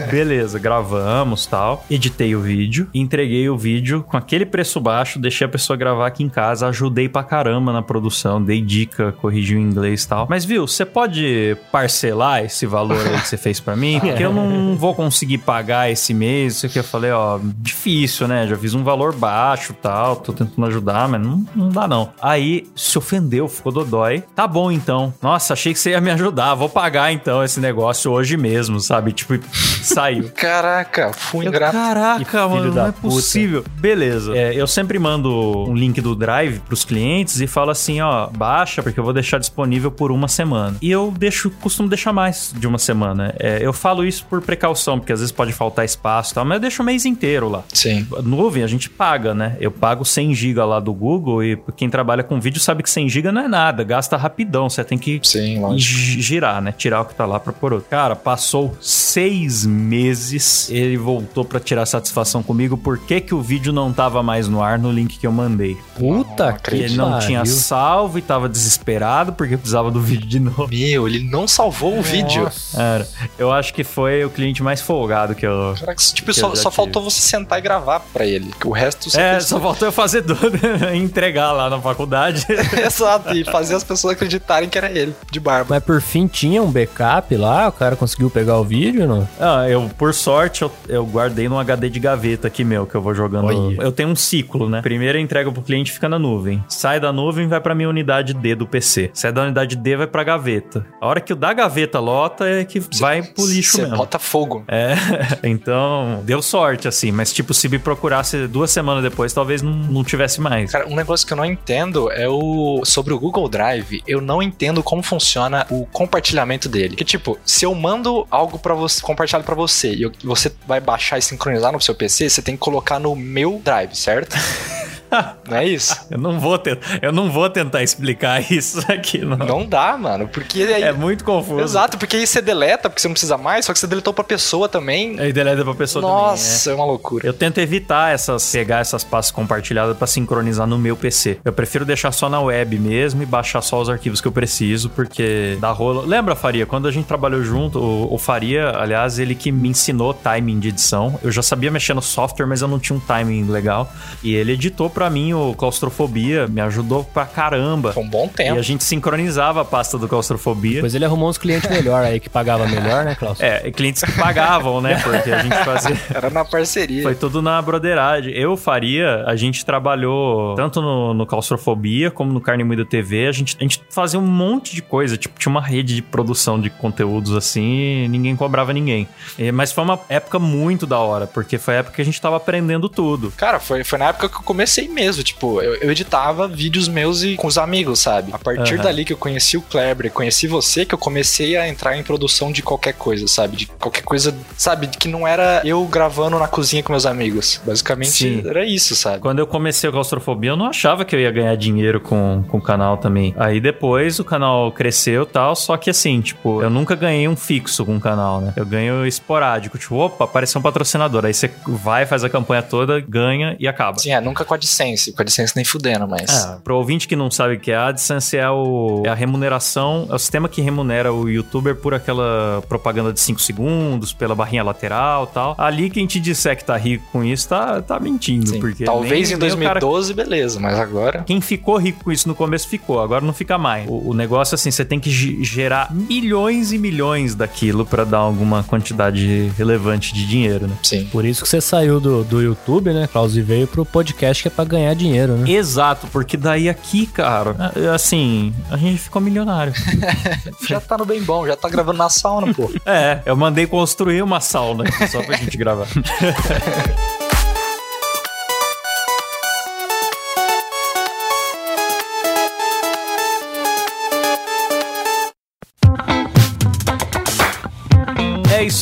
Beleza, 0.09 0.59
gravamos 0.59 1.45
tal. 1.45 1.85
Editei 1.89 2.35
o 2.35 2.41
vídeo, 2.41 2.87
entreguei 2.93 3.49
o 3.49 3.57
vídeo 3.57 4.03
com 4.03 4.17
aquele 4.17 4.45
preço 4.45 4.79
baixo, 4.79 5.19
deixei 5.19 5.45
a 5.45 5.49
pessoa 5.49 5.77
gravar 5.77 6.07
aqui 6.07 6.23
em 6.23 6.29
casa, 6.29 6.67
ajudei 6.67 7.07
pra 7.07 7.23
caramba 7.23 7.71
na 7.71 7.81
produção, 7.81 8.43
dei 8.43 8.61
dica, 8.61 9.11
corrigi 9.13 9.55
o 9.55 9.59
inglês 9.59 10.03
e 10.03 10.07
tal. 10.07 10.27
Mas 10.29 10.45
viu, 10.45 10.67
você 10.67 10.85
pode 10.85 11.57
parcelar 11.71 12.43
esse 12.43 12.65
valor 12.65 13.05
aí 13.05 13.21
que 13.21 13.27
você 13.27 13.37
fez 13.37 13.59
pra 13.59 13.75
mim? 13.75 13.99
Porque 14.01 14.23
eu 14.23 14.33
não 14.33 14.75
vou 14.75 14.93
conseguir 14.93 15.39
pagar 15.39 15.91
esse 15.91 16.13
mês. 16.13 16.57
Isso 16.57 16.65
aqui 16.65 16.79
eu 16.79 16.83
falei, 16.83 17.11
ó, 17.11 17.39
difícil, 17.57 18.27
né? 18.27 18.47
Já 18.47 18.57
fiz 18.57 18.73
um 18.73 18.83
valor 18.83 19.15
baixo 19.15 19.73
tal, 19.73 20.15
tô 20.15 20.33
tentando 20.33 20.65
ajudar, 20.67 21.07
mas 21.07 21.21
não, 21.21 21.45
não 21.55 21.69
dá 21.69 21.87
não. 21.87 22.11
Aí 22.21 22.67
se 22.75 22.97
ofendeu, 22.97 23.47
ficou 23.47 23.71
dodói. 23.71 24.23
Tá 24.35 24.47
bom 24.47 24.71
então. 24.71 25.13
Nossa, 25.21 25.53
achei 25.53 25.73
que 25.73 25.79
você 25.79 25.91
ia 25.91 26.01
me 26.01 26.11
ajudar. 26.11 26.55
Vou 26.55 26.69
pagar 26.69 27.11
então 27.11 27.43
esse 27.43 27.59
negócio 27.59 28.11
hoje 28.11 28.37
mesmo, 28.37 28.79
sabe? 28.79 29.11
Tipo, 29.11 29.39
saiu. 29.83 30.31
Caraca, 30.35 31.11
fui 31.13 31.45
ingrato. 31.45 31.73
caraca, 31.73 32.47
mano, 32.47 32.71
da 32.73 32.81
não 32.83 32.89
é 32.89 32.91
puta. 32.91 33.15
possível. 33.15 33.63
Beleza. 33.79 34.35
É, 34.35 34.53
eu 34.53 34.67
sempre 34.67 34.97
mando 34.99 35.29
um 35.69 35.75
link 35.75 35.99
do 36.01 36.15
Drive 36.15 36.59
pros 36.59 36.83
clientes 36.85 37.41
e 37.41 37.47
falo 37.47 37.71
assim, 37.71 38.01
ó, 38.01 38.27
baixa 38.27 38.81
porque 38.81 38.99
eu 38.99 39.03
vou 39.03 39.13
deixar 39.13 39.37
disponível 39.37 39.91
por 39.91 40.11
uma 40.11 40.27
semana. 40.27 40.77
E 40.81 40.89
eu 40.91 41.13
deixo, 41.17 41.49
costumo 41.49 41.89
deixar 41.89 42.13
mais 42.13 42.53
de 42.57 42.67
uma 42.67 42.77
semana. 42.77 43.33
É, 43.39 43.59
eu 43.61 43.73
falo 43.73 44.05
isso 44.05 44.25
por 44.29 44.41
precaução, 44.41 44.99
porque 44.99 45.13
às 45.13 45.19
vezes 45.19 45.31
pode 45.31 45.51
faltar 45.53 45.85
espaço 45.85 46.31
e 46.31 46.35
tal, 46.35 46.45
mas 46.45 46.55
eu 46.55 46.61
deixo 46.61 46.81
o 46.81 46.85
mês 46.85 47.05
inteiro 47.05 47.49
lá. 47.49 47.63
Sim. 47.73 48.07
Nuvem 48.23 48.63
a 48.63 48.67
gente 48.67 48.89
paga, 48.89 49.33
né? 49.33 49.57
Eu 49.59 49.71
pago 49.71 50.05
100 50.05 50.33
GB 50.33 50.63
lá 50.63 50.79
do 50.79 50.93
Google 50.93 51.43
e 51.43 51.57
quem 51.75 51.89
trabalha 51.89 52.23
com 52.23 52.39
vídeo 52.39 52.59
sabe 52.59 52.83
que 52.83 52.89
100 52.89 53.09
GB 53.09 53.31
não 53.31 53.41
é 53.41 53.47
nada, 53.47 53.83
gasta 53.83 54.17
rapidão, 54.17 54.69
você 54.69 54.83
tem 54.83 54.97
que 54.97 55.19
Sim, 55.23 55.61
girar, 55.77 56.61
né? 56.61 56.71
Tirar 56.71 57.01
o 57.01 57.05
que 57.05 57.15
tá 57.15 57.25
lá 57.25 57.39
pra 57.39 57.53
pôr 57.53 57.73
outro. 57.73 57.89
Cara, 57.89 58.15
passou 58.15 58.75
seis 59.13 59.63
meses, 59.65 60.69
ele 60.71 60.97
voltou 60.97 61.45
pra 61.45 61.59
tirar 61.59 61.85
satisfação 61.85 62.41
comigo 62.41 62.75
por 62.75 62.97
que, 62.97 63.21
que 63.21 63.35
o 63.35 63.41
vídeo 63.41 63.71
não 63.71 63.93
tava 63.93 64.23
mais 64.23 64.47
no 64.47 64.61
ar 64.61 64.79
no 64.79 64.91
link 64.91 65.19
que 65.19 65.27
eu 65.27 65.31
mandei. 65.31 65.77
Puta 65.97 66.47
Não 66.51 66.57
que 66.57 66.71
Que 66.71 66.75
ele 66.77 66.95
não 66.95 67.11
pariu. 67.11 67.27
tinha 67.27 67.45
salvo 67.45 68.17
e 68.17 68.21
tava 68.21 68.49
desesperado 68.49 69.33
porque 69.33 69.55
precisava 69.55 69.91
do 69.91 69.99
vídeo 70.01 70.27
de 70.27 70.39
novo. 70.39 70.67
Meu, 70.67 71.07
ele 71.07 71.23
não 71.29 71.47
salvou 71.47 71.97
o 71.99 72.01
vídeo. 72.01 72.49
Cara, 72.73 73.07
eu 73.37 73.51
acho 73.51 73.73
que 73.73 73.83
foi 73.83 74.25
o 74.25 74.29
cliente 74.29 74.63
mais 74.63 74.81
folgado 74.81 75.35
que 75.35 75.45
eu. 75.45 75.75
Caraca, 75.79 76.01
tipo, 76.13 76.31
Que 76.33 76.39
só, 76.39 76.47
eu 76.49 76.55
já 76.55 76.61
só 76.63 76.69
tive. 76.69 76.75
faltou 76.77 77.03
você 77.03 77.21
sentar 77.21 77.59
e 77.59 77.61
gravar 77.61 77.99
pra 78.11 78.25
ele. 78.25 78.51
O 78.65 78.71
resto 78.71 79.09
você 79.09 79.19
É, 79.21 79.31
fez 79.33 79.45
só 79.45 79.59
faltou 79.59 79.87
eu 79.87 79.91
fazer 79.91 80.23
tudo, 80.23 80.57
entregar 80.95 81.51
lá 81.51 81.69
na 81.69 81.79
faculdade. 81.79 82.45
Exato, 82.83 83.33
e 83.35 83.43
fazer 83.45 83.75
as 83.75 83.83
pessoas 83.83 84.13
acreditarem 84.13 84.67
que 84.67 84.77
era 84.77 84.91
ele, 84.91 85.13
de 85.31 85.39
barba. 85.39 85.67
Mas 85.69 85.83
por 85.83 86.01
fim 86.01 86.25
tinha 86.27 86.61
um 86.63 86.71
backup 86.71 87.35
lá, 87.35 87.67
o 87.67 87.71
cara 87.71 87.95
conseguiu 87.95 88.29
pegar 88.29 88.57
o 88.59 88.63
vídeo, 88.63 89.02
não? 89.07 89.27
Ah, 89.39 89.67
eu, 89.69 89.89
por 89.97 90.13
sorte, 90.13 90.61
eu, 90.61 90.71
eu 90.87 91.05
guardei 91.05 91.47
num 91.47 91.59
HD 91.59 91.89
de 91.89 91.99
gaveta 91.99 92.47
aqui 92.47 92.63
meu, 92.63 92.85
que 92.85 92.95
eu 92.95 93.01
vou 93.01 93.13
jogando. 93.13 93.45
Olha. 93.45 93.81
Eu 93.81 93.91
tenho 93.91 94.09
um 94.09 94.15
ciclo, 94.15 94.69
né? 94.69 94.81
Primeiro 94.81 95.17
eu 95.17 95.21
entrego 95.21 95.51
pro 95.51 95.61
cliente 95.61 95.91
fica 95.91 96.07
na 96.09 96.19
nuvem. 96.19 96.63
Sai 96.67 96.99
da 96.99 97.11
nuvem, 97.11 97.47
vai 97.47 97.59
pra 97.59 97.75
minha 97.75 97.89
unidade 97.89 98.33
D 98.33 98.55
do 98.55 98.67
PC. 98.67 99.11
Sai 99.13 99.31
da 99.31 99.43
unidade 99.43 99.75
D, 99.75 99.95
vai 99.95 100.07
pra 100.07 100.23
gaveta. 100.23 100.85
A 101.01 101.07
hora 101.07 101.21
que 101.21 101.33
o 101.33 101.35
da 101.35 101.53
gaveta 101.53 101.99
lota 101.99 102.47
é 102.47 102.63
que 102.63 102.79
vai 102.99 103.21
pro 103.21 103.45
lixo 103.45 103.77
Você 103.77 103.81
mesmo. 103.83 103.97
bota 103.97 104.19
fogo. 104.19 104.63
É, 104.67 104.95
então 105.43 106.21
deu 106.23 106.41
sorte, 106.41 106.87
assim. 106.87 107.11
Mas, 107.11 107.31
tipo, 107.33 107.53
se 107.53 107.67
me 107.69 107.79
procurasse 107.79 108.47
duas 108.47 108.71
semanas 108.71 109.03
depois, 109.03 109.33
talvez 109.33 109.61
não, 109.61 109.71
não 109.71 110.03
tivesse 110.03 110.41
mais. 110.41 110.71
Cara, 110.71 110.87
um 110.87 110.95
negócio 110.95 111.25
que 111.25 111.33
eu 111.33 111.37
não 111.37 111.45
entendo 111.45 112.11
é 112.11 112.27
o. 112.27 112.81
Sobre 112.85 113.13
o 113.13 113.19
Google 113.19 113.47
Drive, 113.47 114.01
eu 114.07 114.21
não 114.21 114.41
entendo 114.41 114.83
como 114.83 115.01
funciona 115.03 115.65
o 115.69 115.85
compartilhamento 115.85 116.67
dele. 116.69 116.95
Que, 116.95 117.03
tipo, 117.05 117.37
se 117.45 117.65
eu 117.65 117.73
mando 117.73 118.25
algo 118.29 118.57
para 118.59 118.73
você, 118.73 118.92
compartilhado 119.01 119.45
pra 119.45 119.55
você, 119.55 119.93
e 119.93 120.11
você 120.23 120.51
vai 120.67 120.79
baixar 120.79 121.17
e 121.17 121.21
sincronizar 121.21 121.71
no 121.71 121.81
seu 121.81 121.95
PC, 121.95 122.29
você 122.29 122.41
tem 122.41 122.55
que 122.55 122.59
colocar 122.59 122.99
no 122.99 123.15
meu 123.15 123.61
Drive, 123.63 123.95
certo? 123.95 124.35
não 125.49 125.57
é 125.57 125.65
isso? 125.65 125.95
Eu 126.09 126.17
não 126.17 126.39
vou 126.39 126.57
tentar, 126.57 126.99
eu 127.01 127.11
não 127.11 127.31
vou 127.31 127.49
tentar 127.49 127.83
explicar 127.83 128.39
isso 128.51 128.79
aqui, 128.91 129.19
não. 129.19 129.37
Não 129.37 129.65
dá, 129.65 129.97
mano. 129.97 130.27
Porque 130.27 130.63
aí. 130.63 130.83
É 130.83 130.91
muito 130.93 131.23
confuso. 131.23 131.61
Exato, 131.61 131.97
porque 131.97 132.17
aí 132.17 132.27
você 132.27 132.41
deleta, 132.41 132.89
porque 132.89 133.01
você 133.01 133.07
não 133.07 133.13
precisa 133.13 133.37
mais, 133.37 133.65
só 133.65 133.73
que 133.73 133.79
você 133.79 133.87
deletou 133.87 134.13
pra 134.13 134.23
pessoa 134.23 134.67
também. 134.67 135.19
Aí 135.19 135.31
deleta 135.33 135.63
pra 135.63 135.73
pessoa 135.73 136.01
também. 136.01 136.17
é. 136.17 136.21
Nossa, 136.21 136.71
é 136.71 136.73
uma 136.73 136.85
loucura. 136.85 137.25
Eu 137.25 137.33
tento 137.33 137.57
evitar 137.59 138.13
essas, 138.13 138.51
pegar 138.51 138.79
essas 138.79 139.03
pastas 139.03 139.31
compartilhadas 139.31 139.95
pra 139.97 140.07
sincronizar 140.07 140.67
no 140.67 140.77
meu 140.77 140.95
PC. 140.95 141.39
Eu 141.43 141.53
prefiro 141.53 141.85
deixar 141.85 142.11
só 142.11 142.29
na 142.29 142.41
web 142.41 142.77
mesmo 142.79 143.21
e 143.23 143.25
baixar 143.25 143.61
só 143.61 143.81
os 143.81 143.89
arquivos 143.89 144.19
que 144.21 144.27
eu 144.27 144.31
preciso, 144.31 144.89
porque 144.89 145.57
dá 145.59 145.71
rolo. 145.71 146.01
Lembra, 146.05 146.35
Faria, 146.35 146.65
quando 146.65 146.87
a 146.87 146.91
gente 146.91 147.05
trabalhou 147.05 147.43
junto, 147.43 147.79
o, 147.79 148.13
o 148.13 148.17
Faria, 148.17 148.69
aliás, 148.77 149.19
ele 149.19 149.35
que 149.35 149.51
me 149.51 149.69
ensinou 149.69 150.13
timing 150.13 150.59
de 150.59 150.69
edição. 150.69 151.19
Eu 151.23 151.31
já 151.31 151.41
sabia 151.41 151.71
mexer 151.71 151.93
no 151.93 152.01
software, 152.01 152.45
mas 152.45 152.61
eu 152.61 152.67
não 152.67 152.79
tinha 152.79 152.95
um 152.95 152.99
timing 152.99 153.45
legal. 153.49 153.91
E 154.23 154.33
ele 154.33 154.53
editou 154.53 154.89
pra 154.89 155.02
mim 155.09 155.33
o 155.33 155.53
Claustrofobia, 155.55 156.47
me 156.47 156.61
ajudou 156.61 157.03
pra 157.03 157.25
caramba. 157.25 157.93
Foi 157.93 158.03
um 158.03 158.09
bom 158.09 158.25
E 158.25 158.29
tempo. 158.37 158.59
a 158.59 158.61
gente 158.61 158.83
sincronizava 158.83 159.61
a 159.61 159.65
pasta 159.65 159.97
do 159.97 160.07
Claustrofobia. 160.07 160.75
Depois 160.75 160.95
ele 160.95 161.05
arrumou 161.05 161.29
uns 161.29 161.37
clientes 161.37 161.69
melhor 161.69 162.03
aí, 162.03 162.19
que 162.19 162.29
pagava 162.29 162.67
melhor, 162.67 163.05
né, 163.05 163.15
Klaus? 163.15 163.39
É, 163.39 163.69
clientes 163.71 164.01
que 164.03 164.11
pagavam, 164.13 164.81
né? 164.81 164.99
Porque 165.03 165.31
a 165.31 165.39
gente 165.41 165.55
fazia. 165.63 165.97
Era 166.13 166.29
na 166.29 166.43
parceria. 166.45 167.03
Foi 167.03 167.15
tudo 167.15 167.41
na 167.41 167.61
broderagem. 167.61 168.33
Eu 168.33 168.55
faria, 168.57 169.23
a 169.25 169.35
gente 169.35 169.65
trabalhou 169.65 170.55
tanto 170.55 170.81
no, 170.81 171.13
no 171.13 171.25
Claustrofobia 171.25 172.09
como 172.11 172.31
no 172.33 172.41
Carne 172.41 172.63
Moída 172.63 172.85
TV. 172.85 173.27
A 173.27 173.31
gente, 173.31 173.55
a 173.59 173.63
gente 173.63 173.81
fazia 173.89 174.19
um 174.19 174.25
monte 174.27 174.75
de 174.75 174.81
coisa. 174.81 175.17
Tipo, 175.17 175.39
tinha 175.39 175.49
uma 175.51 175.61
rede 175.61 175.95
de 175.95 176.01
produção 176.01 176.59
de 176.59 176.69
conteúdos 176.69 177.35
assim 177.35 178.03
e 178.05 178.07
ninguém 178.07 178.35
cobrava 178.35 178.73
ninguém. 178.73 179.07
E- 179.37 179.51
mas 179.51 179.71
foi 179.71 179.83
uma 179.83 179.99
época 180.09 180.39
muito 180.39 180.85
da 180.85 180.97
hora, 180.99 181.27
porque 181.27 181.57
foi 181.57 181.75
a 181.75 181.77
época 181.79 181.95
que 181.95 182.01
a 182.01 182.05
gente 182.05 182.19
tava 182.21 182.37
aprendendo 182.37 182.89
tudo. 182.89 183.31
Cara, 183.37 183.59
foi, 183.59 183.83
foi 183.83 183.99
na 183.99 184.05
época 184.09 184.29
que 184.29 184.35
eu 184.37 184.41
comecei 184.43 184.87
mesmo, 184.93 185.23
tipo, 185.23 185.61
eu, 185.61 185.75
eu 185.75 185.91
editava 185.91 186.47
vídeos 186.47 186.87
meus 186.87 187.23
e 187.23 187.35
com 187.35 187.47
os 187.47 187.57
amigos, 187.57 187.99
sabe? 187.99 188.31
A 188.33 188.37
partir 188.37 188.75
Aham. 188.75 188.83
dali 188.83 189.05
que 189.05 189.13
eu 189.13 189.17
conheci 189.17 189.57
o 189.57 189.61
Kleber, 189.61 190.11
conheci 190.11 190.47
você, 190.47 190.85
que 190.85 190.93
eu 190.93 190.99
comecei 190.99 191.57
a 191.57 191.67
entrar 191.67 191.97
em 191.97 192.03
produção 192.03 192.51
de 192.51 192.61
qualquer 192.61 192.93
coisa, 192.93 193.27
sabe? 193.27 193.57
De 193.57 193.65
qualquer 193.67 194.03
coisa, 194.03 194.35
sabe? 194.55 194.87
Que 194.87 195.07
não 195.07 195.27
era 195.27 195.61
eu 195.65 195.85
gravando 195.85 196.37
na 196.39 196.47
cozinha 196.47 196.83
com 196.83 196.93
meus 196.93 197.05
amigos. 197.05 197.59
Basicamente 197.65 198.11
Sim. 198.11 198.43
era 198.45 198.65
isso, 198.65 198.95
sabe? 198.95 199.19
Quando 199.19 199.39
eu 199.39 199.47
comecei 199.47 199.89
o 199.89 199.93
Claustrofobia, 199.93 200.51
eu 200.51 200.57
não 200.57 200.67
achava 200.67 201.03
que 201.03 201.15
eu 201.15 201.19
ia 201.19 201.31
ganhar 201.31 201.55
dinheiro 201.55 201.99
com, 201.99 202.43
com 202.47 202.57
o 202.57 202.61
canal 202.61 202.97
também. 202.97 203.33
Aí 203.37 203.59
depois 203.59 204.19
o 204.19 204.23
canal 204.23 204.71
cresceu 204.71 205.23
e 205.23 205.27
tal, 205.27 205.55
só 205.55 205.77
que 205.77 205.89
assim, 205.89 206.21
tipo, 206.21 206.61
eu 206.61 206.69
nunca 206.69 206.95
ganhei 206.95 207.27
um 207.27 207.35
fixo 207.35 207.85
com 207.85 207.95
o 207.97 207.99
canal, 207.99 208.41
né? 208.41 208.53
Eu 208.55 208.65
ganho 208.65 209.05
esporádico, 209.05 209.77
tipo, 209.77 209.95
opa, 209.95 210.25
apareceu 210.25 210.59
um 210.59 210.61
patrocinador. 210.61 211.25
Aí 211.25 211.33
você 211.33 211.49
vai, 211.67 212.05
faz 212.05 212.23
a 212.23 212.29
campanha 212.29 212.61
toda, 212.61 212.99
ganha 212.99 213.55
e 213.59 213.67
acaba. 213.67 213.97
Sim, 213.99 214.11
é, 214.11 214.21
nunca 214.21 214.45
com 214.45 214.53
a 214.53 214.57
AdSense. 214.57 214.82
Com 215.13 215.21
a 215.21 215.23
AdSense 215.23 215.53
nem 215.55 215.63
fudendo, 215.65 216.07
mas... 216.07 216.45
É, 216.45 216.57
pro 216.63 216.75
ouvinte 216.77 217.07
que 217.07 217.15
não 217.15 217.29
sabe 217.31 217.55
o 217.55 217.59
que 217.59 217.71
é 217.71 217.75
a 217.75 217.87
AdSense 217.87 218.37
é, 218.37 218.49
o, 218.49 219.03
é 219.05 219.09
a 219.09 219.13
remuneração, 219.13 220.07
é 220.09 220.15
o 220.15 220.19
sistema 220.19 220.47
que 220.49 220.61
remunera 220.61 221.13
o 221.13 221.29
youtuber 221.29 221.75
por 221.75 221.93
aquela 221.93 222.61
propaganda 222.67 223.11
de 223.13 223.19
5 223.19 223.41
segundos, 223.41 224.13
pela 224.13 224.35
barrinha 224.35 224.63
lateral 224.63 225.27
e 225.29 225.33
tal. 225.33 225.55
Ali 225.57 225.89
quem 225.89 226.05
te 226.05 226.19
disser 226.19 226.57
que 226.57 226.65
tá 226.65 226.75
rico 226.77 227.03
com 227.11 227.23
isso 227.23 227.47
tá, 227.47 227.81
tá 227.81 227.99
mentindo, 227.99 228.47
Sim, 228.49 228.59
porque 228.59 228.83
Talvez 228.83 229.29
nem- 229.29 229.37
em 229.37 229.41
nem 229.41 229.51
o 229.51 229.57
cara 229.57 229.79
2012, 229.79 230.13
beleza, 230.13 230.59
mas 230.59 230.77
agora... 230.79 231.23
quem 231.25 231.39
ficou 231.41 231.77
rico 231.77 232.03
com 232.03 232.11
isso 232.11 232.27
no 232.27 232.35
começo 232.35 232.67
ficou, 232.67 232.99
agora 233.01 233.23
não 233.25 233.33
fica 233.33 233.57
mais. 233.57 233.87
O, 233.89 234.09
o 234.09 234.13
negócio, 234.13 234.55
assim, 234.55 234.71
você 234.71 234.83
tem 234.85 234.99
que 234.99 235.09
ge- 235.09 235.43
gerar 235.43 235.93
milhões 235.93 236.71
e 236.71 236.77
milhões 236.77 237.35
daquilo 237.35 237.85
pra 237.85 238.03
dar 238.03 238.17
alguma 238.19 238.63
quantidade 238.63 239.51
relevante 239.57 240.13
de 240.13 240.25
dinheiro, 240.25 240.67
né? 240.67 240.75
Sim. 240.83 241.05
Por 241.11 241.25
isso 241.25 241.43
que 241.43 241.47
você 241.49 241.61
saiu 241.61 241.99
do, 241.99 242.23
do 242.23 242.41
YouTube, 242.41 242.91
né, 242.93 243.07
Klaus, 243.11 243.35
e 243.35 243.41
veio 243.41 243.67
pro 243.67 243.85
podcast 243.85 244.41
que 244.43 244.47
é 244.47 244.51
pra 244.51 244.63
ganhar 244.73 244.93
dinheiro, 244.95 245.33
né? 245.37 245.49
Exato, 245.49 246.07
porque 246.07 246.35
daí 246.35 246.67
aqui, 246.67 247.05
cara, 247.07 247.55
é, 247.75 247.89
assim, 247.89 248.53
a 248.69 248.77
gente 248.77 248.99
ficou 248.99 249.21
milionário. 249.21 249.73
Já 250.67 250.79
tá 250.79 250.97
no 250.97 251.05
bem 251.05 251.21
bom, 251.23 251.45
já 251.47 251.55
tá 251.55 251.69
gravando 251.69 251.97
na 251.97 252.09
sauna, 252.09 252.53
pô. 252.53 252.69
é, 252.85 253.21
eu 253.25 253.35
mandei 253.35 253.65
construir 253.67 254.21
uma 254.21 254.39
sauna 254.39 254.83
só 255.09 255.21
pra 255.23 255.37
gente 255.37 255.57
gravar. 255.57 255.87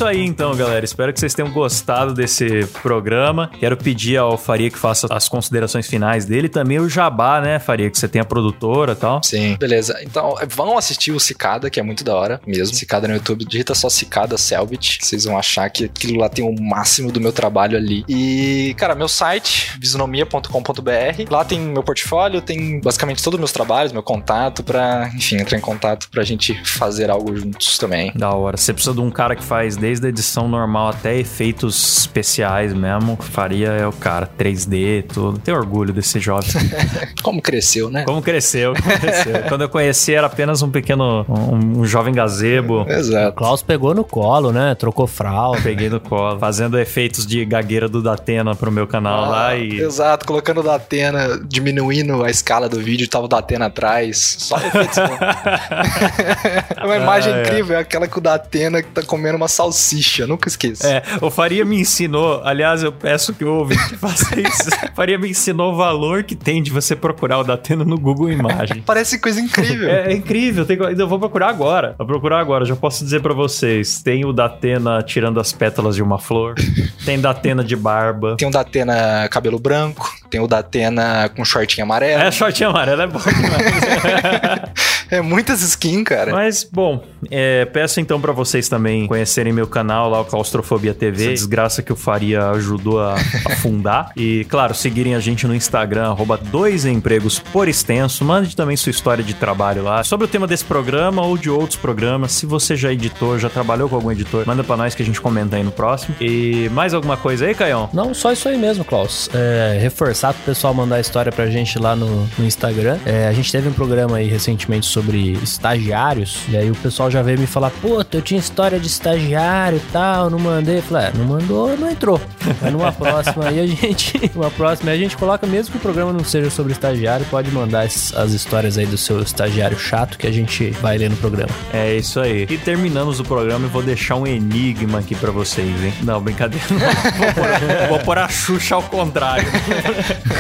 isso 0.02 0.08
aí 0.08 0.26
então, 0.26 0.56
galera. 0.56 0.84
Espero 0.84 1.14
que 1.14 1.20
vocês 1.20 1.36
tenham 1.36 1.52
gostado 1.52 2.12
desse 2.12 2.66
programa. 2.82 3.52
Quero 3.60 3.78
pedir 3.78 4.18
ao 4.18 4.36
Faria 4.36 4.72
que 4.72 4.78
faça 4.80 5.06
as 5.12 5.30
considerações 5.30 5.88
finais 5.88 6.26
dele. 6.26 6.50
Também 6.50 6.80
o 6.80 6.90
Jabá, 6.90 7.40
né, 7.40 7.60
Faria? 7.60 7.88
Que 7.88 8.00
você 8.00 8.08
tem 8.08 8.20
a 8.20 8.26
produtora 8.26 8.94
e 8.94 8.96
tal. 8.96 9.22
Sim. 9.24 9.56
Beleza. 9.60 10.00
Então, 10.02 10.36
vão 10.50 10.76
assistir 10.76 11.12
o 11.12 11.20
Cicada, 11.20 11.70
que 11.70 11.80
é 11.80 11.84
muito 11.84 12.04
da 12.04 12.16
hora 12.16 12.42
mesmo. 12.48 12.76
Cicada 12.76 13.08
no 13.08 13.14
YouTube, 13.14 13.46
digita 13.46 13.76
só 13.76 13.90
Cicada 13.90 14.40
Selbit. 14.40 14.98
Vocês 15.02 15.26
vão 15.26 15.38
achar 15.38 15.70
que 15.70 15.86
aquilo 15.86 16.20
lá 16.20 16.30
tem 16.30 16.44
o 16.44 16.60
máximo 16.60 17.12
do 17.12 17.22
meu 17.22 17.32
trabalho 17.32 17.78
ali. 17.78 18.04
E, 18.10 18.74
cara, 18.80 18.96
meu 18.96 19.08
site, 19.08 19.78
visonomia.com.br. 19.80 21.30
Lá 21.30 21.46
tem 21.46 21.60
meu 21.60 21.84
portfólio, 21.84 22.42
tem 22.42 22.82
basicamente 22.82 23.22
todos 23.22 23.36
os 23.38 23.40
meus 23.40 23.52
trabalhos, 23.52 23.92
meu 23.92 24.02
contato, 24.02 24.64
pra, 24.64 25.12
enfim, 25.16 25.36
entrar 25.36 25.60
em 25.60 25.62
contato 25.62 26.10
pra 26.10 26.24
gente 26.24 26.60
fazer 26.66 27.12
algo 27.12 27.36
juntos 27.36 27.78
também. 27.78 28.12
Da 28.16 28.32
hora. 28.32 28.58
Você 28.58 28.74
precisa 28.74 28.96
de 28.96 29.02
um 29.02 29.12
cara 29.12 29.36
que 29.36 29.44
faz 29.44 29.78
desde 29.78 29.90
a 29.99 30.08
edição 30.08 30.47
normal 30.47 30.89
até 30.89 31.17
efeitos 31.17 31.97
especiais 31.99 32.73
mesmo. 32.73 33.17
Faria 33.19 33.69
é 33.69 33.88
o 33.88 33.91
cara. 33.91 34.30
3D, 34.39 35.04
tudo. 35.12 35.39
Tenho 35.39 35.58
orgulho 35.58 35.91
desse 35.93 36.19
jovem. 36.19 36.49
Como 37.23 37.41
cresceu, 37.41 37.89
né? 37.89 38.04
Como 38.04 38.21
cresceu, 38.21 38.73
como 38.73 38.99
cresceu. 38.99 39.43
Quando 39.49 39.62
eu 39.62 39.69
conheci 39.69 40.13
era 40.13 40.27
apenas 40.27 40.62
um 40.62 40.69
pequeno, 40.71 41.25
um, 41.30 41.82
um 41.82 41.86
jovem 41.86 42.13
gazebo. 42.13 42.84
O 42.84 42.89
Exato. 42.89 43.36
Klaus 43.36 43.62
pegou 43.62 43.93
no 43.93 44.04
colo, 44.04 44.51
né? 44.51 44.73
Trocou 44.75 45.06
fralda. 45.08 45.62
Peguei 45.62 45.89
no 45.89 45.99
colo, 45.99 46.39
fazendo 46.39 46.80
efeitos 46.80 47.25
de 47.25 47.43
gagueira 47.45 47.88
do 47.88 48.01
Datena 48.01 48.56
pro 48.56 48.71
meu 48.71 48.88
canal 48.88 49.30
lá 49.30 49.47
Ah, 49.49 49.56
e. 49.58 49.80
Exato, 49.80 50.25
colocando 50.25 50.60
o 50.62 50.63
Datena, 50.63 51.39
diminuindo 51.45 52.23
a 52.23 52.30
escala 52.30 52.67
do 52.69 52.80
vídeo, 52.80 53.08
tava 53.08 53.25
o 53.25 53.27
Datena 53.27 53.65
atrás. 53.67 54.36
Só 54.39 54.58
efeitos. 54.58 54.97
É 56.82 56.86
uma 56.86 56.95
imagem 56.97 57.34
Ah, 57.34 57.38
é. 57.38 57.41
incrível, 57.43 57.77
é 57.77 57.80
aquela 57.80 58.08
que 58.08 58.17
o 58.17 58.21
Datena 58.21 58.82
que 58.82 58.89
tá 58.89 59.01
comendo 59.04 59.38
uma 59.38 59.47
salsicha, 59.47 59.81
nunca 60.28 60.48
esqueço. 60.48 60.86
É, 60.86 61.04
o 61.22 61.30
Faria 61.30 61.65
me 61.65 61.80
ensinou, 61.80 62.41
aliás, 62.44 62.84
eu 62.84 62.91
peço 62.91 63.34
que 63.34 63.44
o 63.44 63.54
ouvinte 63.54 63.96
faça 63.98 64.39
isso. 64.39 64.70
O 64.91 64.96
Faria 64.96 65.17
me 65.17 65.30
ensinou 65.30 65.74
o 65.74 65.76
valor 65.76 66.24
que 66.24 66.36
tem 66.36 66.62
de 66.62 66.72
você 66.72 66.96
procurar 66.96 67.39
o 67.39 67.44
Datena 67.44 67.84
no 67.84 67.98
Google 67.98 68.32
Imagem. 68.32 68.82
Parece 68.86 69.20
coisa 69.20 69.39
incrível. 69.39 69.89
É, 69.89 70.12
é 70.12 70.13
incrível, 70.13 70.65
tem, 70.65 70.78
eu 70.78 71.08
vou 71.08 71.20
procurar 71.20 71.50
agora. 71.50 71.96
Vou 71.98 72.08
procurar 72.08 72.39
agora, 72.39 72.65
já 72.65 72.76
posso 72.76 73.04
dizer 73.04 73.22
pra 73.22 73.34
vocês. 73.34 74.02
Tem 74.02 74.26
o 74.26 74.34
Datena 74.34 75.02
tirando 75.04 75.39
as 75.39 75.52
pétalas 75.52 75.96
de 75.96 76.04
uma 76.04 76.20
flor. 76.20 76.56
Tem 77.06 77.20
Datena 77.20 77.63
de 77.63 77.76
barba. 77.76 78.36
Tem 78.38 78.48
o 78.48 78.52
Datena 78.52 79.28
cabelo 79.30 79.60
branco, 79.60 80.10
tem 80.30 80.39
o 80.39 80.48
Datena 80.48 81.30
com 81.36 81.44
shortinho 81.44 81.86
amarelo. 81.86 82.22
É, 82.22 82.32
shortinho 82.32 82.70
amarelo 82.70 83.02
é 83.02 83.08
bom 83.08 83.20
demais. 83.20 84.72
É, 85.12 85.19
muitas 85.19 85.62
skins, 85.62 86.06
cara. 86.06 86.32
Mas, 86.32 86.63
bom, 86.63 87.04
é, 87.30 87.65
peço 87.65 88.00
então 88.00 88.19
pra 88.19 88.32
vocês 88.32 88.69
também 88.69 89.08
conhecerem 89.08 89.52
meu 89.52 89.67
canal 89.67 90.10
lá, 90.10 90.21
o 90.21 90.26
Claustrofobia 90.26 90.93
TV. 90.93 91.24
Essa 91.24 91.34
desgraça 91.34 91.84
que 91.84 91.91
o 91.91 91.97
Faria 91.97 92.50
ajudou 92.52 93.02
a, 93.02 93.15
a 93.45 93.56
fundar. 93.58 94.12
E, 94.15 94.45
claro, 94.45 94.74
seguirem 94.74 95.13
a 95.13 95.19
gente 95.19 95.45
no 95.45 95.54
Instagram, 95.54 96.08
arroba 96.08 96.38
dois 96.38 96.86
empregos 96.86 97.39
por 97.39 97.67
extenso. 97.67 98.24
Mande 98.24 98.56
também 98.56 98.78
sua 98.78 98.89
história 98.89 99.21
de 99.21 99.34
trabalho 99.34 99.84
lá. 99.84 100.02
Sobre 100.02 100.26
o 100.26 100.28
tema 100.30 100.47
desse 100.47 100.63
programa 100.63 101.21
ou 101.21 101.38
de 101.38 101.50
outros 101.50 101.78
programas. 101.78 102.32
Se 102.32 102.45
você 102.45 102.78
já 102.78 102.93
editor, 102.93 103.38
já 103.38 103.50
trabalhou 103.50 103.89
com 103.89 103.95
algum 103.95 104.12
editor, 104.12 104.45
manda 104.47 104.63
pra 104.63 104.78
nós 104.78 104.95
que 104.95 105.04
a 105.04 105.06
gente 105.06 105.19
comenta 105.19 105.58
aí 105.58 105.63
no 105.63 105.71
próximo. 105.71 106.15
E 106.21 106.69
mais 106.69 106.93
alguma 106.93 107.17
coisa 107.17 107.45
aí, 107.45 107.54
Caião? 107.54 107.89
Não, 107.91 108.13
só 108.13 108.32
isso 108.32 108.47
aí 108.47 108.58
mesmo, 108.58 108.86
Klaus. 108.86 109.30
É, 109.34 109.78
reforçar 109.82 110.34
pro 110.34 110.43
pessoal 110.43 110.74
mandar 110.74 110.95
a 110.95 111.02
história 111.02 111.34
pra 111.34 111.47
gente 111.47 111.78
lá 111.78 111.97
no, 111.97 112.30
no 112.38 112.45
Instagram. 112.45 112.97
É, 113.06 113.28
a 113.28 113.34
gente 113.34 113.52
teve 113.52 113.67
um 113.67 113.74
programa 113.74 114.17
aí 114.17 114.28
recentemente 114.28 114.86
sobre 114.86 115.01
estagiários, 115.10 116.42
e 116.50 116.58
aí 116.58 116.70
o 116.70 116.76
pessoal 116.76 117.10
já 117.10 117.22
veio 117.22 117.40
me 117.40 117.48
falar, 117.48 117.70
puta, 117.70 118.18
eu 118.18 118.22
tinha 118.22 118.40
história 118.40 118.80
de 118.80 118.88
estagiário 118.88 119.78
e 119.78 119.92
tal, 119.92 120.30
não 120.30 120.40
mandei. 120.40 120.78
Eu 120.78 120.84
falei, 120.84 121.08
é, 121.08 121.12
não 121.16 121.26
mandou, 121.26 121.78
não 121.78 121.90
entrou. 121.90 122.20
Mas 122.62 122.72
numa 122.72 122.92
próxima 122.94 123.48
aí 123.48 123.60
a 123.60 123.68
gente. 123.68 124.20
Uma 124.36 124.52
próxima 124.52 124.92
aí 124.92 124.98
a 124.98 125.02
gente 125.02 125.18
coloca, 125.18 125.46
mesmo 125.46 125.72
que 125.72 125.78
o 125.78 125.82
programa 125.82 126.14
não 126.14 126.24
seja 126.24 126.50
sobre 126.50 126.72
estagiário, 126.72 127.26
pode 127.30 127.52
mandar 127.52 127.82
as, 127.82 128.14
as 128.16 128.32
histórias 128.32 128.78
aí 128.78 128.86
do 128.86 128.98
seu 128.98 129.22
estagiário 129.22 129.78
chato 129.78 130.18
que 130.18 130.28
a 130.28 130.32
gente 130.32 130.72
vai 130.82 130.98
ler 130.98 131.10
no 131.10 131.18
programa. 131.18 131.50
É 131.74 131.96
isso 131.96 132.20
aí. 132.20 132.48
E 132.50 132.58
terminamos 132.58 133.20
o 133.20 133.24
programa, 133.24 133.66
eu 133.66 133.70
vou 133.70 133.82
deixar 133.84 134.16
um 134.16 134.26
enigma 134.26 135.00
aqui 135.00 135.16
pra 135.16 135.32
vocês, 135.32 135.84
hein? 135.84 135.94
Não, 136.04 136.22
brincadeira. 136.22 136.66
Vou 136.68 137.34
pôr, 137.34 137.88
vou 137.90 138.00
pôr 138.00 138.18
a 138.18 138.28
Xuxa 138.28 138.76
ao 138.76 138.84
contrário. 138.84 139.48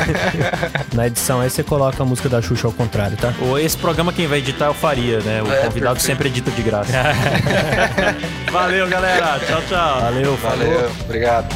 Na 0.93 1.07
edição 1.07 1.39
aí 1.39 1.49
você 1.49 1.63
coloca 1.63 2.01
a 2.01 2.05
música 2.05 2.29
da 2.29 2.41
Xuxa 2.41 2.67
ao 2.67 2.73
contrário, 2.73 3.17
tá? 3.17 3.33
Ou 3.41 3.59
Esse 3.59 3.77
programa 3.77 4.11
quem 4.11 4.27
vai 4.27 4.39
editar 4.39 4.50
é 4.59 4.69
o 4.69 4.73
Faria, 4.73 5.19
né? 5.19 5.41
O 5.41 5.51
É, 5.51 5.57
convidado 5.65 5.95
perfeito. 5.95 5.99
sempre 6.01 6.29
edita 6.29 6.51
de 6.51 6.61
graça. 6.61 6.91
Valeu, 8.51 8.87
galera. 8.87 9.39
Tchau, 9.47 9.61
tchau. 9.67 10.01
Valeu, 10.01 10.37
falou. 10.37 10.57
Valeu, 10.57 10.91
obrigado. 11.05 11.47